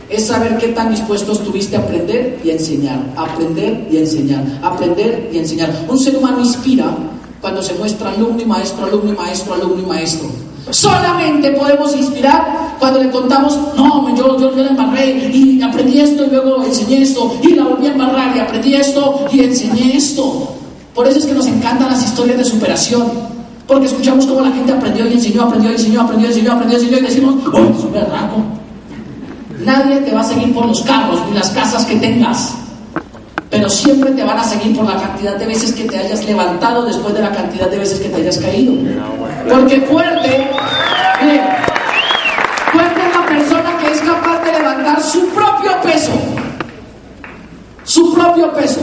es 0.09 0.27
saber 0.27 0.57
qué 0.57 0.67
tan 0.69 0.91
dispuesto 0.91 1.31
estuviste 1.31 1.75
a 1.75 1.79
aprender 1.79 2.39
y 2.43 2.51
a 2.51 2.53
enseñar, 2.53 2.99
aprender 3.17 3.87
y 3.91 3.97
a 3.97 3.99
enseñar, 4.01 4.43
aprender 4.61 5.29
y 5.33 5.37
a 5.37 5.41
enseñar. 5.41 5.85
Un 5.89 5.97
ser 5.97 6.15
humano 6.15 6.39
inspira 6.39 6.95
cuando 7.41 7.63
se 7.63 7.73
muestra 7.73 8.11
alumno 8.11 8.39
y 8.39 8.45
maestro, 8.45 8.85
alumno 8.85 9.13
y 9.13 9.15
maestro, 9.15 9.55
alumno 9.55 9.81
y 9.81 9.85
maestro. 9.85 10.29
Solamente 10.69 11.51
podemos 11.51 11.95
inspirar 11.95 12.77
cuando 12.79 13.03
le 13.03 13.09
contamos, 13.09 13.57
no, 13.75 14.15
yo, 14.15 14.39
yo, 14.39 14.55
yo 14.55 14.63
la 14.63 14.69
embarré 14.69 15.29
y 15.33 15.61
aprendí 15.61 15.99
esto 15.99 16.25
y 16.25 16.29
luego 16.29 16.63
enseñé 16.63 17.01
esto 17.01 17.35
y 17.41 17.55
la 17.55 17.63
volví 17.63 17.87
a 17.87 17.91
embarrar 17.91 18.37
y 18.37 18.39
aprendí 18.39 18.75
esto 18.75 19.25
y 19.31 19.41
enseñé 19.41 19.97
esto. 19.97 20.53
Por 20.93 21.07
eso 21.07 21.19
es 21.19 21.25
que 21.25 21.33
nos 21.33 21.47
encantan 21.47 21.89
las 21.89 22.03
historias 22.03 22.37
de 22.37 22.45
superación. 22.45 23.11
Porque 23.67 23.85
escuchamos 23.85 24.25
cómo 24.25 24.41
la 24.41 24.51
gente 24.51 24.73
aprendió 24.73 25.07
y 25.07 25.13
enseñó, 25.13 25.43
aprendió 25.43 25.71
y 25.71 25.75
enseñó, 25.75 26.01
aprendió 26.01 26.27
y 26.27 26.31
enseñó, 26.31 26.51
aprendió 26.53 26.77
y 26.77 26.81
enseñó 26.81 26.97
y 26.99 27.01
decimos, 27.01 27.35
¡oh, 27.53 27.57
es 27.57 27.83
un 27.83 29.63
Nadie 29.65 29.97
te 30.01 30.13
va 30.13 30.21
a 30.21 30.23
seguir 30.23 30.53
por 30.53 30.65
los 30.65 30.81
carros 30.81 31.19
ni 31.27 31.37
las 31.37 31.49
casas 31.51 31.85
que 31.85 31.95
tengas, 31.95 32.55
pero 33.49 33.69
siempre 33.69 34.11
te 34.11 34.23
van 34.23 34.37
a 34.37 34.43
seguir 34.43 34.75
por 34.75 34.85
la 34.85 34.99
cantidad 34.99 35.35
de 35.37 35.45
veces 35.45 35.73
que 35.73 35.85
te 35.85 35.97
hayas 35.97 36.25
levantado 36.25 36.83
después 36.85 37.13
de 37.13 37.21
la 37.21 37.31
cantidad 37.31 37.69
de 37.69 37.77
veces 37.77 37.99
que 37.99 38.09
te 38.09 38.15
hayas 38.17 38.37
caído. 38.37 38.73
Porque 39.49 39.79
fuerte, 39.81 40.49
fuerte 42.71 43.01
es 43.07 43.15
la 43.15 43.25
persona 43.25 43.77
que 43.77 43.91
es 43.91 44.01
capaz 44.01 44.43
de 44.43 44.51
levantar 44.51 45.01
su 45.01 45.27
propio 45.29 45.71
peso, 45.81 46.11
su 47.85 48.13
propio 48.13 48.51
peso, 48.53 48.81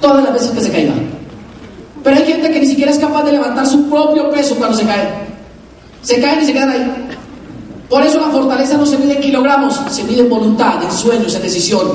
todas 0.00 0.24
las 0.24 0.32
veces 0.34 0.50
que 0.50 0.60
se 0.60 0.72
caiga. 0.72 0.92
Pero 2.08 2.20
hay 2.20 2.26
gente 2.26 2.50
que 2.50 2.60
ni 2.60 2.66
siquiera 2.66 2.90
es 2.90 2.98
capaz 2.98 3.22
de 3.24 3.32
levantar 3.32 3.66
su 3.66 3.86
propio 3.90 4.30
peso 4.30 4.54
cuando 4.54 4.74
se 4.74 4.86
cae. 4.86 5.10
Se 6.00 6.18
caen 6.18 6.40
y 6.40 6.46
se 6.46 6.54
quedan 6.54 6.70
ahí. 6.70 6.90
Por 7.86 8.02
eso 8.02 8.18
la 8.18 8.28
fortaleza 8.28 8.78
no 8.78 8.86
se 8.86 8.96
mide 8.96 9.16
en 9.16 9.20
kilogramos, 9.20 9.78
se 9.90 10.04
mide 10.04 10.20
en 10.22 10.30
voluntad, 10.30 10.82
en 10.82 10.90
sueños, 10.90 11.34
en 11.34 11.42
decisión. 11.42 11.86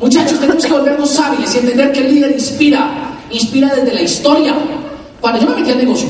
Muchachos, 0.00 0.40
tenemos 0.40 0.64
que 0.64 0.72
volvernos 0.72 1.18
hábiles 1.18 1.54
y 1.54 1.58
entender 1.58 1.92
que 1.92 2.00
el 2.00 2.14
líder 2.14 2.30
inspira, 2.30 2.90
inspira 3.30 3.74
desde 3.74 3.92
la 3.92 4.00
historia. 4.00 4.54
Cuando 5.20 5.42
yo 5.42 5.50
me 5.50 5.56
metí 5.56 5.72
al 5.72 5.76
negocio, 5.76 6.08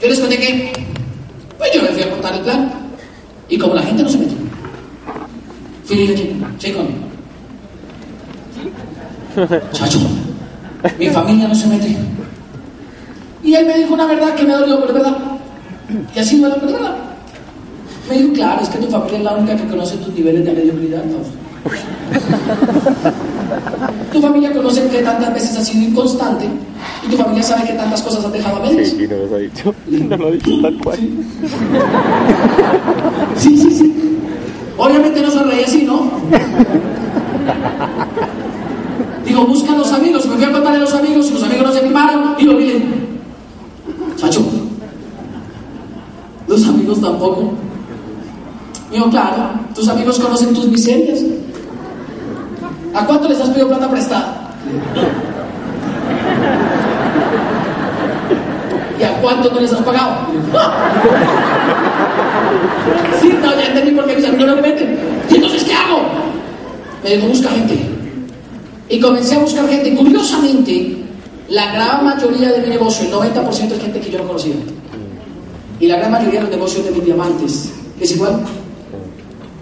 yo 0.00 0.08
les 0.08 0.20
conté 0.20 0.38
que, 0.38 0.72
pues 1.58 1.72
yo 1.74 1.82
me 1.82 1.88
fui 1.88 2.02
a 2.04 2.10
contar 2.10 2.32
el 2.32 2.40
plan. 2.42 2.72
Y 3.48 3.58
como 3.58 3.74
la 3.74 3.82
gente 3.82 4.04
no 4.04 4.08
se 4.08 4.18
metió, 4.18 4.36
fui 5.84 5.96
y 5.96 6.06
dije, 6.06 6.36
chico, 6.58 6.78
chacho, 9.72 9.98
mi 10.98 11.08
familia 11.08 11.48
no 11.48 11.54
se 11.54 11.66
mete. 11.66 11.96
Y 13.42 13.54
él 13.54 13.66
me 13.66 13.78
dijo 13.78 13.94
una 13.94 14.06
verdad 14.06 14.34
que 14.34 14.44
me 14.44 14.52
dolió, 14.52 14.80
pero 14.80 14.98
es 14.98 15.04
verdad. 15.04 15.18
Y 16.14 16.18
así 16.18 16.36
me 16.36 16.48
lo 16.48 16.56
verdad. 16.56 16.96
Me 18.08 18.18
dijo, 18.18 18.32
claro, 18.32 18.62
es 18.62 18.68
que 18.68 18.78
tu 18.78 18.88
familia 18.88 19.18
es 19.18 19.24
la 19.24 19.34
única 19.34 19.56
que 19.56 19.66
conoce 19.68 19.96
tus 19.98 20.14
niveles 20.14 20.44
de 20.44 20.52
mediocridad, 20.52 21.02
tu 24.12 24.20
familia 24.22 24.52
conoce 24.52 24.88
que 24.88 25.02
tantas 25.02 25.34
veces 25.34 25.58
has 25.58 25.66
sido 25.66 25.88
inconstante 25.88 26.46
y 27.04 27.10
tu 27.10 27.16
familia 27.16 27.42
sabe 27.42 27.66
que 27.66 27.72
tantas 27.74 28.02
cosas 28.02 28.24
has 28.24 28.32
dejado 28.32 28.56
a 28.56 28.60
medias. 28.60 28.88
Sí, 28.88 29.06
no 29.08 29.16
lo 29.16 29.34
ha 29.34 29.38
dicho. 29.38 29.74
No 29.86 30.16
lo 30.16 30.28
ha 30.28 30.30
dicho 30.30 30.50
tal 30.62 30.78
cual. 30.78 30.98
Sí, 33.36 33.56
sí, 33.56 33.70
sí. 33.70 34.18
Obviamente 34.76 35.20
no 35.20 35.30
se 35.30 35.42
reía 35.42 35.66
así, 35.66 35.82
¿no? 35.84 36.10
Digo, 39.28 39.44
busca 39.44 39.74
a 39.74 39.76
los 39.76 39.92
amigos. 39.92 40.24
Me 40.26 40.36
fui 40.36 40.44
a 40.44 40.52
contarle 40.52 40.78
a 40.78 40.80
los 40.80 40.94
amigos 40.94 41.28
y 41.28 41.34
los 41.34 41.42
amigos 41.42 41.66
no 41.66 41.72
se 41.72 41.80
animaron. 41.80 42.36
Digo, 42.38 42.54
miren, 42.54 43.08
chacho, 44.16 44.42
los 46.48 46.66
amigos 46.66 47.00
tampoco. 47.00 47.52
Digo, 48.90 49.10
claro, 49.10 49.50
tus 49.74 49.86
amigos 49.86 50.18
conocen 50.18 50.54
tus 50.54 50.66
miserias. 50.68 51.20
¿A 52.94 53.04
cuánto 53.04 53.28
les 53.28 53.38
has 53.38 53.50
pedido 53.50 53.68
plata 53.68 53.90
prestada? 53.90 54.50
¿Y 58.98 59.02
a 59.02 59.20
cuánto 59.20 59.52
no 59.52 59.60
les 59.60 59.72
has 59.74 59.82
pagado? 59.82 60.16
Sí, 63.20 63.38
no, 63.42 63.54
ya 63.54 63.66
entendí 63.66 63.90
por 63.90 64.06
qué 64.06 64.16
mis 64.16 64.24
amigos 64.24 64.46
no 64.46 64.56
me 64.56 64.62
meten. 64.62 64.98
¿Y 65.30 65.34
entonces 65.34 65.64
qué 65.64 65.74
hago? 65.74 66.00
Me 67.04 67.10
dijo, 67.10 67.28
busca 67.28 67.50
gente. 67.50 67.97
Y 68.98 69.00
comencé 69.00 69.36
a 69.36 69.38
buscar 69.38 69.68
gente. 69.68 69.94
Curiosamente, 69.94 70.96
la 71.50 71.72
gran 71.72 72.04
mayoría 72.04 72.50
de 72.50 72.62
mi 72.62 72.66
negocio, 72.66 73.06
el 73.06 73.12
90% 73.14 73.72
es 73.72 73.80
gente 73.80 74.00
que 74.00 74.10
yo 74.10 74.18
no 74.18 74.26
conocía. 74.26 74.56
Y 75.78 75.86
la 75.86 75.98
gran 75.98 76.10
mayoría 76.10 76.40
de 76.40 76.46
los 76.46 76.56
negocios 76.56 76.84
de 76.84 76.90
mis 76.90 77.04
diamantes 77.04 77.70
es 78.00 78.10
igual. 78.10 78.40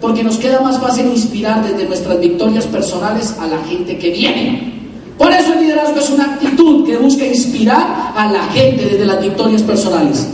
Porque 0.00 0.24
nos 0.24 0.38
queda 0.38 0.62
más 0.62 0.78
fácil 0.78 1.08
inspirar 1.08 1.62
desde 1.62 1.86
nuestras 1.86 2.18
victorias 2.18 2.64
personales 2.64 3.36
a 3.38 3.46
la 3.46 3.58
gente 3.64 3.98
que 3.98 4.10
viene. 4.10 4.72
Por 5.18 5.30
eso 5.30 5.52
el 5.52 5.60
liderazgo 5.60 5.98
es 5.98 6.08
una 6.08 6.24
actitud 6.32 6.86
que 6.86 6.96
busca 6.96 7.26
inspirar 7.26 8.14
a 8.16 8.32
la 8.32 8.42
gente 8.44 8.86
desde 8.86 9.04
las 9.04 9.20
victorias 9.20 9.60
personales. 9.60 10.26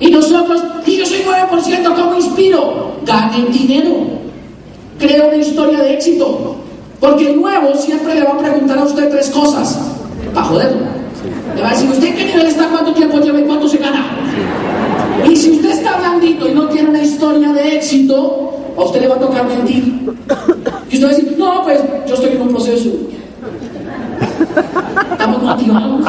Y 0.00 0.10
nosotros, 0.10 0.60
y 0.84 0.96
yo 0.96 1.06
soy 1.06 1.20
9%, 1.24 1.94
¿cómo 1.94 2.16
inspiro? 2.16 2.96
Ganen 3.06 3.52
dinero. 3.52 4.08
Creo 4.98 5.28
una 5.28 5.36
historia 5.36 5.82
de 5.82 5.94
éxito. 5.94 6.56
Porque 7.00 7.30
el 7.30 7.40
nuevo 7.40 7.74
siempre 7.74 8.14
le 8.14 8.24
va 8.24 8.32
a 8.32 8.38
preguntar 8.38 8.78
a 8.78 8.84
usted 8.84 9.08
tres 9.08 9.30
cosas. 9.30 9.78
Para 10.34 10.46
joderlo. 10.46 11.00
Le 11.56 11.62
va 11.62 11.68
a 11.68 11.72
decir, 11.72 11.90
¿usted 11.90 12.14
qué 12.14 12.26
nivel 12.26 12.46
está? 12.46 12.68
¿Cuánto 12.68 12.92
tiempo 12.92 13.18
lleva 13.18 13.40
y 13.40 13.44
cuánto 13.44 13.68
se 13.68 13.78
gana? 13.78 14.06
Y 15.28 15.36
si 15.36 15.50
usted 15.50 15.70
está 15.70 15.96
blandito 15.98 16.48
y 16.48 16.52
no 16.52 16.68
tiene 16.68 16.90
una 16.90 17.02
historia 17.02 17.52
de 17.52 17.76
éxito, 17.76 18.52
a 18.76 18.84
usted 18.84 19.00
le 19.00 19.08
va 19.08 19.16
a 19.16 19.18
tocar 19.18 19.46
mentir. 19.46 19.84
Y 20.90 20.94
usted 20.94 21.04
va 21.04 21.10
a 21.10 21.14
decir, 21.14 21.34
no, 21.38 21.62
pues 21.64 21.80
yo 22.06 22.14
estoy 22.14 22.30
en 22.32 22.42
un 22.42 22.48
proceso. 22.48 22.90
Estamos 25.12 25.42
motivados. 25.42 26.06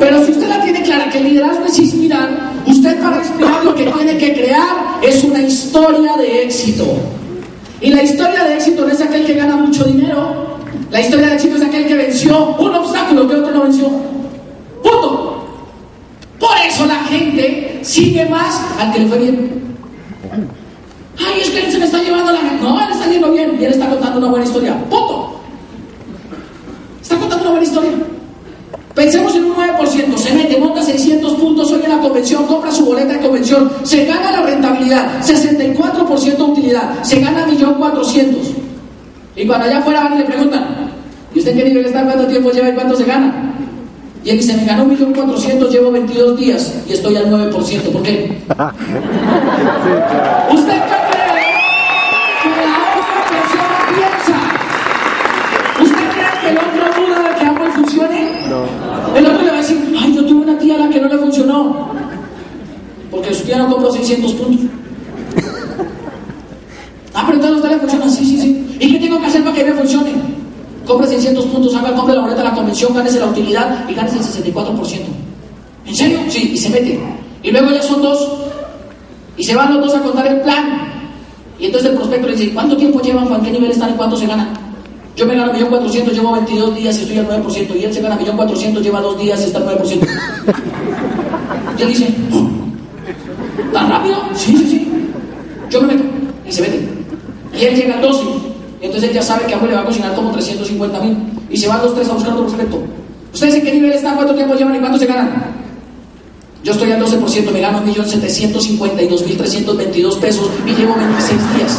Pero 0.00 0.24
si 0.24 0.32
usted 0.32 0.48
la 0.48 0.62
tiene 0.62 0.82
clara 0.82 1.10
que 1.10 1.18
el 1.18 1.24
liderazgo 1.24 1.64
es 1.64 1.78
inspirar, 1.78 2.28
usted 2.66 3.00
para 3.02 3.18
inspirar 3.18 3.64
lo 3.64 3.74
que 3.74 3.84
tiene 3.84 4.18
que 4.18 4.32
crear 4.32 4.98
es 5.02 5.24
una 5.24 5.40
historia 5.42 6.16
de 6.16 6.44
éxito. 6.44 6.84
Y 7.80 7.90
la 7.90 8.02
historia 8.02 8.44
de 8.44 8.54
éxito 8.54 8.86
no 8.86 8.92
es 8.92 9.00
aquel 9.00 9.24
que 9.24 9.34
gana 9.34 9.56
mucho 9.56 9.84
dinero. 9.84 10.58
La 10.90 11.00
historia 11.00 11.28
de 11.28 11.34
éxito 11.34 11.56
es 11.56 11.62
aquel 11.62 11.86
que 11.86 11.94
venció 11.94 12.56
un 12.56 12.74
obstáculo 12.74 13.28
que 13.28 13.36
otro 13.36 13.52
no 13.52 13.62
venció. 13.62 13.88
Punto. 14.82 15.44
Por 16.38 16.56
eso 16.66 16.86
la 16.86 17.04
gente 17.04 17.80
sigue 17.82 18.26
más 18.26 18.60
al 18.78 18.92
que 18.92 19.00
le 19.00 19.06
fue 19.06 19.18
bien. 19.18 19.76
Ay, 21.18 21.40
es 21.40 21.50
que 21.50 21.64
él 21.64 21.72
se 21.72 21.78
me 21.78 21.84
está 21.86 22.02
llevando 22.02 22.32
la... 22.32 22.42
No, 22.60 22.80
él 22.80 22.92
está 22.92 23.10
yendo 23.10 23.32
bien 23.32 23.56
y 23.60 23.64
él 23.64 23.72
está 23.72 23.88
contando 23.88 24.18
una 24.18 24.28
buena 24.28 24.44
historia. 24.44 24.76
Punto. 24.90 25.40
Está 27.00 27.16
contando 27.16 27.42
una 27.44 27.50
buena 27.52 27.66
historia. 27.66 27.92
Pensemos 28.94 29.34
en 29.36 29.44
un 29.44 29.54
9%, 29.54 30.16
se 30.16 30.34
mete, 30.34 30.58
monta 30.58 30.82
600 30.82 31.34
puntos 31.34 31.70
hoy 31.72 31.80
en 31.84 31.90
la 31.90 31.98
convención, 31.98 32.44
compra 32.46 32.72
su 32.72 32.84
boleta 32.84 33.14
de 33.14 33.20
convención, 33.20 33.70
se 33.84 34.04
gana 34.04 34.32
la 34.32 34.42
rentabilidad, 34.42 35.22
64% 35.22 36.36
de 36.36 36.42
utilidad, 36.42 37.02
se 37.02 37.20
gana 37.20 37.46
1.400.000. 37.46 38.34
Y 39.36 39.46
cuando 39.46 39.66
allá 39.66 39.78
afuera 39.78 40.10
le 40.10 40.24
preguntan, 40.24 40.90
¿y 41.34 41.38
usted 41.38 41.56
qué 41.56 41.64
nivel 41.64 41.86
está? 41.86 42.04
¿Cuánto 42.04 42.26
tiempo 42.26 42.50
lleva 42.50 42.68
y 42.68 42.72
cuánto 42.72 42.96
se 42.96 43.04
gana? 43.04 43.54
Y 44.24 44.30
él 44.30 44.36
dice, 44.38 44.54
me 44.56 44.64
ganó 44.66 44.84
1.400.000, 44.86 45.68
llevo 45.70 45.92
22 45.92 46.38
días 46.38 46.74
y 46.88 46.92
estoy 46.92 47.16
al 47.16 47.30
9%. 47.30 47.92
¿Por 47.92 48.02
qué? 48.02 48.38
¿Usted 50.52 50.74
qué 50.74 50.98
cree 51.10 51.54
que 52.42 52.50
la 52.50 52.76
otra 52.98 53.22
persona 53.30 53.76
piensa? 53.94 54.36
¿Usted 55.80 56.04
cree 56.10 56.32
que 56.42 56.48
el 56.50 56.58
otro 56.58 56.84
duda 57.00 57.18
de 57.28 57.32
que 57.38 57.44
algo 57.46 57.64
funcione? 57.72 58.20
No. 58.50 58.60
El 59.16 59.26
otro 59.26 59.42
le 59.42 59.50
va 59.50 59.56
a 59.56 59.60
decir, 59.60 59.78
ay, 59.98 60.14
yo 60.14 60.24
tuve 60.26 60.39
una 60.50 60.58
tía 60.58 60.74
a 60.74 60.78
la 60.78 60.88
que 60.88 61.00
no 61.00 61.08
le 61.08 61.18
funcionó. 61.18 61.90
Porque 63.10 63.34
su 63.34 63.44
tía 63.44 63.58
no 63.58 63.68
compró 63.68 63.92
600 63.92 64.32
puntos. 64.34 64.66
Ah, 67.12 67.24
pero 67.26 67.38
entonces 67.38 67.56
usted 67.56 67.70
le 67.70 67.78
funciona, 67.78 68.08
sí, 68.08 68.24
sí, 68.24 68.40
sí. 68.40 68.76
¿Y 68.78 68.92
qué 68.92 68.98
tengo 69.00 69.20
que 69.20 69.26
hacer 69.26 69.42
para 69.42 69.56
que 69.56 69.64
me 69.64 69.72
funcione? 69.72 70.12
compre 70.86 71.06
600 71.06 71.44
puntos, 71.46 71.74
haga, 71.74 71.94
compre 71.94 72.14
la 72.14 72.22
boleta 72.22 72.42
de 72.42 72.48
la 72.48 72.54
convención, 72.54 72.92
gánese 72.94 73.20
la 73.20 73.26
utilidad 73.26 73.88
y 73.88 73.94
gánese 73.94 74.16
el 74.16 74.52
64%. 74.54 74.98
¿En 75.86 75.94
serio? 75.94 76.18
Sí, 76.28 76.50
y 76.52 76.56
se 76.56 76.68
mete. 76.70 76.98
Y 77.42 77.50
luego 77.50 77.70
ya 77.70 77.82
son 77.82 78.02
dos. 78.02 78.28
Y 79.36 79.44
se 79.44 79.54
van 79.54 79.74
los 79.74 79.86
dos 79.86 79.94
a 79.94 80.02
contar 80.02 80.26
el 80.26 80.40
plan. 80.40 80.88
Y 81.58 81.66
entonces 81.66 81.90
el 81.90 81.96
prospecto 81.96 82.26
le 82.26 82.36
dice, 82.36 82.52
¿cuánto 82.52 82.76
tiempo 82.76 83.00
llevan, 83.00 83.26
Juan? 83.26 83.42
¿Qué 83.42 83.50
nivel 83.50 83.70
están 83.70 83.90
y 83.90 83.94
cuánto 83.94 84.16
se 84.16 84.26
ganan? 84.26 84.48
Yo 85.20 85.26
me 85.26 85.36
gano 85.36 85.52
1.400.000, 85.52 86.12
llevo 86.12 86.32
22 86.32 86.76
días 86.76 86.98
y 86.98 87.02
estoy 87.02 87.18
al 87.18 87.28
9%. 87.28 87.78
Y 87.78 87.84
él 87.84 87.92
se 87.92 88.00
gana 88.00 88.18
1.400.000, 88.18 88.80
lleva 88.80 89.02
2 89.02 89.18
días 89.18 89.38
y 89.42 89.44
está 89.44 89.58
al 89.58 89.66
9%. 89.66 90.08
Y 91.76 91.82
él 91.82 91.88
dice, 91.88 92.14
¿tan 93.70 93.90
rápido? 93.90 94.16
Sí, 94.32 94.56
sí, 94.56 94.66
sí. 94.66 94.90
Yo 95.68 95.82
me 95.82 95.88
meto. 95.88 96.04
Y 96.48 96.52
se 96.52 96.62
mete. 96.62 96.88
Y 97.52 97.64
él 97.66 97.76
llega 97.76 97.96
al 97.96 98.00
12. 98.00 98.24
Entonces 98.80 99.12
ya 99.12 99.20
sabe 99.20 99.44
que 99.44 99.52
Amway 99.52 99.68
le 99.68 99.76
va 99.76 99.82
a 99.82 99.84
cocinar 99.84 100.14
como 100.14 100.30
350 100.30 101.00
mil. 101.00 101.18
Y 101.50 101.56
se 101.58 101.68
van 101.68 101.82
los 101.82 101.94
tres 101.94 102.08
a 102.08 102.14
buscar 102.14 102.32
otro 102.32 102.46
prospecto. 102.46 102.82
¿Ustedes 103.34 103.56
en 103.56 103.62
qué 103.62 103.72
nivel 103.74 103.92
están? 103.92 104.16
¿Cuánto 104.16 104.34
tiempo 104.34 104.54
llevan 104.54 104.76
y 104.76 104.78
cuánto 104.78 104.98
se 104.98 105.04
ganan? 105.04 105.49
Yo 106.62 106.72
estoy 106.72 106.92
al 106.92 107.02
12%, 107.02 107.52
me 107.52 107.60
gano 107.60 107.82
1.752.322 107.86 110.18
pesos 110.18 110.50
y 110.66 110.74
llevo 110.74 110.94
26 110.94 111.54
días. 111.54 111.78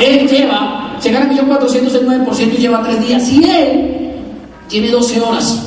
Él 0.00 0.28
lleva, 0.28 0.96
se 1.00 1.12
gana 1.12 1.30
1.400 1.30 1.94
el 1.94 2.08
9% 2.08 2.52
y 2.52 2.56
lleva 2.56 2.82
3 2.82 3.00
días. 3.06 3.28
Y 3.28 3.44
él 3.44 4.16
tiene 4.68 4.88
12 4.88 5.20
horas, 5.20 5.62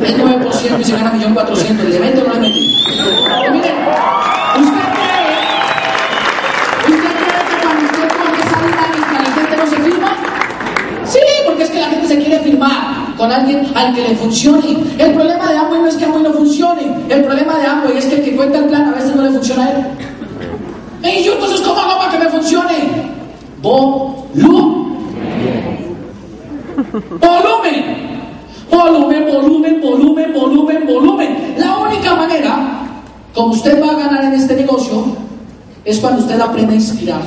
el 0.00 0.16
9% 0.16 0.80
y 0.80 0.84
se 0.84 0.92
gana 0.92 1.12
1.400.000. 1.14 1.88
¿Le 1.88 1.98
mete 1.98 2.22
o 2.22 2.28
no 2.28 2.34
le? 2.40 2.48
Y 2.48 2.76
miren, 3.50 3.74
¿usted 4.60 4.81
que 11.72 11.80
la 11.80 11.88
gente 11.88 12.06
se 12.06 12.18
quiere 12.18 12.38
firmar 12.40 13.14
con 13.16 13.32
alguien 13.32 13.66
al 13.74 13.94
que 13.94 14.02
le 14.02 14.14
funcione. 14.14 14.76
El 14.98 15.12
problema 15.14 15.50
de 15.50 15.56
Amway 15.56 15.80
no 15.80 15.88
es 15.88 15.96
que 15.96 16.04
Amway 16.04 16.22
no 16.22 16.32
funcione. 16.32 16.82
El 17.08 17.24
problema 17.24 17.58
de 17.58 17.66
Amway 17.66 17.98
es 17.98 18.04
que 18.06 18.16
el 18.16 18.22
que 18.22 18.36
cuenta 18.36 18.58
el 18.58 18.66
plan 18.66 18.88
a 18.88 18.92
veces 18.92 19.16
no 19.16 19.22
le 19.22 19.30
funciona 19.30 19.64
a 19.64 19.70
él. 19.70 19.84
Y 21.04 21.24
yo 21.24 21.32
entonces, 21.34 21.60
¿cómo 21.62 21.80
hago 21.80 21.98
para 21.98 22.12
que 22.12 22.18
me 22.18 22.30
funcione? 22.30 22.74
Volumen. 23.60 24.92
Volumen. 27.20 28.02
Volumen, 28.70 29.26
volumen, 29.26 29.80
volumen, 29.80 30.32
volumen, 30.32 30.86
volumen. 30.86 31.54
La 31.58 31.76
única 31.78 32.14
manera 32.14 32.82
como 33.34 33.52
usted 33.52 33.82
va 33.82 33.92
a 33.92 33.94
ganar 33.94 34.24
en 34.24 34.34
este 34.34 34.54
negocio 34.56 35.04
es 35.84 35.98
cuando 35.98 36.20
usted 36.20 36.40
aprende 36.40 36.74
a 36.74 36.76
inspirar 36.76 37.20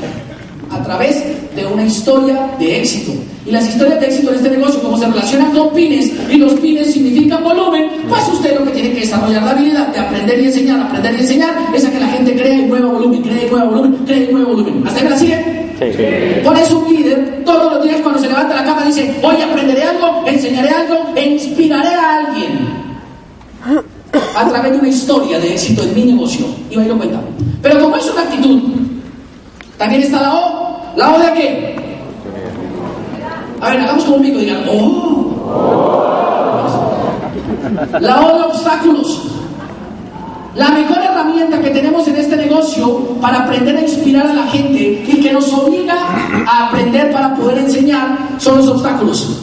a 0.70 0.84
través 0.84 1.24
de 1.56 1.66
una 1.66 1.86
historia 1.86 2.52
de 2.60 2.80
éxito. 2.80 3.14
Y 3.46 3.52
las 3.52 3.68
historias 3.70 4.00
de 4.00 4.08
éxito 4.08 4.32
en 4.32 4.36
este 4.38 4.50
negocio, 4.50 4.82
como 4.82 4.98
se 4.98 5.06
relacionan 5.06 5.52
con 5.52 5.70
pines, 5.74 6.12
y 6.32 6.38
los 6.38 6.54
pines 6.56 6.92
significan 6.92 7.44
volumen, 7.44 7.90
pues 8.10 8.28
usted 8.28 8.58
lo 8.60 8.66
que 8.66 8.72
tiene 8.72 8.94
que 8.94 9.02
desarrollar 9.02 9.44
la 9.44 9.52
habilidad 9.52 9.88
de 9.90 10.00
aprender 10.00 10.40
y 10.40 10.46
enseñar, 10.46 10.80
aprender 10.82 11.14
y 11.14 11.20
enseñar, 11.20 11.56
es 11.74 11.86
a 11.86 11.92
que 11.92 12.00
la 12.00 12.08
gente 12.08 12.36
cree 12.36 12.56
y 12.56 12.62
mueva 12.64 12.92
volumen, 12.92 13.22
cree 13.22 13.48
y 13.48 13.50
mueva 13.50 13.66
volumen, 13.66 13.94
cree 14.06 14.28
y 14.30 14.34
mueva 14.34 14.48
volumen. 14.48 14.84
¿Hasta 14.88 15.00
ahí 15.00 15.04
me 15.04 15.10
la 15.12 15.18
sigue? 15.18 15.66
Sí. 15.78 16.42
Por 16.44 16.58
eso 16.58 16.80
un 16.80 16.96
líder 16.96 17.44
todos 17.46 17.74
los 17.74 17.84
días 17.84 18.00
cuando 18.02 18.20
se 18.20 18.28
levanta 18.28 18.56
la 18.56 18.64
cama 18.64 18.86
dice, 18.86 19.14
hoy 19.22 19.42
aprenderé 19.42 19.84
algo, 19.84 20.24
enseñaré 20.26 20.70
algo 20.70 21.12
e 21.16 21.32
inspiraré 21.32 21.90
a 21.90 22.18
alguien 22.20 22.86
a 24.36 24.50
través 24.50 24.72
de 24.72 24.80
una 24.80 24.88
historia 24.88 25.40
de 25.40 25.54
éxito 25.54 25.84
en 25.84 25.96
mi 25.96 26.04
negocio. 26.14 26.46
Y 26.70 26.78
me 26.78 26.88
lo 26.88 26.98
cuenta. 26.98 27.20
Pero 27.62 27.80
como 27.82 27.98
es 27.98 28.10
una 28.10 28.22
actitud, 28.22 28.62
también 29.78 30.04
está 30.04 30.22
la 30.22 30.34
O. 30.34 30.82
¿La 30.96 31.14
O 31.14 31.20
de 31.20 31.34
qué? 31.34 31.76
A 33.62 33.70
ver, 33.70 33.80
hagamos 33.82 34.06
y 34.24 34.32
digan, 34.32 34.64
¡oh! 34.70 35.26
La 38.00 38.22
O 38.22 38.38
de 38.38 38.44
obstáculos. 38.44 39.24
La 40.56 40.70
mejor 40.70 41.00
herramienta 41.00 41.62
que 41.62 41.70
tenemos 41.70 42.08
en 42.08 42.16
este 42.16 42.38
negocio 42.38 43.00
para 43.20 43.40
aprender 43.40 43.76
a 43.76 43.82
inspirar 43.82 44.28
a 44.28 44.34
la 44.34 44.48
gente 44.48 45.04
y 45.06 45.22
que 45.22 45.34
nos 45.34 45.52
obliga 45.52 45.96
a 46.48 46.68
aprender 46.68 47.12
para 47.12 47.36
poder 47.36 47.58
enseñar 47.58 48.18
son 48.38 48.60
los 48.60 48.68
obstáculos. 48.70 49.42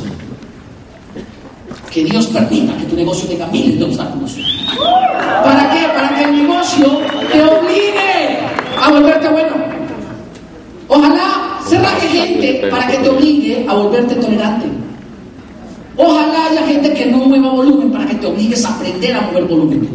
Que 1.91 2.05
Dios 2.05 2.27
permita 2.29 2.75
que 2.79 2.85
tu 2.85 2.97
negocio 2.97 3.29
tenga 3.29 3.47
miles 3.49 3.79
de 3.79 3.85
obstáculos. 3.85 4.39
¿Para 5.45 5.71
qué? 5.71 5.87
Para 5.95 6.17
que 6.17 6.25
el 6.25 6.43
negocio 6.43 6.87
te 7.31 7.43
obligue 7.43 8.39
a 8.83 8.91
volverte 8.91 9.29
bueno. 9.29 9.82
Ojalá 10.95 11.59
se 11.67 11.79
raje 11.79 12.07
gente 12.07 12.69
para 12.71 12.87
que 12.87 12.99
te 12.99 13.09
obligue 13.09 13.65
a 13.67 13.73
volverte 13.73 14.15
tolerante. 14.17 14.67
Ojalá 15.97 16.47
haya 16.51 16.67
gente 16.67 16.93
que 16.93 17.07
no 17.07 17.19
mueva 17.19 17.49
volumen 17.49 17.91
para 17.91 18.07
que 18.07 18.17
te 18.17 18.27
obligues 18.27 18.63
a 18.67 18.75
aprender 18.75 19.15
a 19.15 19.23
mover 19.23 19.45
volumen. 19.45 19.89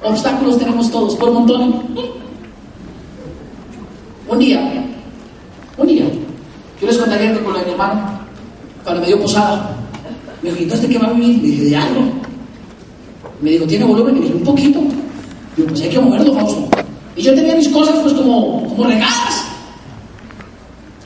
Obstáculos 0.00 0.58
tenemos 0.58 0.90
todos, 0.92 1.16
por 1.16 1.32
montones. 1.32 1.74
Un 4.28 4.38
día, 4.38 4.60
un 5.76 5.86
día, 5.88 6.04
yo 6.80 6.86
les 6.86 6.96
contaría 6.96 7.34
que 7.34 7.40
con 7.40 7.54
la 7.54 7.64
mi 7.64 7.72
hermano, 7.72 8.00
cuando 8.84 9.00
me 9.00 9.08
dio 9.08 9.20
posada, 9.20 9.76
me 10.40 10.50
dijo, 10.50 10.62
¿entonces 10.62 10.88
de 10.88 10.94
qué 10.94 11.04
va 11.04 11.10
a 11.10 11.12
vivir? 11.14 11.42
Le 11.42 11.48
dije, 11.48 11.64
de 11.64 11.76
algo. 11.76 12.02
Me 13.40 13.50
dijo, 13.50 13.66
¿tiene 13.66 13.84
volumen? 13.86 14.14
Le 14.14 14.20
dije, 14.20 14.34
un 14.34 14.44
poquito. 14.44 14.78
Digo, 15.56 15.68
pues 15.68 15.82
hay 15.82 15.88
que 15.88 15.98
moverlo, 15.98 16.32
Fausto. 16.34 16.68
Y 17.16 17.22
yo 17.22 17.34
tenía 17.34 17.56
mis 17.56 17.68
cosas 17.68 17.98
pues 17.98 18.14
como, 18.14 18.68
como 18.68 18.84
regadas. 18.84 19.29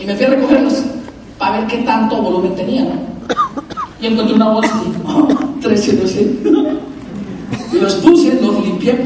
Y 0.05 0.07
me 0.07 0.14
fui 0.17 0.27
a 0.27 0.29
recogerlas 0.29 0.85
para 1.38 1.61
ver 1.61 1.67
qué 1.67 1.79
tanto 1.79 2.21
volumen 2.21 2.55
tenía, 2.55 2.85
¿no? 2.85 2.93
Y 4.03 4.07
encontré 4.07 4.35
una 4.35 4.51
bolsa 4.51 4.83
y 4.85 4.93
oh, 5.09 5.29
300 5.62 6.14
Y 7.73 7.81
los 7.81 7.95
puse, 7.95 8.38
los 8.38 8.62
limpié. 8.62 8.99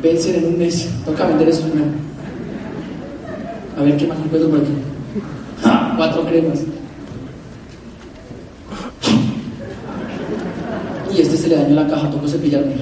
Vencen 0.00 0.36
en 0.36 0.46
un 0.46 0.58
mes. 0.58 0.88
Toca 1.04 1.26
vender 1.26 1.48
eso 1.48 1.62
primero. 1.62 1.90
A 3.76 3.82
ver 3.82 3.96
qué 3.96 4.06
más 4.06 4.18
encuentro 4.18 4.50
por 4.50 4.60
aquí. 4.60 4.70
Cuatro 5.96 6.26
cremas. 6.26 6.60
Y 11.12 11.20
este 11.20 11.35
se 11.46 11.54
le 11.54 11.62
dañó 11.62 11.76
la 11.76 11.86
caja, 11.86 12.10
tocó 12.10 12.26
cepillarme. 12.26 12.74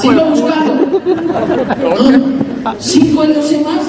Sigo 0.00 0.24
buscando. 0.30 1.00
¿Cinco 2.78 3.24
LOC 3.24 3.64
más? 3.64 3.82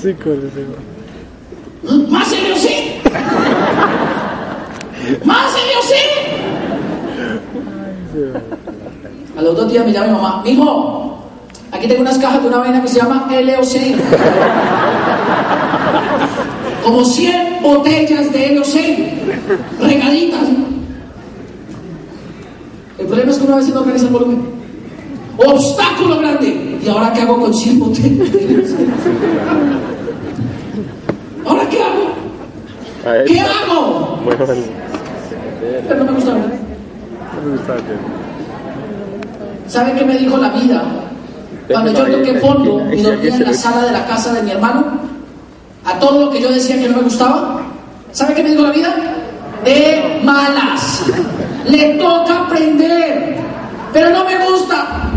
Cinco 0.00 0.30
LOC 0.30 0.56
más. 0.70 2.08
¿Más 2.10 2.30
LOC? 2.30 2.66
¿Más 5.24 5.52
LOC? 5.52 5.92
A 9.36 9.42
los 9.42 9.56
dos 9.56 9.70
días 9.70 9.84
me 9.84 9.92
llama 9.92 10.06
mi 10.06 10.12
mamá, 10.12 10.42
mijo, 10.42 11.18
aquí 11.70 11.86
tengo 11.88 12.00
unas 12.00 12.16
cajas 12.18 12.40
de 12.40 12.48
una 12.48 12.58
vaina 12.58 12.80
que 12.80 12.88
se 12.88 12.98
llama 12.98 13.28
LOC. 13.30 13.74
Como 16.84 17.02
100 17.04 17.62
botellas 17.62 18.30
de 18.32 18.54
LOC, 18.54 18.74
regaditas. 19.80 20.48
El 22.98 23.06
problema 23.06 23.32
es 23.32 23.38
que 23.38 23.46
una 23.46 23.56
vez 23.56 23.68
no 23.68 23.80
organiza 23.80 24.06
el 24.06 24.12
volumen. 24.12 24.42
Obstáculo 25.38 26.18
grande. 26.18 26.78
¿Y 26.84 26.88
ahora 26.88 27.12
qué 27.12 27.22
hago 27.22 27.40
con 27.40 27.54
100 27.54 27.78
botellas 27.78 28.32
de? 28.32 28.66
¿Ahora 31.46 31.68
qué 31.70 31.82
hago? 31.82 33.24
¿Qué 33.26 33.40
hago? 33.40 34.18
Pero 35.88 36.04
no 36.04 36.04
me 36.04 36.12
gusta 36.12 36.32
hablar. 36.32 36.52
No 37.34 37.50
me 37.50 37.56
gusta 37.56 37.74
¿Sabe 39.66 39.94
qué 39.94 40.04
me 40.04 40.18
dijo 40.18 40.36
la 40.36 40.50
vida? 40.50 40.84
Cuando 41.68 41.92
yo 41.92 42.04
toqué 42.18 42.34
fondo 42.40 42.92
y 42.92 43.00
dormía 43.02 43.34
en 43.34 43.44
la 43.44 43.54
sala 43.54 43.86
de 43.86 43.92
la 43.92 44.06
casa 44.06 44.34
de 44.34 44.42
mi 44.42 44.50
hermano, 44.50 45.13
a 45.84 45.98
todo 45.98 46.26
lo 46.26 46.30
que 46.30 46.40
yo 46.40 46.50
decía 46.50 46.78
que 46.78 46.88
no 46.88 46.96
me 46.96 47.02
gustaba, 47.02 47.60
¿sabe 48.12 48.34
qué 48.34 48.42
me 48.42 48.50
dijo 48.50 48.62
la 48.62 48.70
vida? 48.70 48.94
De 49.64 50.20
malas. 50.24 51.04
Le 51.66 51.94
toca 51.94 52.40
aprender, 52.42 53.36
pero 53.92 54.10
no 54.10 54.24
me 54.24 54.46
gusta. 54.46 55.10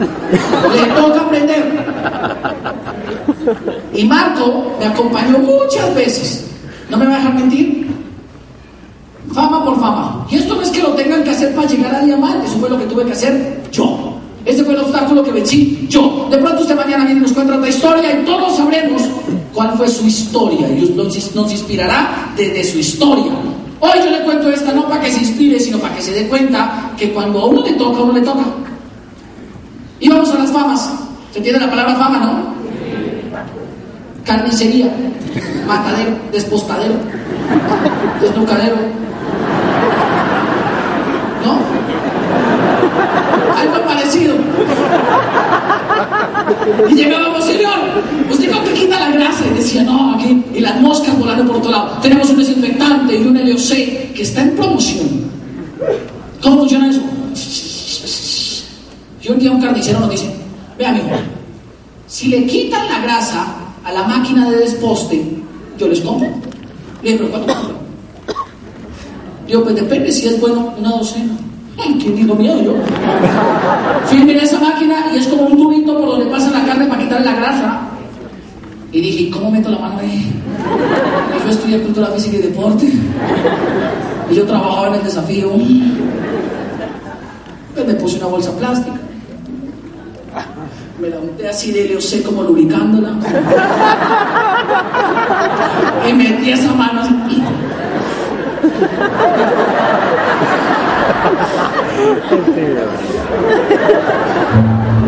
Le 0.00 0.86
toca 0.94 1.20
aprender. 1.20 1.84
Y 3.94 4.04
Marco 4.04 4.76
me 4.78 4.86
acompañó 4.86 5.38
muchas 5.38 5.94
veces. 5.94 6.46
No 6.88 6.96
me 6.96 7.06
va 7.06 7.14
a 7.14 7.18
dejar 7.18 7.34
mentir. 7.34 7.88
Fama 9.32 9.64
por 9.64 9.78
fama. 9.78 10.26
Y 10.28 10.36
esto 10.36 10.56
no 10.56 10.62
es 10.62 10.70
que 10.70 10.82
lo 10.82 10.94
tengan 10.94 11.22
que 11.22 11.30
hacer 11.30 11.54
para 11.54 11.68
llegar 11.68 11.94
a 11.94 12.00
diamante, 12.00 12.46
eso 12.46 12.58
fue 12.58 12.68
lo 12.68 12.78
que 12.78 12.86
tuve 12.86 13.04
que 13.04 13.12
hacer 13.12 13.62
yo. 13.70 14.09
Ese 14.44 14.64
fue 14.64 14.74
el 14.74 14.80
obstáculo 14.80 15.22
que 15.22 15.32
vencí 15.32 15.86
yo. 15.88 16.28
De 16.30 16.38
pronto 16.38 16.62
usted 16.62 16.76
mañana 16.76 17.04
viene 17.04 17.20
y 17.20 17.22
nos 17.22 17.32
cuenta 17.32 17.56
otra 17.56 17.68
historia 17.68 18.20
y 18.20 18.24
todos 18.24 18.56
sabremos 18.56 19.02
cuál 19.52 19.76
fue 19.76 19.88
su 19.88 20.06
historia 20.06 20.68
y 20.68 20.92
nos, 20.94 21.34
nos 21.34 21.52
inspirará 21.52 22.32
desde 22.36 22.64
su 22.64 22.78
historia. 22.78 23.32
Hoy 23.80 23.98
yo 24.04 24.10
le 24.10 24.20
cuento 24.22 24.50
esta 24.50 24.72
no 24.72 24.88
para 24.88 25.00
que 25.00 25.10
se 25.10 25.20
inspire, 25.20 25.58
sino 25.58 25.78
para 25.78 25.94
que 25.94 26.02
se 26.02 26.12
dé 26.12 26.28
cuenta 26.28 26.92
que 26.96 27.12
cuando 27.12 27.40
a 27.40 27.46
uno 27.46 27.62
le 27.62 27.72
toca, 27.72 27.98
a 27.98 28.02
uno 28.02 28.12
le 28.12 28.20
toca. 28.20 28.44
Y 29.98 30.08
vamos 30.08 30.30
a 30.30 30.38
las 30.38 30.50
famas. 30.50 30.90
¿Se 31.32 31.38
entiende 31.38 31.60
la 31.60 31.70
palabra 31.70 31.94
fama, 31.94 32.18
no? 32.18 32.54
Carnicería, 34.24 34.90
matadero, 35.66 36.12
despostadero, 36.32 36.94
desnucadero. 38.20 38.76
¿No? 41.44 41.58
Y 46.90 46.94
llegábamos, 46.94 47.44
señor, 47.44 47.74
usted 48.30 48.50
con 48.52 48.64
que 48.64 48.74
quita 48.74 48.98
la 48.98 49.10
grasa. 49.10 49.44
Y 49.46 49.54
decía, 49.56 49.82
no, 49.82 50.14
aquí, 50.14 50.44
y 50.54 50.60
las 50.60 50.80
moscas 50.80 51.18
volando 51.18 51.46
por 51.46 51.56
otro 51.56 51.70
lado. 51.70 51.98
Tenemos 52.02 52.30
un 52.30 52.38
desinfectante 52.38 53.16
y 53.16 53.26
un 53.26 53.38
LOC 53.38 53.68
que 54.14 54.22
está 54.22 54.42
en 54.42 54.56
promoción. 54.56 55.30
¿Cómo 56.42 56.58
funciona 56.60 56.90
eso? 56.90 57.00
Y 59.22 59.28
un 59.30 59.38
día 59.38 59.50
un 59.50 59.60
carnicero 59.60 60.00
nos 60.00 60.10
dice, 60.10 60.34
vea 60.78 60.90
amigo, 60.90 61.08
si 62.06 62.28
le 62.28 62.46
quitan 62.46 62.88
la 62.88 63.00
grasa 63.00 63.46
a 63.84 63.92
la 63.92 64.02
máquina 64.04 64.50
de 64.50 64.58
desposte, 64.58 65.22
yo 65.78 65.88
les 65.88 66.00
compro. 66.00 66.28
Le 67.02 67.12
digo, 67.12 67.26
pero 67.26 67.30
¿cuánto 67.30 67.54
compro? 67.54 67.76
Digo, 69.46 69.62
pues 69.64 69.74
depende 69.74 70.10
si 70.10 70.26
es 70.26 70.40
bueno 70.40 70.74
una 70.78 70.90
docena. 70.90 71.36
¿Quién 71.76 72.16
digo 72.16 72.34
miedo 72.34 72.62
yo? 72.62 72.74
Fui 74.06 74.30
a 74.30 74.42
esa 74.42 74.58
máquina 74.58 75.06
y 75.12 75.18
es 75.18 75.26
como 75.28 75.42
un 75.42 75.56
tubito 75.56 75.96
por 75.98 76.06
donde 76.10 76.26
pasa 76.26 76.50
la 76.50 76.64
carne 76.64 76.86
para 76.86 77.02
quitarle 77.02 77.26
la 77.26 77.34
grasa. 77.36 77.80
Y 78.92 79.00
dije, 79.00 79.30
¿cómo 79.30 79.50
meto 79.50 79.70
la 79.70 79.78
mano 79.78 79.98
ahí? 80.00 80.32
Y 81.36 81.44
yo 81.44 81.50
estudié 81.50 81.80
cultura 81.80 82.08
física 82.08 82.36
y 82.36 82.42
deporte. 82.42 82.92
Y 84.30 84.34
yo 84.34 84.44
trabajaba 84.44 84.88
en 84.88 84.94
el 84.94 85.04
desafío. 85.04 85.50
Pues 87.74 87.86
me 87.86 87.94
puse 87.94 88.16
una 88.18 88.26
bolsa 88.26 88.56
plástica. 88.56 88.98
Me 91.00 91.08
la 91.08 91.18
unté 91.18 91.48
así 91.48 91.72
de 91.72 92.00
sé 92.00 92.22
como 92.22 92.42
lubricándola. 92.42 93.10
Y 96.08 96.12
metí 96.12 96.50
esa 96.50 96.72
mano 96.74 97.00
así. 97.00 97.42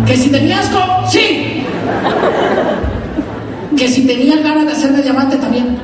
Que 0.06 0.16
si 0.16 0.30
tenías 0.30 0.66
asco, 0.66 0.80
sí. 1.08 1.64
Que 3.76 3.88
si 3.88 4.06
tenías 4.06 4.42
ganas 4.42 4.66
de 4.66 4.72
hacerme 4.72 5.02
diamante 5.02 5.36
también. 5.36 5.78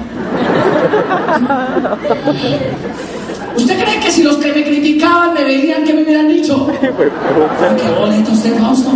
¿Usted 3.57 3.83
cree 3.83 4.01
que 4.01 4.11
si 4.11 4.23
los 4.23 4.37
que 4.37 4.53
me 4.53 4.65
criticaban 4.65 5.35
me 5.35 5.45
veían 5.45 5.85
que 5.85 5.93
me 5.95 6.03
hubieran 6.03 6.29
dicho? 6.29 6.69
qué 6.81 7.91
bonito 7.99 8.33
usted, 8.33 8.57
Fausto. 8.59 8.91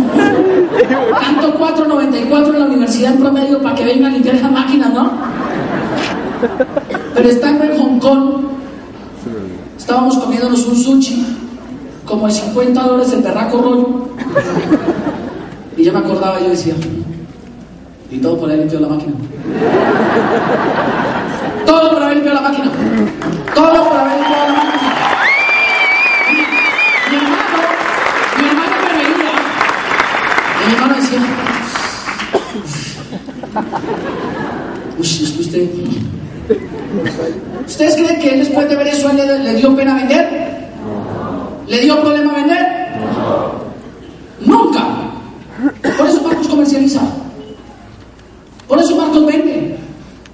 Tanto 1.19 1.59
4.94 1.59 2.47
en 2.47 2.59
la 2.59 2.65
universidad 2.65 3.13
en 3.13 3.19
promedio 3.19 3.61
para 3.61 3.75
que 3.75 3.83
vengan 3.83 4.11
a 4.11 4.13
limpiar 4.13 4.35
esa 4.35 4.49
máquina, 4.49 4.89
¿no? 4.89 5.11
Pero 7.13 7.29
estando 7.29 7.63
en 7.65 7.77
Hong 7.77 7.99
Kong, 7.99 8.45
estábamos 9.83 10.17
comiéndonos 10.17 10.65
un 10.65 10.77
sushi, 10.77 11.25
como 12.05 12.25
de 12.27 12.33
50 12.33 12.81
dólares 12.83 13.11
el 13.11 13.21
berraco 13.21 13.61
rollo. 13.61 13.87
Y 15.75 15.83
yo 15.83 15.91
me 15.91 15.99
acordaba 15.99 16.39
yo 16.39 16.49
decía, 16.51 16.73
y 18.09 18.17
todo 18.19 18.37
por 18.37 18.49
haber 18.49 18.59
limpiado 18.59 18.87
la 18.87 18.95
máquina. 18.95 19.13
Todo 21.65 21.89
por 21.91 22.01
haber 22.01 22.15
limpiado 22.15 22.41
la 22.41 22.49
máquina. 22.49 22.71
Todo 23.53 23.89
por 23.89 23.97
haber 23.97 24.19
limpiado 24.19 24.47
la 24.47 24.53
máquina. 24.53 24.93
Mi 27.09 27.17
hermano, 27.17 27.57
mi 28.39 28.47
hermano 28.47 28.75
me 28.85 28.93
veía. 28.99 29.31
Y 30.61 30.65
mi 30.65 30.73
hermano 30.75 30.95
decía, 30.95 31.19
uy, 34.97 35.05
es 35.05 35.31
que 35.31 35.41
usted... 35.41 36.22
¿Ustedes 37.65 37.95
creen 37.95 38.19
que 38.19 38.37
después 38.37 38.69
de 38.69 38.75
ver 38.75 38.87
eso 38.87 39.11
le, 39.13 39.55
dio 39.55 39.75
pena 39.75 39.95
vender? 39.95 40.63
¿Le 41.67 41.81
dio 41.81 42.01
problema 42.01 42.33
vender? 42.33 42.67
Nunca. 44.41 44.85
Por 45.97 46.07
eso 46.07 46.21
Marcos 46.21 46.47
comercializa. 46.47 47.01
Por 48.67 48.79
eso 48.79 48.95
Marcos 48.95 49.25
vende. 49.25 49.77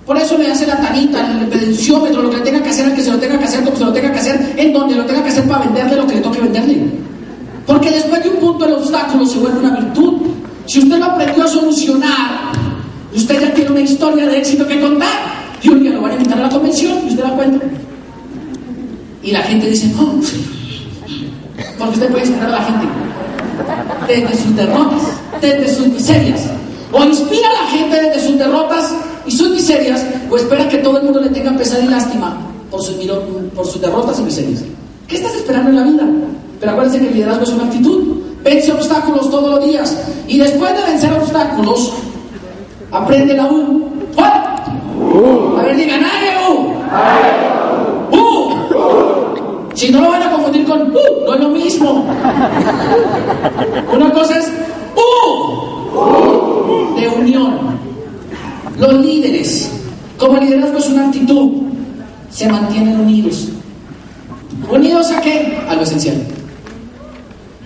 Por 0.06 0.18
eso 0.18 0.38
le 0.40 0.52
hace 0.52 0.66
la 0.66 0.78
tanita, 0.78 1.40
el 1.40 1.48
pedenciómetro, 1.48 2.24
lo 2.24 2.32
que 2.32 2.38
le 2.38 2.44
tenga 2.44 2.64
que 2.64 2.70
hacer, 2.70 2.88
al 2.88 2.96
que 2.96 3.04
se 3.04 3.12
lo 3.12 3.20
tenga 3.20 3.38
que 3.38 3.46
hacer, 3.46 3.64
como 3.64 3.78
se 3.78 3.86
lo 3.86 3.94
tenga 3.94 4.12
que 4.12 4.20
hacer, 4.20 4.54
en 4.58 4.74
donde 4.74 4.96
lo 4.96 5.06
tenga 5.06 5.22
que 5.24 5.30
hacer 5.30 5.48
para 5.48 5.66
venderle 5.66 5.98
lo 5.98 6.08
que 6.08 6.16
le 6.16 6.22
toque 6.22 6.42
venderle. 6.42 6.82
Porque 7.68 7.92
después 7.92 8.24
de 8.24 8.30
un 8.30 8.38
punto 8.38 8.66
el 8.66 8.74
obstáculo 8.74 9.24
se 9.28 9.38
vuelve 9.38 9.60
una 9.60 9.76
virtud. 9.76 10.32
Si 10.66 10.80
usted 10.80 10.98
lo 10.98 11.06
aprendió 11.06 11.44
a 11.44 11.48
solucionar, 11.48 12.52
usted 13.16 13.40
ya 13.40 13.54
tiene 13.54 13.70
una 13.70 13.82
historia 13.82 14.26
de 14.26 14.40
éxito 14.40 14.68
que 14.68 14.82
contar. 14.82 15.39
Y 15.62 15.70
un 15.70 15.82
día 15.82 15.92
lo 15.92 16.02
van 16.02 16.12
a 16.12 16.16
invitar 16.16 16.40
a 16.40 16.44
la 16.44 16.50
convención 16.50 17.00
y 17.06 17.10
usted 17.10 17.24
la 17.24 17.34
cuenta. 17.36 17.66
Y 19.22 19.32
la 19.32 19.42
gente 19.44 19.70
dice, 19.70 19.88
no, 19.88 20.16
porque 21.78 21.94
usted 21.94 22.10
puede 22.10 22.26
inspirar 22.26 22.50
a 22.50 22.52
la 22.52 22.64
gente 22.64 22.88
desde 24.08 24.44
sus 24.44 24.56
derrotas, 24.56 25.02
desde 25.42 25.76
sus 25.76 25.88
miserias. 25.88 26.42
O 26.92 27.04
inspira 27.04 27.50
a 27.50 27.64
la 27.64 27.70
gente 27.70 28.02
desde 28.02 28.28
sus 28.28 28.38
derrotas 28.38 28.94
y 29.26 29.32
sus 29.32 29.50
miserias, 29.52 30.06
o 30.30 30.38
espera 30.38 30.68
que 30.68 30.78
todo 30.78 30.98
el 30.98 31.04
mundo 31.04 31.22
le 31.22 31.30
tenga 31.30 31.56
pesar 31.56 31.84
y 31.84 31.88
lástima 31.88 32.38
por 32.72 32.82
sus, 32.82 32.96
por 33.56 33.66
sus 33.66 33.82
derrotas 33.82 34.20
y 34.20 34.24
miserias. 34.24 34.64
¿Qué 35.08 35.18
estás 35.18 35.36
esperando 35.36 35.70
en 35.70 35.76
la 35.76 35.84
vida? 35.84 36.04
Pero 36.60 36.72
acuérdense 36.72 37.00
que 37.00 37.08
el 37.08 37.14
liderazgo 37.16 37.44
es 37.44 37.50
una 37.50 37.66
actitud. 37.66 38.18
Vence 38.44 38.72
obstáculos 38.72 39.30
todos 39.30 39.50
los 39.52 39.66
días. 39.66 39.98
Y 40.28 40.38
después 40.38 40.72
de 40.76 40.84
vencer 40.84 41.14
obstáculos, 41.14 41.94
aprende 42.92 43.34
la 43.34 43.48
U. 43.48 43.90
¿Cuál? 44.16 44.49
A 45.58 45.62
ver, 45.64 45.78
digan, 45.78 46.02
U! 46.50 46.74
¡U! 48.12 48.52
Si 49.74 49.90
no 49.92 50.02
lo 50.02 50.10
van 50.10 50.24
a 50.24 50.32
confundir 50.32 50.66
con 50.66 50.82
U, 50.82 51.00
no 51.26 51.34
es 51.34 51.40
lo 51.40 51.50
mismo. 51.50 52.06
Una 53.94 54.12
cosa 54.12 54.40
es 54.40 54.52
U 54.96 55.00
de 57.00 57.08
unión. 57.08 57.80
Los 58.78 58.94
líderes, 58.94 59.72
como 60.18 60.38
liderazgo 60.38 60.78
es 60.78 60.90
una 60.90 61.08
actitud, 61.08 61.52
se 62.30 62.50
mantienen 62.50 63.00
unidos. 63.00 63.48
¿Unidos 64.70 65.12
a 65.12 65.22
qué? 65.22 65.58
A 65.68 65.76
lo 65.76 65.82
esencial. 65.82 66.18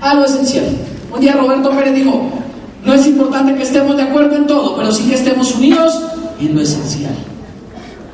A 0.02 0.14
lo 0.14 0.26
esencial. 0.26 0.66
Un 1.14 1.20
día 1.20 1.34
Roberto 1.34 1.72
Pérez 1.72 1.96
dijo, 1.96 2.22
no 2.86 2.94
es 2.94 3.06
importante 3.08 3.56
que 3.56 3.64
estemos 3.64 3.98
de 3.98 4.04
acuerdo 4.04 4.36
en 4.36 4.46
todo, 4.48 4.76
pero 4.76 4.92
sí 4.92 5.10
que 5.10 5.16
estemos 5.16 5.56
unidos 5.56 6.00
en 6.48 6.56
lo 6.56 6.62
esencial. 6.62 7.14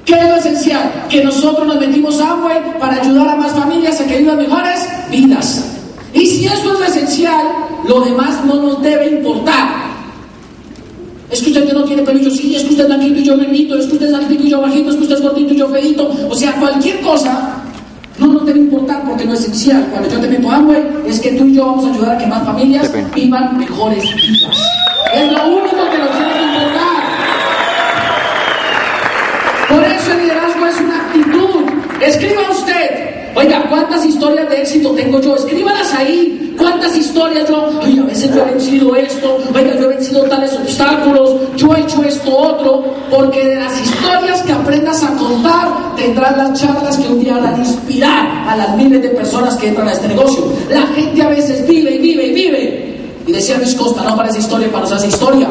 ¿Qué 0.05 0.15
es 0.15 0.27
lo 0.27 0.35
esencial? 0.35 1.05
Que 1.09 1.23
nosotros 1.23 1.67
nos 1.67 1.79
metimos 1.79 2.19
a 2.19 2.31
Amway 2.31 2.79
para 2.79 3.01
ayudar 3.01 3.29
a 3.29 3.35
más 3.35 3.51
familias 3.51 4.01
a 4.01 4.07
que 4.07 4.17
vivan 4.17 4.37
mejores 4.37 4.79
vidas. 5.11 5.65
Y 6.13 6.25
si 6.25 6.45
eso 6.45 6.73
es 6.73 6.79
lo 6.79 6.85
esencial, 6.85 7.45
lo 7.87 8.01
demás 8.01 8.43
no 8.45 8.55
nos 8.55 8.81
debe 8.81 9.07
importar. 9.09 9.89
Es 11.29 11.43
que 11.43 11.51
usted 11.51 11.71
no 11.73 11.83
tiene 11.83 12.01
pelillos, 12.01 12.35
sí, 12.35 12.55
es 12.55 12.63
que 12.63 12.71
usted 12.71 12.83
es 12.83 12.87
blanquito 12.87 13.19
y 13.19 13.23
yo 13.23 13.37
negrito, 13.37 13.77
es 13.77 13.85
que 13.85 13.93
usted 13.93 14.07
es 14.07 14.13
altito 14.15 14.43
y 14.43 14.49
yo 14.49 14.61
bajito, 14.61 14.89
es 14.89 14.95
que 14.95 15.03
usted 15.03 15.15
es 15.17 15.21
gordito 15.21 15.53
y 15.53 15.57
yo 15.57 15.67
feito. 15.69 16.11
O 16.27 16.35
sea, 16.35 16.55
cualquier 16.55 17.01
cosa 17.01 17.61
no 18.17 18.27
nos 18.27 18.45
debe 18.45 18.59
importar 18.59 19.03
porque 19.07 19.25
lo 19.25 19.33
esencial, 19.33 19.85
cuando 19.91 20.09
yo 20.09 20.19
te 20.19 20.27
meto 20.27 20.49
a 20.49 20.59
es 21.07 21.19
que 21.19 21.31
tú 21.33 21.45
y 21.45 21.53
yo 21.53 21.67
vamos 21.67 21.85
a 21.85 21.93
ayudar 21.93 22.15
a 22.15 22.17
que 22.17 22.25
más 22.25 22.43
familias 22.43 22.91
vivan 23.13 23.57
mejores 23.57 24.03
vidas. 24.15 24.57
Es 25.13 25.31
lo 25.31 25.47
único 25.47 25.89
que 25.91 25.97
nos 25.97 26.18
Escriba 32.09 32.41
usted. 32.49 33.35
Oiga, 33.35 33.69
¿cuántas 33.69 34.03
historias 34.03 34.49
de 34.49 34.61
éxito 34.61 34.91
tengo 34.91 35.21
yo? 35.21 35.35
Escríbalas 35.35 35.93
ahí. 35.93 36.55
¿Cuántas 36.57 36.97
historias 36.97 37.47
yo? 37.47 37.69
Oiga, 37.83 38.01
a 38.01 38.05
veces 38.07 38.33
yo 38.33 38.41
he 38.41 38.45
vencido 38.45 38.95
esto. 38.95 39.37
Oiga, 39.53 39.75
yo 39.75 39.85
he 39.85 39.95
vencido 39.95 40.23
tales 40.23 40.53
obstáculos. 40.53 41.55
Yo 41.55 41.75
he 41.75 41.81
hecho 41.81 42.03
esto 42.03 42.35
otro. 42.35 42.83
Porque 43.11 43.45
de 43.45 43.55
las 43.57 43.79
historias 43.79 44.41
que 44.41 44.51
aprendas 44.51 45.03
a 45.03 45.13
contar, 45.13 45.95
tendrás 45.95 46.35
las 46.35 46.59
charlas 46.59 46.97
que 46.97 47.07
un 47.07 47.19
día 47.19 47.35
a 47.35 47.57
inspirar 47.57 48.49
a 48.49 48.55
las 48.57 48.75
miles 48.75 49.03
de 49.03 49.09
personas 49.09 49.55
que 49.57 49.67
entran 49.67 49.87
a 49.87 49.91
este 49.91 50.07
negocio. 50.07 50.51
La 50.69 50.87
gente 50.87 51.21
a 51.21 51.29
veces 51.29 51.67
vive 51.67 51.91
y 51.91 51.97
vive 51.99 52.25
y 52.25 52.33
vive. 52.33 52.99
Y 53.27 53.31
decía 53.31 53.57
Luis 53.57 53.75
Costa, 53.75 54.01
no 54.01 54.15
parece 54.15 54.39
historia 54.39 54.71
para 54.71 54.85
hace 54.85 55.07
historia. 55.07 55.47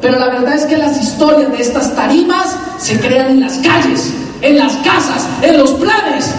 Pero 0.00 0.18
la 0.18 0.26
verdad 0.26 0.54
es 0.54 0.64
que 0.64 0.76
las 0.76 1.00
historias 1.00 1.50
de 1.52 1.62
estas 1.62 1.94
tarimas 1.94 2.56
se 2.78 2.98
crean 2.98 3.30
en 3.30 3.40
las 3.40 3.58
calles, 3.58 4.12
en 4.42 4.58
las 4.58 4.76
casas, 4.76 5.26
en 5.42 5.58
los 5.58 5.72
planes. 5.72 6.34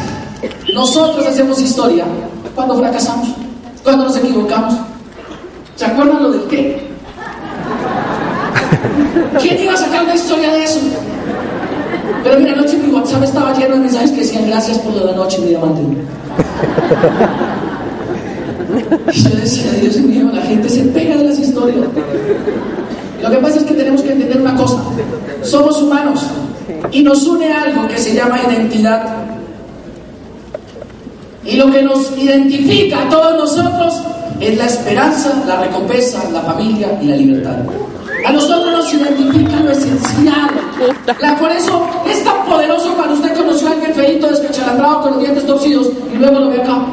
Nosotros 0.74 1.26
hacemos 1.26 1.60
historia 1.62 2.06
cuando 2.56 2.78
fracasamos, 2.78 3.30
cuando 3.84 4.06
nos 4.06 4.18
equivocamos. 4.18 4.74
¿Se 5.76 5.86
acuerdan 5.86 6.24
lo 6.24 6.32
del 6.32 6.48
qué? 6.48 6.88
¿Quién 9.40 9.64
iba 9.64 9.74
a 9.74 9.78
sacar 9.78 10.04
una 10.04 10.16
historia 10.16 10.52
de 10.52 10.64
eso? 10.64 10.80
Pero 12.24 12.40
mira, 12.40 12.54
anoche 12.54 12.78
mi 12.78 12.92
WhatsApp 12.94 13.24
estaba 13.24 13.54
lleno 13.54 13.76
de 13.76 13.82
mensajes 13.82 14.12
que 14.12 14.22
decían 14.22 14.48
gracias 14.48 14.80
por 14.80 14.94
lo 14.94 15.06
de 15.06 15.14
anoche, 15.14 15.40
mi 15.40 15.50
diamante. 15.50 15.82
Y 19.14 19.22
yo 19.22 19.30
decía, 19.30 19.72
Dios 19.74 19.98
mío, 19.98 20.30
la 20.34 20.42
gente 20.42 20.70
se 20.70 20.82
pega 20.84 21.16
de 21.16 21.26
las 21.26 21.40
historias. 21.40 21.86
Lo 23.22 23.30
que 23.30 23.38
pasa 23.38 23.58
es 23.58 23.64
que 23.64 23.74
tenemos 23.74 24.02
que 24.02 24.12
entender 24.12 24.42
una 24.42 24.56
cosa. 24.56 24.78
Somos 25.42 25.82
humanos 25.82 26.26
y 26.92 27.02
nos 27.02 27.26
une 27.26 27.52
algo 27.52 27.88
que 27.88 27.98
se 27.98 28.14
llama 28.14 28.40
identidad. 28.48 29.16
Y 31.46 31.56
lo 31.56 31.72
que 31.72 31.82
nos 31.82 32.18
identifica 32.18 33.04
a 33.04 33.10
todos 33.10 33.38
nosotros 33.38 34.02
es 34.40 34.58
la 34.58 34.66
esperanza, 34.66 35.44
la 35.48 35.62
recompensa, 35.62 36.30
la 36.32 36.42
familia 36.42 37.00
y 37.02 37.06
la 37.06 37.16
libertad. 37.16 37.56
A 38.26 38.32
nosotros 38.32 38.72
nos 38.72 38.94
identifica 38.94 39.60
lo 39.62 39.72
esencial. 39.72 40.52
La, 41.22 41.38
por 41.38 41.52
eso 41.52 41.88
es 42.10 42.24
tan 42.24 42.46
poderoso 42.46 42.94
cuando 42.96 43.16
usted 43.16 43.34
conoció 43.36 43.70
a 43.70 43.72
alguien 43.72 43.94
feito, 43.94 44.28
descachalandrado, 44.28 45.02
con 45.02 45.12
los 45.14 45.22
dientes 45.22 45.46
torcidos, 45.46 45.88
y 46.14 46.18
luego 46.18 46.40
lo 46.40 46.50
ve 46.50 46.62
acá. 46.62 46.86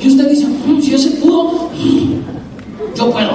Y 0.00 0.08
usted 0.08 0.28
dice, 0.28 0.46
"Mm, 0.46 0.82
si 0.82 0.94
ese 0.94 1.10
pudo, 1.12 1.70
mm, 1.72 2.96
yo 2.96 3.10
puedo. 3.10 3.30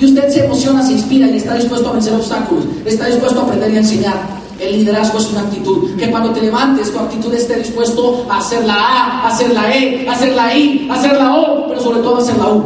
Y 0.00 0.04
usted 0.04 0.28
se 0.28 0.44
emociona, 0.44 0.82
se 0.82 0.92
inspira 0.92 1.26
y 1.26 1.38
está 1.38 1.54
dispuesto 1.54 1.88
a 1.88 1.92
vencer 1.94 2.14
obstáculos, 2.14 2.64
está 2.86 3.06
dispuesto 3.06 3.40
a 3.40 3.42
aprender 3.42 3.72
y 3.72 3.76
a 3.76 3.78
enseñar. 3.80 4.37
El 4.58 4.78
liderazgo 4.78 5.18
es 5.18 5.30
una 5.30 5.40
actitud. 5.42 5.96
Que 5.96 6.10
cuando 6.10 6.30
te 6.30 6.42
levantes, 6.42 6.92
tu 6.92 6.98
actitud 6.98 7.32
esté 7.32 7.56
dispuesto 7.56 8.26
a 8.28 8.38
hacer 8.38 8.64
la 8.64 8.74
A, 8.74 9.28
hacer 9.28 9.52
la 9.52 9.74
E, 9.74 10.08
hacer 10.08 10.34
la 10.34 10.56
I, 10.56 10.88
hacer 10.90 11.16
la 11.16 11.36
O, 11.36 11.68
pero 11.68 11.80
sobre 11.80 12.00
todo 12.00 12.16
a 12.16 12.18
hacer 12.20 12.36
la 12.36 12.48
U. 12.48 12.64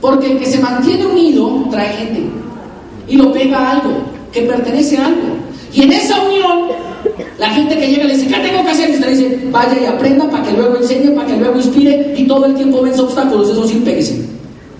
Porque 0.00 0.32
el 0.32 0.38
que 0.38 0.46
se 0.46 0.58
mantiene 0.58 1.06
unido 1.06 1.64
trae 1.70 1.88
gente 1.88 2.24
y 3.06 3.16
lo 3.16 3.32
pega 3.32 3.58
a 3.58 3.70
algo, 3.72 3.90
que 4.32 4.42
pertenece 4.42 4.96
a 4.96 5.06
algo. 5.06 5.36
Y 5.72 5.82
en 5.82 5.92
esa 5.92 6.20
unión, 6.22 6.68
la 7.38 7.50
gente 7.50 7.76
que 7.76 7.88
llega 7.88 8.04
le 8.04 8.16
dice, 8.16 8.28
¿qué 8.28 8.40
tengo 8.40 8.64
que 8.64 8.70
hacer? 8.70 8.90
Y 8.90 8.94
usted 8.94 9.10
dice, 9.10 9.40
vaya 9.50 9.76
y 9.80 9.86
aprenda 9.86 10.28
para 10.30 10.44
que 10.44 10.52
luego 10.52 10.76
enseñe, 10.76 11.14
para 11.14 11.26
que 11.26 11.36
luego 11.36 11.56
inspire 11.56 12.14
y 12.16 12.26
todo 12.26 12.46
el 12.46 12.54
tiempo 12.54 12.82
vence 12.82 13.00
obstáculos. 13.00 13.50
Eso 13.50 13.66
sí, 13.66 13.82
péguese. 13.84 14.24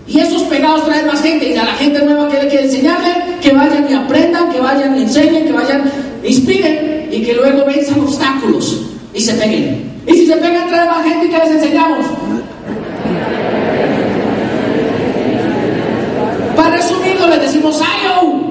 Y 0.06 0.18
esos 0.18 0.42
pegados 0.44 0.84
traen 0.86 1.06
más 1.06 1.22
gente 1.22 1.50
y 1.50 1.56
a 1.56 1.64
la 1.64 1.74
gente 1.74 2.04
nueva 2.04 2.28
que 2.28 2.42
le 2.42 2.48
quiere 2.48 2.64
enseñarle, 2.64 3.08
que 3.40 3.52
vayan 3.52 3.86
y 3.90 3.94
aprendan, 3.94 4.50
que 4.50 4.60
vayan 4.60 4.96
y 4.96 5.02
enseñen, 5.02 5.46
que 5.46 5.52
vayan, 5.52 5.82
inspiren 6.22 7.08
y 7.10 7.22
que 7.22 7.34
luego 7.34 7.64
venzan 7.64 8.00
obstáculos 8.00 8.82
y 9.14 9.20
se 9.20 9.34
peguen. 9.34 9.90
Y 10.06 10.12
si 10.12 10.26
se 10.26 10.36
pegan, 10.36 10.68
trae 10.68 10.88
más 10.88 11.04
gente 11.04 11.28
que 11.28 11.38
les 11.38 11.50
enseñamos. 11.50 12.06
Para 16.56 16.76
resumirlo, 16.76 17.28
les 17.28 17.40
decimos 17.42 17.80
¡Ayo! 17.80 18.50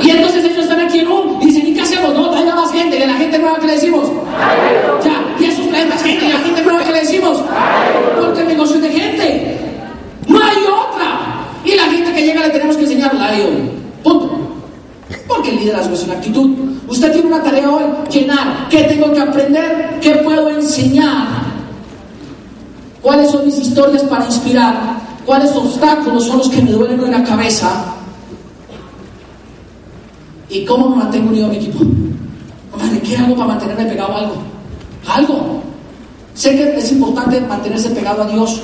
Y 0.00 0.10
entonces 0.10 0.44
ellos 0.44 0.58
están 0.58 0.80
aquí 0.80 1.00
en 1.00 1.08
un 1.08 1.42
y 1.42 1.46
dicen, 1.46 1.66
¿y 1.66 1.74
qué 1.74 1.82
hacemos? 1.82 2.14
No, 2.14 2.30
traiga 2.30 2.54
más 2.56 2.72
gente, 2.72 3.02
a 3.02 3.06
la 3.06 3.14
gente 3.14 3.38
nueva 3.38 3.58
que 3.58 3.66
le 3.66 3.74
decimos. 3.74 4.10
Ya, 5.04 5.24
y 5.38 5.44
esos 5.44 5.68
traen 5.68 5.88
más 5.88 6.02
gente, 6.02 6.24
y 6.24 6.32
la 6.32 6.38
gente 6.38 6.62
nueva 6.62 6.82
que 6.84 6.92
le 6.92 7.00
decimos. 7.00 7.42
Porque 8.20 8.40
el 8.40 8.48
negocio 8.48 8.76
es 8.76 8.82
de 8.82 8.88
gente. 8.90 9.58
No 10.26 10.38
hay 10.38 10.56
otra. 10.64 11.01
Y 11.64 11.74
la 11.74 11.84
gente 11.84 12.12
que 12.12 12.22
llega 12.22 12.46
le 12.46 12.50
tenemos 12.50 12.76
que 12.76 12.82
enseñar 12.82 13.14
hoy. 13.14 13.70
Punto. 14.02 14.30
Porque 15.28 15.50
el 15.50 15.56
liderazgo 15.56 15.94
es 15.94 16.04
una 16.04 16.14
actitud. 16.14 16.50
Usted 16.88 17.12
tiene 17.12 17.28
una 17.28 17.42
tarea 17.42 17.70
hoy, 17.70 17.84
llenar. 18.10 18.68
¿Qué 18.68 18.82
tengo 18.84 19.12
que 19.12 19.20
aprender? 19.20 19.98
¿Qué 20.00 20.16
puedo 20.16 20.48
enseñar? 20.50 21.26
¿Cuáles 23.00 23.30
son 23.30 23.46
mis 23.46 23.58
historias 23.58 24.02
para 24.04 24.26
inspirar? 24.26 24.74
¿Cuáles 25.24 25.52
obstáculos 25.52 26.24
son 26.24 26.38
los 26.38 26.48
que 26.48 26.62
me 26.62 26.72
duelen 26.72 27.00
en 27.00 27.10
la 27.10 27.24
cabeza? 27.24 27.84
¿Y 30.48 30.64
cómo 30.64 30.90
me 30.90 30.96
mantengo 30.96 31.30
unido 31.30 31.46
a 31.46 31.48
mi 31.50 31.56
equipo? 31.56 31.80
Madre, 32.76 33.00
¿qué 33.00 33.16
hago 33.16 33.34
para 33.34 33.48
mantenerme 33.48 33.84
pegado 33.86 34.12
a 34.12 34.18
algo? 34.18 34.34
Algo. 35.06 35.62
Sé 36.34 36.56
que 36.56 36.78
es 36.78 36.92
importante 36.92 37.40
mantenerse 37.40 37.90
pegado 37.90 38.22
a 38.22 38.26
Dios, 38.26 38.62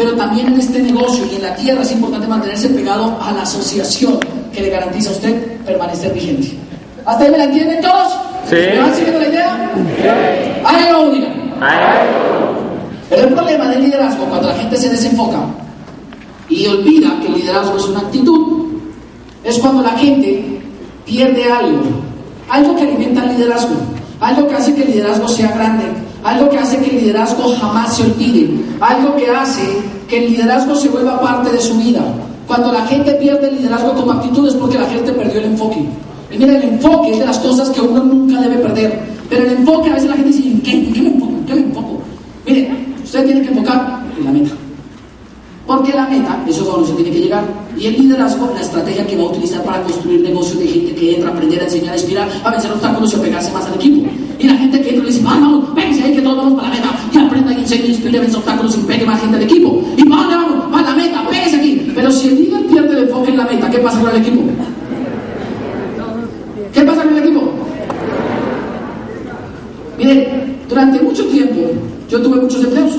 pero 0.00 0.16
también 0.16 0.46
en 0.46 0.58
este 0.58 0.80
negocio 0.80 1.26
y 1.30 1.36
en 1.36 1.42
la 1.42 1.54
tierra 1.54 1.82
es 1.82 1.92
importante 1.92 2.26
mantenerse 2.26 2.70
pegado 2.70 3.18
a 3.20 3.32
la 3.32 3.42
asociación 3.42 4.18
que 4.50 4.62
le 4.62 4.70
garantiza 4.70 5.10
a 5.10 5.12
usted 5.12 5.58
permanecer 5.58 6.14
vigente. 6.14 6.56
¿Hasta 7.04 7.24
ahí 7.24 7.30
me 7.30 7.36
la 7.36 7.44
entienden 7.44 7.82
todos? 7.82 8.14
Sí. 8.48 8.56
¿Me 8.56 8.78
van 8.78 8.94
siguiendo 8.94 9.20
la 9.20 9.28
idea? 9.28 9.72
Sí. 9.74 10.62
Ahí 10.64 10.90
lo 10.90 11.10
digan. 11.10 11.52
Pero 13.10 13.28
el 13.28 13.34
problema 13.34 13.68
del 13.68 13.82
liderazgo, 13.82 14.24
cuando 14.24 14.48
la 14.48 14.54
gente 14.54 14.78
se 14.78 14.88
desenfoca 14.88 15.40
y 16.48 16.66
olvida 16.66 17.20
que 17.20 17.26
el 17.26 17.34
liderazgo 17.34 17.76
es 17.76 17.84
una 17.84 18.00
actitud, 18.00 18.68
es 19.44 19.58
cuando 19.58 19.82
la 19.82 19.98
gente 19.98 20.62
pierde 21.04 21.44
algo, 21.44 21.82
algo 22.48 22.74
que 22.74 22.84
alimenta 22.84 23.24
el 23.24 23.36
liderazgo, 23.36 23.74
algo 24.18 24.48
que 24.48 24.54
hace 24.54 24.74
que 24.74 24.82
el 24.82 24.92
liderazgo 24.92 25.28
sea 25.28 25.52
grande, 25.52 25.84
algo 26.24 26.50
que 26.50 26.58
hace 26.58 26.78
que 26.78 26.90
el 26.90 27.04
liderazgo 27.04 27.54
jamás 27.60 27.96
se 27.96 28.02
olvide, 28.04 28.50
algo 28.80 29.16
que 29.16 29.30
hace 29.30 29.62
que 30.08 30.24
el 30.24 30.32
liderazgo 30.32 30.74
se 30.74 30.88
vuelva 30.88 31.20
parte 31.20 31.50
de 31.50 31.60
su 31.60 31.74
vida. 31.78 32.02
Cuando 32.46 32.72
la 32.72 32.84
gente 32.86 33.12
pierde 33.14 33.48
el 33.48 33.56
liderazgo 33.56 33.94
como 33.94 34.12
actitud 34.12 34.48
es 34.48 34.54
porque 34.54 34.78
la 34.78 34.86
gente 34.86 35.12
perdió 35.12 35.38
el 35.40 35.46
enfoque. 35.46 35.84
Y 36.32 36.38
mira, 36.38 36.56
el 36.56 36.64
enfoque 36.64 37.12
es 37.12 37.18
de 37.20 37.26
las 37.26 37.38
cosas 37.38 37.70
que 37.70 37.80
uno 37.80 38.02
nunca 38.02 38.40
debe 38.40 38.56
perder. 38.58 39.00
Pero 39.28 39.44
el 39.44 39.52
enfoque 39.52 39.90
a 39.90 39.94
veces 39.94 40.10
la 40.10 40.16
gente 40.16 40.30
dice, 40.30 40.48
¿en 40.48 40.60
qué, 40.60 40.72
¿En 40.72 40.92
qué 40.92 41.02
me 41.02 41.08
enfoco? 41.10 41.32
¿En 41.32 41.46
qué 41.46 41.54
me 41.54 41.60
enfoco? 41.60 42.02
Mire, 42.46 42.70
usted 43.04 43.24
tiene 43.24 43.42
que 43.42 43.48
enfocar 43.48 44.02
en 44.18 44.24
la 44.24 44.32
meta. 44.32 44.54
Porque 45.66 45.92
la 45.92 46.08
meta, 46.08 46.44
eso 46.48 46.62
es 46.62 46.66
donde 46.66 46.88
se 46.88 46.94
tiene 46.94 47.10
que 47.12 47.20
llegar. 47.20 47.44
Y 47.78 47.86
el 47.86 48.02
liderazgo, 48.02 48.50
la 48.52 48.60
estrategia 48.60 49.06
que 49.06 49.16
va 49.16 49.22
a 49.22 49.26
utilizar 49.26 49.62
para 49.62 49.82
construir 49.82 50.20
negocios 50.20 50.58
de 50.58 50.66
gente 50.66 50.94
que 50.96 51.14
entra 51.14 51.30
a 51.30 51.32
aprender, 51.32 51.60
a 51.60 51.64
enseñar, 51.64 51.92
a 51.92 51.96
inspirar, 51.96 52.28
a 52.42 52.50
vencer 52.50 52.72
obstáculos 52.72 53.12
y 53.12 53.16
a 53.16 53.22
pegarse 53.22 53.52
más 53.52 53.66
al 53.66 53.74
equipo. 53.74 54.10
Y 54.40 54.48
la 54.48 54.56
gente 54.56 54.80
que 54.80 54.90
entra 54.90 55.04
ahí 56.02 56.14
que 56.14 56.22
todos 56.22 56.36
vamos 56.36 56.54
para 56.54 56.68
la 56.68 56.74
meta. 56.74 56.90
Y 57.12 57.18
aprenda 57.18 57.52
y 57.52 57.56
enseñe, 57.56 57.86
inspire, 57.88 58.20
vence 58.20 58.36
obstáculos 58.36 58.76
pegue 58.76 59.06
más 59.06 59.20
gente 59.20 59.36
al 59.36 59.42
equipo. 59.42 59.82
Y 59.96 60.02
dónde 60.02 60.34
vamos, 60.34 60.70
para 60.70 60.90
la 60.90 60.94
meta, 60.96 61.28
péguese 61.28 61.56
aquí. 61.56 61.92
Pero 61.94 62.10
si 62.10 62.28
el 62.28 62.36
líder 62.36 62.66
pierde 62.66 62.92
el 62.92 63.08
enfoque 63.08 63.30
en 63.30 63.36
la 63.36 63.44
meta, 63.44 63.70
¿qué 63.70 63.78
pasa 63.78 64.00
con 64.00 64.10
el 64.10 64.16
equipo? 64.16 64.42
¿Qué 66.72 66.82
pasa 66.82 67.02
con 67.02 67.16
el 67.16 67.22
equipo? 67.24 67.52
Miren, 69.98 70.56
durante 70.68 71.02
mucho 71.02 71.26
tiempo 71.26 71.60
yo 72.08 72.22
tuve 72.22 72.40
muchos 72.40 72.64
empleos. 72.64 72.92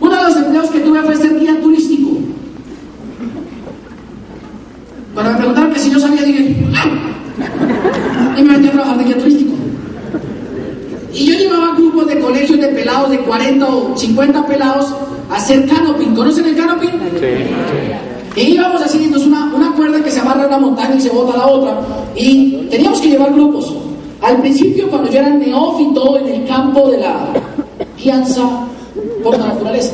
Uno 0.00 0.16
de 0.16 0.22
los 0.22 0.36
empleos 0.36 0.70
que 0.70 0.80
tuve 0.80 1.02
fue 1.02 1.16
ser 1.16 1.38
guía 1.38 1.60
turístico. 1.60 2.10
Cuando 5.14 5.32
me 5.32 5.38
preguntaron 5.38 5.72
que 5.72 5.78
si 5.78 5.90
yo 5.90 5.98
sabía, 5.98 6.22
dije, 6.22 6.56
¡Ah! 6.76 8.38
y 8.38 8.42
me 8.42 8.52
metí 8.52 8.68
a 8.68 8.72
trabajar 8.72 8.98
de 8.98 9.04
guía 9.04 9.18
turístico. 9.18 9.53
Y 11.14 11.26
yo 11.26 11.38
llevaba 11.38 11.76
grupos 11.76 12.08
de 12.08 12.18
colegios 12.18 12.60
de 12.60 12.68
pelados 12.68 13.10
de 13.10 13.20
40 13.20 13.66
o 13.68 13.96
50 13.96 14.46
pelados 14.46 14.92
a 15.30 15.36
hacer 15.36 15.64
canoping. 15.66 16.14
¿Conocen 16.14 16.46
el 16.46 16.56
canoping? 16.56 16.88
Sí. 17.20 18.40
Y 18.40 18.54
íbamos 18.54 18.82
entonces 18.92 19.28
una, 19.28 19.54
una 19.54 19.72
cuerda 19.72 20.02
que 20.02 20.10
se 20.10 20.18
amarra 20.18 20.44
a 20.44 20.46
una 20.48 20.58
montaña 20.58 20.96
y 20.96 21.00
se 21.00 21.10
bota 21.10 21.34
a 21.34 21.38
la 21.38 21.46
otra. 21.46 21.80
Y 22.16 22.66
teníamos 22.68 23.00
que 23.00 23.10
llevar 23.10 23.32
grupos. 23.32 23.72
Al 24.20 24.40
principio, 24.40 24.88
cuando 24.90 25.08
yo 25.08 25.20
era 25.20 25.28
neófito 25.30 26.18
en 26.18 26.28
el 26.28 26.48
campo 26.48 26.90
de 26.90 26.98
la 26.98 27.28
guianza 27.96 28.66
por 29.22 29.38
la 29.38 29.46
naturaleza, 29.46 29.92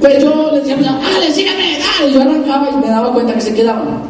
pues 0.00 0.22
yo 0.22 0.50
les 0.52 0.66
decía, 0.66 0.92
dale, 1.00 1.32
síganme, 1.32 1.78
dale. 1.78 2.12
Yo 2.12 2.22
arrancaba 2.22 2.70
y 2.72 2.76
me 2.76 2.88
daba 2.88 3.12
cuenta 3.12 3.34
que 3.34 3.40
se 3.40 3.54
quedaban. 3.54 4.02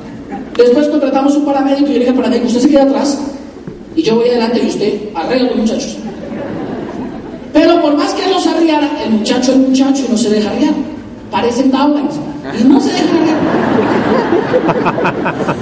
Después 0.57 0.89
contratamos 0.89 1.37
un 1.37 1.45
paramédico 1.45 1.91
y 1.91 1.93
yo 1.93 1.99
le 1.99 2.05
dije 2.07 2.13
paramédico, 2.15 2.47
usted 2.47 2.61
se 2.61 2.69
queda 2.71 2.85
atrás 2.85 3.19
y 3.99 4.03
yo 4.05 4.15
voy 4.15 4.29
adelante 4.29 4.61
y 4.63 4.69
usted 4.69 5.01
arregla 5.13 5.49
los 5.49 5.57
muchachos. 5.57 5.97
Pero 7.53 7.83
por 7.83 7.97
más 7.97 8.15
que 8.15 8.25
él 8.27 8.31
los 8.31 8.47
arriara, 8.47 8.89
el 9.05 9.11
muchacho 9.11 9.51
es 9.51 9.59
muchacho 9.59 10.05
y 10.07 10.13
no 10.13 10.17
se 10.17 10.31
deja 10.31 10.51
arriar. 10.51 10.73
Parecen 11.33 11.73
downlines 11.73 12.15
y 12.61 12.65
no 12.65 12.81
se 12.81 12.91
deja 12.91 13.11
arriar. 13.19 13.39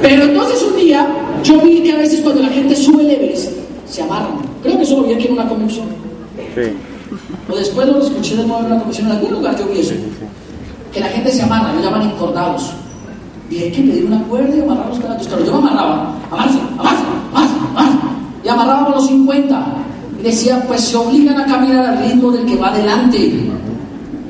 Pero 0.03 0.24
entonces 0.24 0.62
un 0.62 0.76
día 0.76 1.09
yo 1.43 1.59
vi 1.62 1.82
que 1.82 1.93
a 1.93 1.97
veces 1.97 2.20
cuando 2.20 2.43
la 2.43 2.51
gente 2.51 2.76
sube 2.76 3.05
el 3.05 3.11
Everest, 3.12 3.53
se 3.89 4.03
amarran. 4.03 4.37
Creo 4.62 4.76
que 4.76 4.82
eso 4.82 5.01
lo 5.01 5.07
vi 5.07 5.14
aquí 5.14 5.28
en 5.28 5.32
una 5.32 5.49
convención. 5.49 5.87
Sí. 6.55 6.72
O 7.51 7.57
después 7.57 7.89
lo 7.89 8.03
escuché 8.03 8.37
de 8.37 8.45
nuevo 8.45 8.61
en 8.61 8.66
una 8.66 8.78
convención, 8.80 9.07
en 9.07 9.16
algún 9.16 9.32
lugar 9.32 9.59
yo 9.59 9.66
vi 9.68 9.80
eso. 9.80 9.95
Que 10.93 11.01
la 11.01 11.07
gente 11.07 11.32
se 11.32 11.43
amarra, 11.43 11.72
lo 11.72 11.80
llaman 11.80 12.03
encordados. 12.03 12.70
Y 13.49 13.62
hay 13.62 13.72
que 13.72 13.80
pedir 13.80 14.05
una 14.05 14.22
cuerda 14.24 14.55
y 14.55 14.61
amarrar 14.61 14.89
los 14.91 14.99
cantos. 14.99 15.26
Claro, 15.26 15.43
yo 15.47 15.53
me 15.53 15.59
amarraba, 15.70 16.14
amarse, 16.30 16.59
amarse, 16.76 17.03
amarse, 17.32 17.55
amarse. 17.70 18.16
Y 18.47 18.49
amarrábamos 18.49 18.94
los 18.94 19.07
50. 19.09 19.66
Y 20.20 20.22
decía, 20.22 20.62
pues 20.68 20.80
se 20.82 20.97
obligan 20.97 21.36
a 21.40 21.47
caminar 21.47 21.84
al 21.84 21.99
ritmo 21.99 22.30
del 22.30 22.47
que 22.47 22.55
va 22.55 22.68
adelante. 22.68 23.51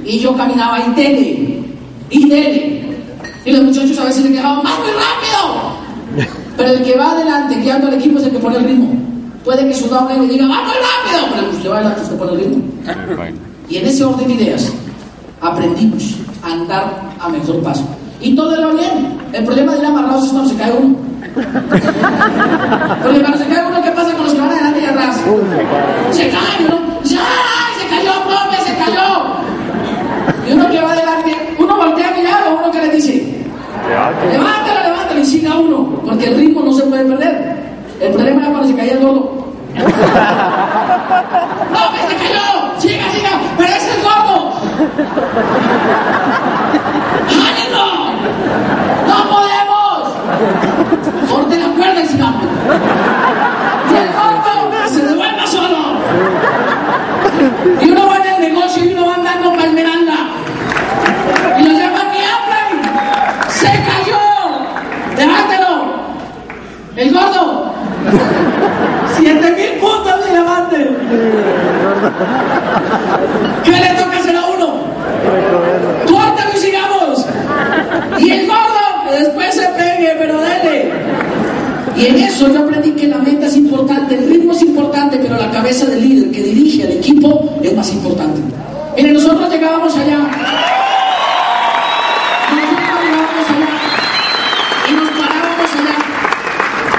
Y 0.07 0.19
yo 0.19 0.35
caminaba 0.35 0.79
y 0.81 0.91
dele, 0.95 1.61
y 2.09 2.29
dele. 2.29 2.97
Y 3.45 3.53
los 3.53 3.65
muchachos 3.65 3.99
a 3.99 4.05
veces 4.05 4.25
le 4.25 4.33
quedaban, 4.33 4.65
¡más 4.65 4.73
muy 4.79 4.89
rápido! 4.89 6.31
Pero 6.57 6.71
el 6.71 6.83
que 6.83 6.97
va 6.97 7.11
adelante 7.11 7.57
guiando 7.57 7.89
al 7.89 7.95
equipo 7.95 8.19
es 8.19 8.25
el 8.25 8.31
que 8.31 8.39
pone 8.39 8.57
el 8.57 8.65
ritmo. 8.65 8.89
Puede 9.45 9.69
que 9.69 9.75
su 9.75 9.87
doble 9.87 10.19
le 10.19 10.29
diga, 10.29 10.49
¡va 10.49 10.63
muy 10.63 10.75
rápido! 10.75 11.35
Pero 11.35 11.43
el 11.43 11.51
que 11.51 11.57
usted 11.59 11.71
va 11.71 11.77
adelante 11.77 12.01
usted 12.01 12.17
pone 12.17 12.33
el 12.33 12.39
ritmo. 12.39 12.65
Y 13.69 13.77
en 13.77 13.87
ese 13.87 14.05
orden 14.05 14.29
de 14.29 14.35
ideas 14.35 14.73
aprendimos 15.43 16.15
a 16.43 16.53
andar 16.53 17.03
a 17.21 17.29
mejor 17.29 17.63
paso. 17.63 17.85
Y 18.23 18.35
todo 18.35 18.57
era 18.57 18.73
bien. 18.73 19.19
El 19.35 19.45
problema 19.45 19.73
de 19.73 19.81
ir 19.81 19.85
amarrados 19.85 20.25
es 20.25 20.31
cuando 20.31 20.49
se 20.49 20.57
cae 20.57 20.73
uno. 20.73 21.06
Porque 21.35 23.21
cuando 23.21 23.39
se 23.39 23.47
cae 23.47 23.67
uno, 23.67 23.83
¿qué 23.83 23.91
pasa 23.91 24.13
con 24.13 24.25
los 24.25 24.35
que 24.35 24.41
van 24.41 24.51
adelante 24.51 24.81
y 24.81 24.87
atrás? 24.87 25.21
Se 26.11 26.31
cae 26.31 26.67
uno. 26.67 27.01
¡Ya! 27.05 27.21
¡Se 27.79 27.87
cayó, 27.89 28.13
profe! 28.25 28.57
¡Se 28.65 28.77
cayó! 28.77 29.37
Y 30.47 30.53
uno 30.53 30.71
que 30.71 30.81
va 30.81 30.93
adelante, 30.93 31.37
uno 31.59 31.77
voltea 31.77 32.09
a 32.09 32.13
mirar 32.13 32.43
o 32.49 32.57
uno 32.59 32.71
que 32.71 32.81
le 32.81 32.89
dice, 32.91 33.45
levántalo, 34.31 34.83
levántalo 34.83 35.21
y 35.21 35.25
siga 35.25 35.55
uno, 35.55 36.03
porque 36.05 36.27
el 36.27 36.37
ritmo 36.37 36.63
no 36.63 36.73
se 36.73 36.83
puede 36.85 37.05
perder. 37.05 37.57
El 38.01 38.13
problema 38.13 38.43
era 38.43 38.51
cuando 38.51 38.69
se 38.69 38.77
caía 38.77 38.93
el 38.93 39.01
gordo. 39.01 39.47
¡No, 39.77 39.83
se 42.09 42.17
cayó! 42.17 42.47
¡Siga, 42.79 43.11
siga! 43.11 43.31
¡Pero 43.57 43.73
es 43.75 43.89
el 43.95 44.03
gordo! 44.03 44.53
¡Ánimo! 47.49 47.85
¡No 49.09 49.17
podemos! 49.31 50.03
Corte 51.31 51.57
la 51.59 51.69
cuerda 51.69 52.01
y 52.01 52.07
sigamos. 52.07 52.43
¡Y 53.91 53.95
el 53.97 54.09
gordo 54.13 54.89
se 54.89 55.03
devuelva 55.03 55.47
solo! 55.47 55.79
Y 57.81 57.91
uno 57.91 58.07
va 58.07 58.17
en 58.17 58.27
el 58.35 58.41
negocio 58.53 58.85
y 58.85 58.93
uno 58.95 59.07
va 59.07 59.15
andando 59.15 59.51
para 59.51 59.65
Esmeralda. 59.65 60.17
más 87.77 87.93
importante. 87.93 88.41
Miren, 88.97 89.13
nosotros 89.15 89.51
llegábamos 89.51 89.95
allá. 89.97 90.17
Nosotros 92.49 92.71
llegábamos 92.73 93.51
allá. 93.51 93.69
Y 94.89 94.93
nos 94.95 95.11
parábamos 95.11 95.71
allá. 95.79 95.97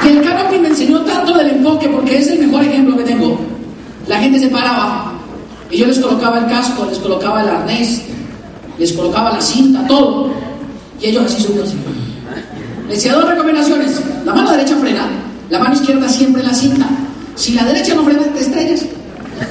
Y 0.03 0.07
el 0.09 0.23
canopy 0.23 0.59
me 0.59 0.67
enseñó 0.67 1.01
tanto 1.01 1.33
del 1.33 1.49
enfoque, 1.49 1.89
porque 1.89 2.17
es 2.19 2.27
el 2.27 2.47
mejor 2.47 2.63
ejemplo 2.63 2.95
que 2.95 3.03
tengo. 3.03 3.39
La 4.07 4.19
gente 4.19 4.39
se 4.39 4.47
paraba 4.49 5.13
y 5.69 5.77
yo 5.77 5.87
les 5.87 5.99
colocaba 5.99 6.39
el 6.39 6.45
casco, 6.45 6.85
les 6.85 6.99
colocaba 6.99 7.41
el 7.41 7.49
arnés, 7.49 8.03
les 8.77 8.93
colocaba 8.93 9.33
la 9.33 9.41
cinta, 9.41 9.85
todo. 9.87 10.29
Y 11.01 11.07
ellos 11.07 11.25
así 11.25 11.41
subían 11.41 11.63
así. 11.63 11.75
Les 12.87 12.97
decía 12.97 13.13
dos 13.13 13.27
recomendaciones. 13.27 14.01
La 14.25 14.33
mano 14.33 14.51
derecha 14.51 14.75
frena, 14.77 15.09
la 15.49 15.59
mano 15.59 15.73
izquierda 15.73 16.07
siempre 16.07 16.43
en 16.43 16.47
la 16.47 16.53
cinta. 16.53 16.87
Si 17.35 17.53
la 17.53 17.65
derecha 17.65 17.95
no 17.95 18.03
frena, 18.03 18.21
te 18.23 18.39
estrellas. 18.39 18.85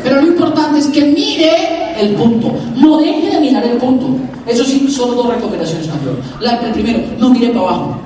Pero 0.03 0.21
lo 0.21 0.27
importante 0.29 0.79
es 0.79 0.87
que 0.87 1.05
mire 1.05 2.01
el 2.01 2.15
punto. 2.15 2.55
No 2.77 2.99
deje 2.99 3.31
de 3.31 3.41
mirar 3.41 3.65
el 3.65 3.77
punto. 3.79 4.19
Eso 4.47 4.65
sí, 4.65 4.87
dos 5.15 5.29
recomendaciones. 5.29 5.89
La, 6.41 6.57
el 6.57 6.73
primero, 6.73 7.01
no 7.19 7.31
mire 7.31 7.49
para 7.49 7.61
abajo. 7.61 7.99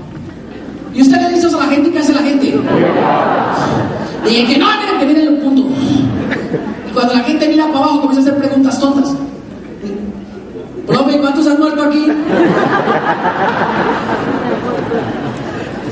¿Y 0.92 1.02
usted 1.02 1.20
le 1.20 1.30
dice 1.34 1.46
eso 1.46 1.60
a 1.60 1.66
la 1.66 1.72
gente? 1.72 1.90
¿Qué 1.90 1.98
hace 1.98 2.12
la 2.12 2.22
gente? 2.22 2.46
Dije 4.24 4.46
que 4.46 4.58
no, 4.58 4.66
miren, 4.66 4.98
que 4.98 5.06
miren 5.06 5.28
el 5.28 5.38
punto. 5.38 5.62
Y 5.62 6.92
cuando 6.92 7.14
la 7.14 7.20
gente 7.20 7.48
mira 7.48 7.66
para 7.66 7.78
abajo, 7.78 8.00
comienza 8.02 8.30
a 8.30 8.34
hacer 8.34 8.48
preguntas 8.48 8.80
tontas. 8.80 9.14
Profe, 10.86 11.18
¿cuántos 11.18 11.46
han 11.46 11.58
muerto 11.58 11.82
aquí? 11.82 12.06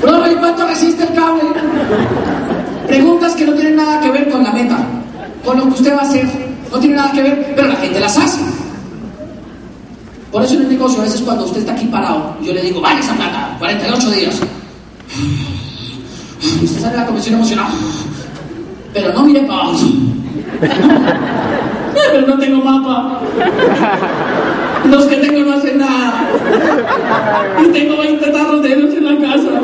Profe, 0.00 0.36
¿cuánto 0.36 0.66
resiste 0.66 1.04
el 1.04 1.14
cable? 1.14 1.42
Preguntas 2.88 3.34
que 3.34 3.46
no 3.46 3.52
tienen 3.52 3.76
nada 3.76 4.00
que 4.00 4.10
ver 4.10 4.28
con 4.28 4.42
la 4.42 4.50
meta, 4.50 4.78
con 5.44 5.58
lo 5.58 5.64
que 5.64 5.70
usted 5.70 5.94
va 5.94 6.00
a 6.00 6.02
hacer. 6.02 6.26
No 6.72 6.78
tiene 6.78 6.96
nada 6.96 7.12
que 7.12 7.22
ver, 7.22 7.52
pero 7.54 7.68
la 7.68 7.76
gente 7.76 8.00
las 8.00 8.18
hace. 8.18 8.40
Por 10.32 10.42
eso 10.42 10.58
a 10.86 11.02
veces 11.02 11.20
cuando 11.22 11.44
usted 11.44 11.60
está 11.60 11.72
aquí 11.72 11.86
parado, 11.86 12.36
yo 12.40 12.52
le 12.52 12.62
digo, 12.62 12.80
vale 12.80 13.00
esa 13.00 13.14
plata, 13.14 13.56
48 13.58 14.10
días. 14.12 14.40
Y 16.40 16.64
usted 16.64 16.80
sale 16.80 16.92
de 16.92 16.98
la 16.98 17.06
comisión 17.06 17.34
emocional. 17.34 17.66
Pero 18.94 19.12
no 19.12 19.24
mire 19.24 19.40
para 19.40 19.62
abajo. 19.62 19.78
Pero 21.94 22.26
no 22.26 22.38
tengo 22.38 22.64
mapa. 22.64 23.20
Los 24.84 25.04
que 25.06 25.16
tengo 25.16 25.40
no 25.40 25.56
hacen 25.56 25.78
nada. 25.78 26.24
Y 27.60 27.66
tengo 27.68 27.96
20 27.98 28.30
tarros 28.30 28.62
de 28.62 28.72
en 28.72 29.04
la 29.04 29.28
casa. 29.28 29.60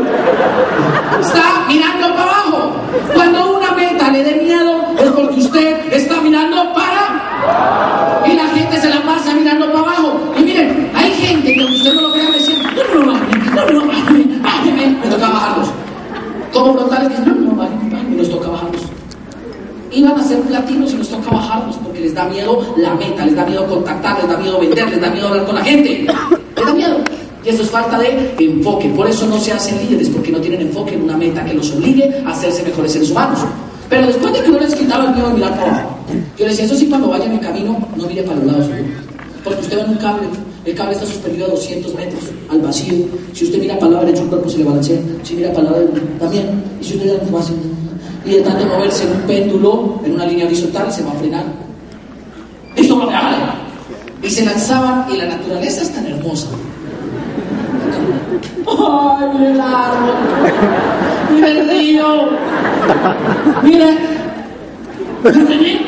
Está 1.21 1.65
mirando 1.69 2.09
para 2.17 2.23
abajo. 2.23 2.73
Cuando 3.15 3.57
una 3.57 3.71
meta 3.73 4.11
le 4.11 4.25
dé 4.25 4.43
miedo 4.43 4.85
es 4.99 5.11
porque 5.11 5.41
usted 5.41 5.93
está 5.93 6.21
mirando 6.21 6.75
para. 6.75 8.25
Y 8.27 8.37
la 8.37 8.49
gente 8.49 8.81
se 8.81 8.89
la 8.89 9.03
pasa 9.03 9.33
mirando 9.35 9.67
para 9.67 9.79
abajo. 9.79 10.35
Como 16.55 16.75
frontales 16.75 17.13
que 17.13 17.27
no, 17.27 17.35
no, 17.35 17.57
bájame, 17.57 17.91
bájame. 17.91 18.17
Nos 18.17 18.31
toca 18.31 18.49
bajarlos 18.49 18.83
iban 19.95 20.19
a 20.19 20.23
ser 20.23 20.41
platinos 20.41 20.93
y 20.93 20.97
nos 20.97 21.09
toca 21.09 21.31
bajarlos 21.31 21.77
porque 21.77 22.01
les 22.01 22.15
da 22.15 22.25
miedo 22.25 22.75
la 22.77 22.95
meta, 22.95 23.25
les 23.25 23.37
da 23.37 23.45
miedo 23.47 23.67
contactar, 23.67 24.19
les 24.19 24.29
da 24.29 24.37
miedo 24.37 24.59
vender, 24.61 24.91
les 24.91 25.01
da 25.01 25.11
miedo 25.11 25.29
hablar 25.29 25.47
con 25.47 25.55
la 25.55 25.65
gente. 25.65 26.07
Les 26.57 26.67
da 26.67 26.75
miedo. 26.75 26.97
Y 27.45 27.49
eso 27.51 27.63
es 27.63 27.71
falta 27.71 27.99
de 27.99 28.35
enfoque. 28.39 28.89
Por 28.91 29.09
eso 29.09 29.27
no 29.27 29.39
se 29.39 29.53
hacen 29.53 29.79
líderes, 29.79 30.09
porque 30.09 30.33
no 30.33 30.41
tienen 30.41 30.63
enfoque 30.63 30.95
en 30.95 31.03
una 31.03 31.17
meta 31.17 31.45
que 31.45 31.55
los 31.55 31.71
obligue 31.73 32.23
a 32.25 32.31
hacerse 32.31 32.63
mejores 32.63 32.93
seres 32.93 33.11
humanos. 33.11 33.41
Pero 33.89 34.07
después 34.07 34.33
de 34.33 34.41
que 34.41 34.49
no 34.49 34.59
les 34.59 34.75
quitaba 34.75 35.05
el 35.05 35.15
miedo 35.15 35.29
de 35.29 35.35
mirar 35.35 35.51
para 35.57 35.79
abajo, 35.79 35.99
yo 36.39 36.47
les 36.47 36.57
decía, 36.57 36.65
eso 36.65 36.77
sí, 36.77 36.87
cuando 36.89 37.09
vayan 37.09 37.33
en 37.33 37.39
camino, 37.39 37.79
no 37.97 38.07
mire 38.07 38.23
para 38.23 38.39
los 38.39 38.47
lados. 38.47 38.71
Porque 39.45 39.61
usted 39.61 39.79
va 39.79 39.83
en 39.83 39.91
un 39.91 39.97
cable, 39.97 40.27
el 40.65 40.75
cable 40.75 40.95
está 40.95 41.07
suspendido 41.07 41.47
a 41.47 41.51
200 41.51 41.95
metros, 41.95 42.23
al 42.51 42.61
vacío. 42.61 43.07
Si 43.33 43.45
usted 43.45 43.59
mira 43.59 43.79
lado 43.79 44.01
derecho, 44.01 44.23
el 44.23 44.29
cuerpo 44.29 44.49
se 44.49 44.59
le 44.59 44.65
balancea. 44.65 44.99
Si 45.23 45.35
mira 45.35 45.53
lado 45.53 45.77
también. 46.19 46.63
Y 46.81 46.85
si 46.85 46.95
usted 46.95 47.13
mira 47.13 47.31
más 47.31 47.51
y 48.25 48.31
de 48.31 48.41
tanto 48.41 48.65
moverse 48.67 49.05
en 49.05 49.13
un 49.13 49.21
péndulo, 49.23 50.01
en 50.05 50.15
una 50.15 50.27
línea 50.27 50.47
horizontal, 50.47 50.91
se 50.91 51.03
va 51.03 51.11
a 51.11 51.15
frenar. 51.15 51.45
Esto 52.75 52.99
va 52.99 53.05
a. 53.05 53.55
Y 54.23 54.31
se 54.31 54.45
lanzaban, 54.45 55.05
y 55.13 55.19
la 55.19 55.27
naturaleza 55.27 55.83
es 55.83 55.93
tan 55.93 56.07
hermosa. 56.07 56.49
¡Ay, 58.67 59.29
mire 59.35 59.51
el 59.51 59.61
árbol! 59.61 60.15
¡Mire 61.35 61.51
el 61.51 61.69
río! 61.69 62.29
¡Mire! 63.63 63.99
¿Entendí? 65.25 65.79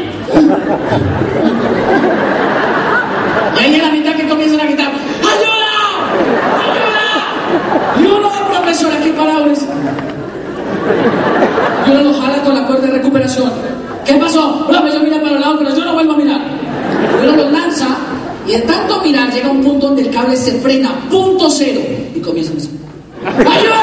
Ahí 3.58 3.74
en 3.74 3.82
la 3.82 3.90
mitad 3.90 4.14
que 4.14 4.28
comienzan 4.28 4.60
a 4.60 4.64
gritar, 4.64 4.88
¡Ayuda! 4.88 5.76
¡Ayuda! 6.62 8.00
Y 8.00 8.06
uno, 8.06 8.30
profesor, 8.50 8.92
aquí 8.92 9.10
parado 9.10 9.46
y 11.86 11.90
uno 11.90 12.02
lo 12.02 12.14
jala 12.20 12.42
con 12.42 12.54
la 12.54 12.66
cuerda 12.66 12.86
de 12.86 12.92
recuperación. 12.94 13.50
¿Qué 14.04 14.14
pasó? 14.14 14.66
Una 14.68 14.88
yo 14.92 15.00
mira 15.00 15.20
para 15.20 15.34
el 15.34 15.40
lado, 15.40 15.58
pero 15.58 15.74
yo 15.74 15.84
no 15.84 15.94
vuelvo 15.94 16.12
a 16.12 16.16
mirar. 16.16 16.40
Uno 17.22 17.36
lo 17.36 17.50
lanza 17.50 17.88
y 18.46 18.52
de 18.52 18.58
tanto 18.60 19.00
mirar 19.02 19.32
llega 19.32 19.50
un 19.50 19.62
punto 19.62 19.86
donde 19.86 20.02
el 20.02 20.10
cable 20.10 20.36
se 20.36 20.60
frena, 20.60 20.90
punto 21.10 21.50
cero, 21.50 21.80
y 22.14 22.20
comienza 22.20 22.52
a 22.52 22.54
decir, 22.54 22.70
¡Ayuda! 23.24 23.80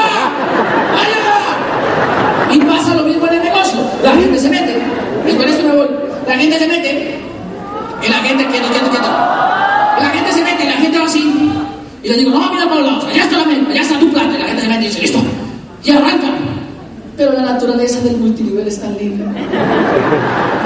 ¡Ayuda! 1.02 2.54
Y 2.54 2.58
pasa 2.60 2.94
lo 2.94 3.02
mismo 3.02 3.26
en 3.26 3.34
el 3.34 3.42
negocio. 3.42 3.78
La 4.02 4.12
gente 4.12 4.38
se 4.38 4.48
mete, 4.48 4.82
y 5.26 5.34
con 5.34 5.48
esto 5.48 5.68
me 5.68 5.76
voy. 5.76 5.88
La 6.26 6.34
gente 6.36 6.58
se 6.58 6.66
mete, 6.66 7.20
y 8.02 8.08
la 8.08 8.16
gente, 8.16 8.46
quieto, 8.46 8.68
quieto. 8.68 9.08
Y 9.98 10.02
la 10.02 10.10
gente 10.10 10.32
se 10.32 10.42
mete, 10.42 10.64
y 10.64 10.66
la 10.66 10.76
gente 10.76 10.98
va 10.98 11.04
así. 11.04 11.52
Y 12.04 12.08
le 12.08 12.18
digo, 12.18 12.30
no, 12.32 12.52
mira 12.52 12.68
para 12.68 12.80
el 12.80 12.86
lado, 12.86 13.06
allá 13.06 13.22
está 13.22 13.38
la 13.38 13.44
mente, 13.46 13.72
allá 13.72 13.80
está 13.80 13.98
tu 13.98 14.10
plata. 14.10 14.34
Y 14.36 14.38
la 14.38 14.46
gente 14.48 14.62
se 14.62 14.68
y 14.68 14.84
dice, 14.84 15.00
listo. 15.00 15.18
Y 15.84 15.90
arranca. 15.90 16.28
Pero 17.16 17.32
la 17.32 17.42
naturaleza 17.42 18.00
del 18.00 18.18
multinivel 18.18 18.68
es 18.68 18.78
tan 18.78 18.94
linda. 18.98 19.24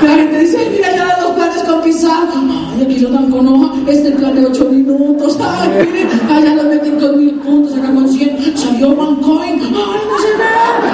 Que 0.00 0.06
la 0.08 0.14
gente 0.14 0.38
dice, 0.40 0.68
mira, 0.72 0.96
ya 0.96 1.18
los 1.22 1.30
planes 1.32 1.62
con 1.62 1.82
pizarra. 1.82 2.32
Ay, 2.74 2.82
aquí 2.82 2.98
lo 2.98 3.10
dan 3.10 3.30
con 3.30 3.46
hoja. 3.46 3.72
Este 3.86 4.10
plan 4.12 4.34
de 4.34 4.46
8 4.46 4.64
minutos. 4.68 5.38
Ay, 5.40 6.08
allá 6.28 6.54
lo 6.56 6.64
meten 6.64 6.98
con 6.98 7.18
mil 7.18 7.34
puntos, 7.36 7.76
acá 7.76 7.92
con 7.92 8.08
100. 8.08 8.56
Salió 8.56 8.88
one 8.88 9.20
coin. 9.22 9.60
Ay, 9.60 9.70
no 9.70 10.18
se 10.18 10.36
ve. 10.38 10.87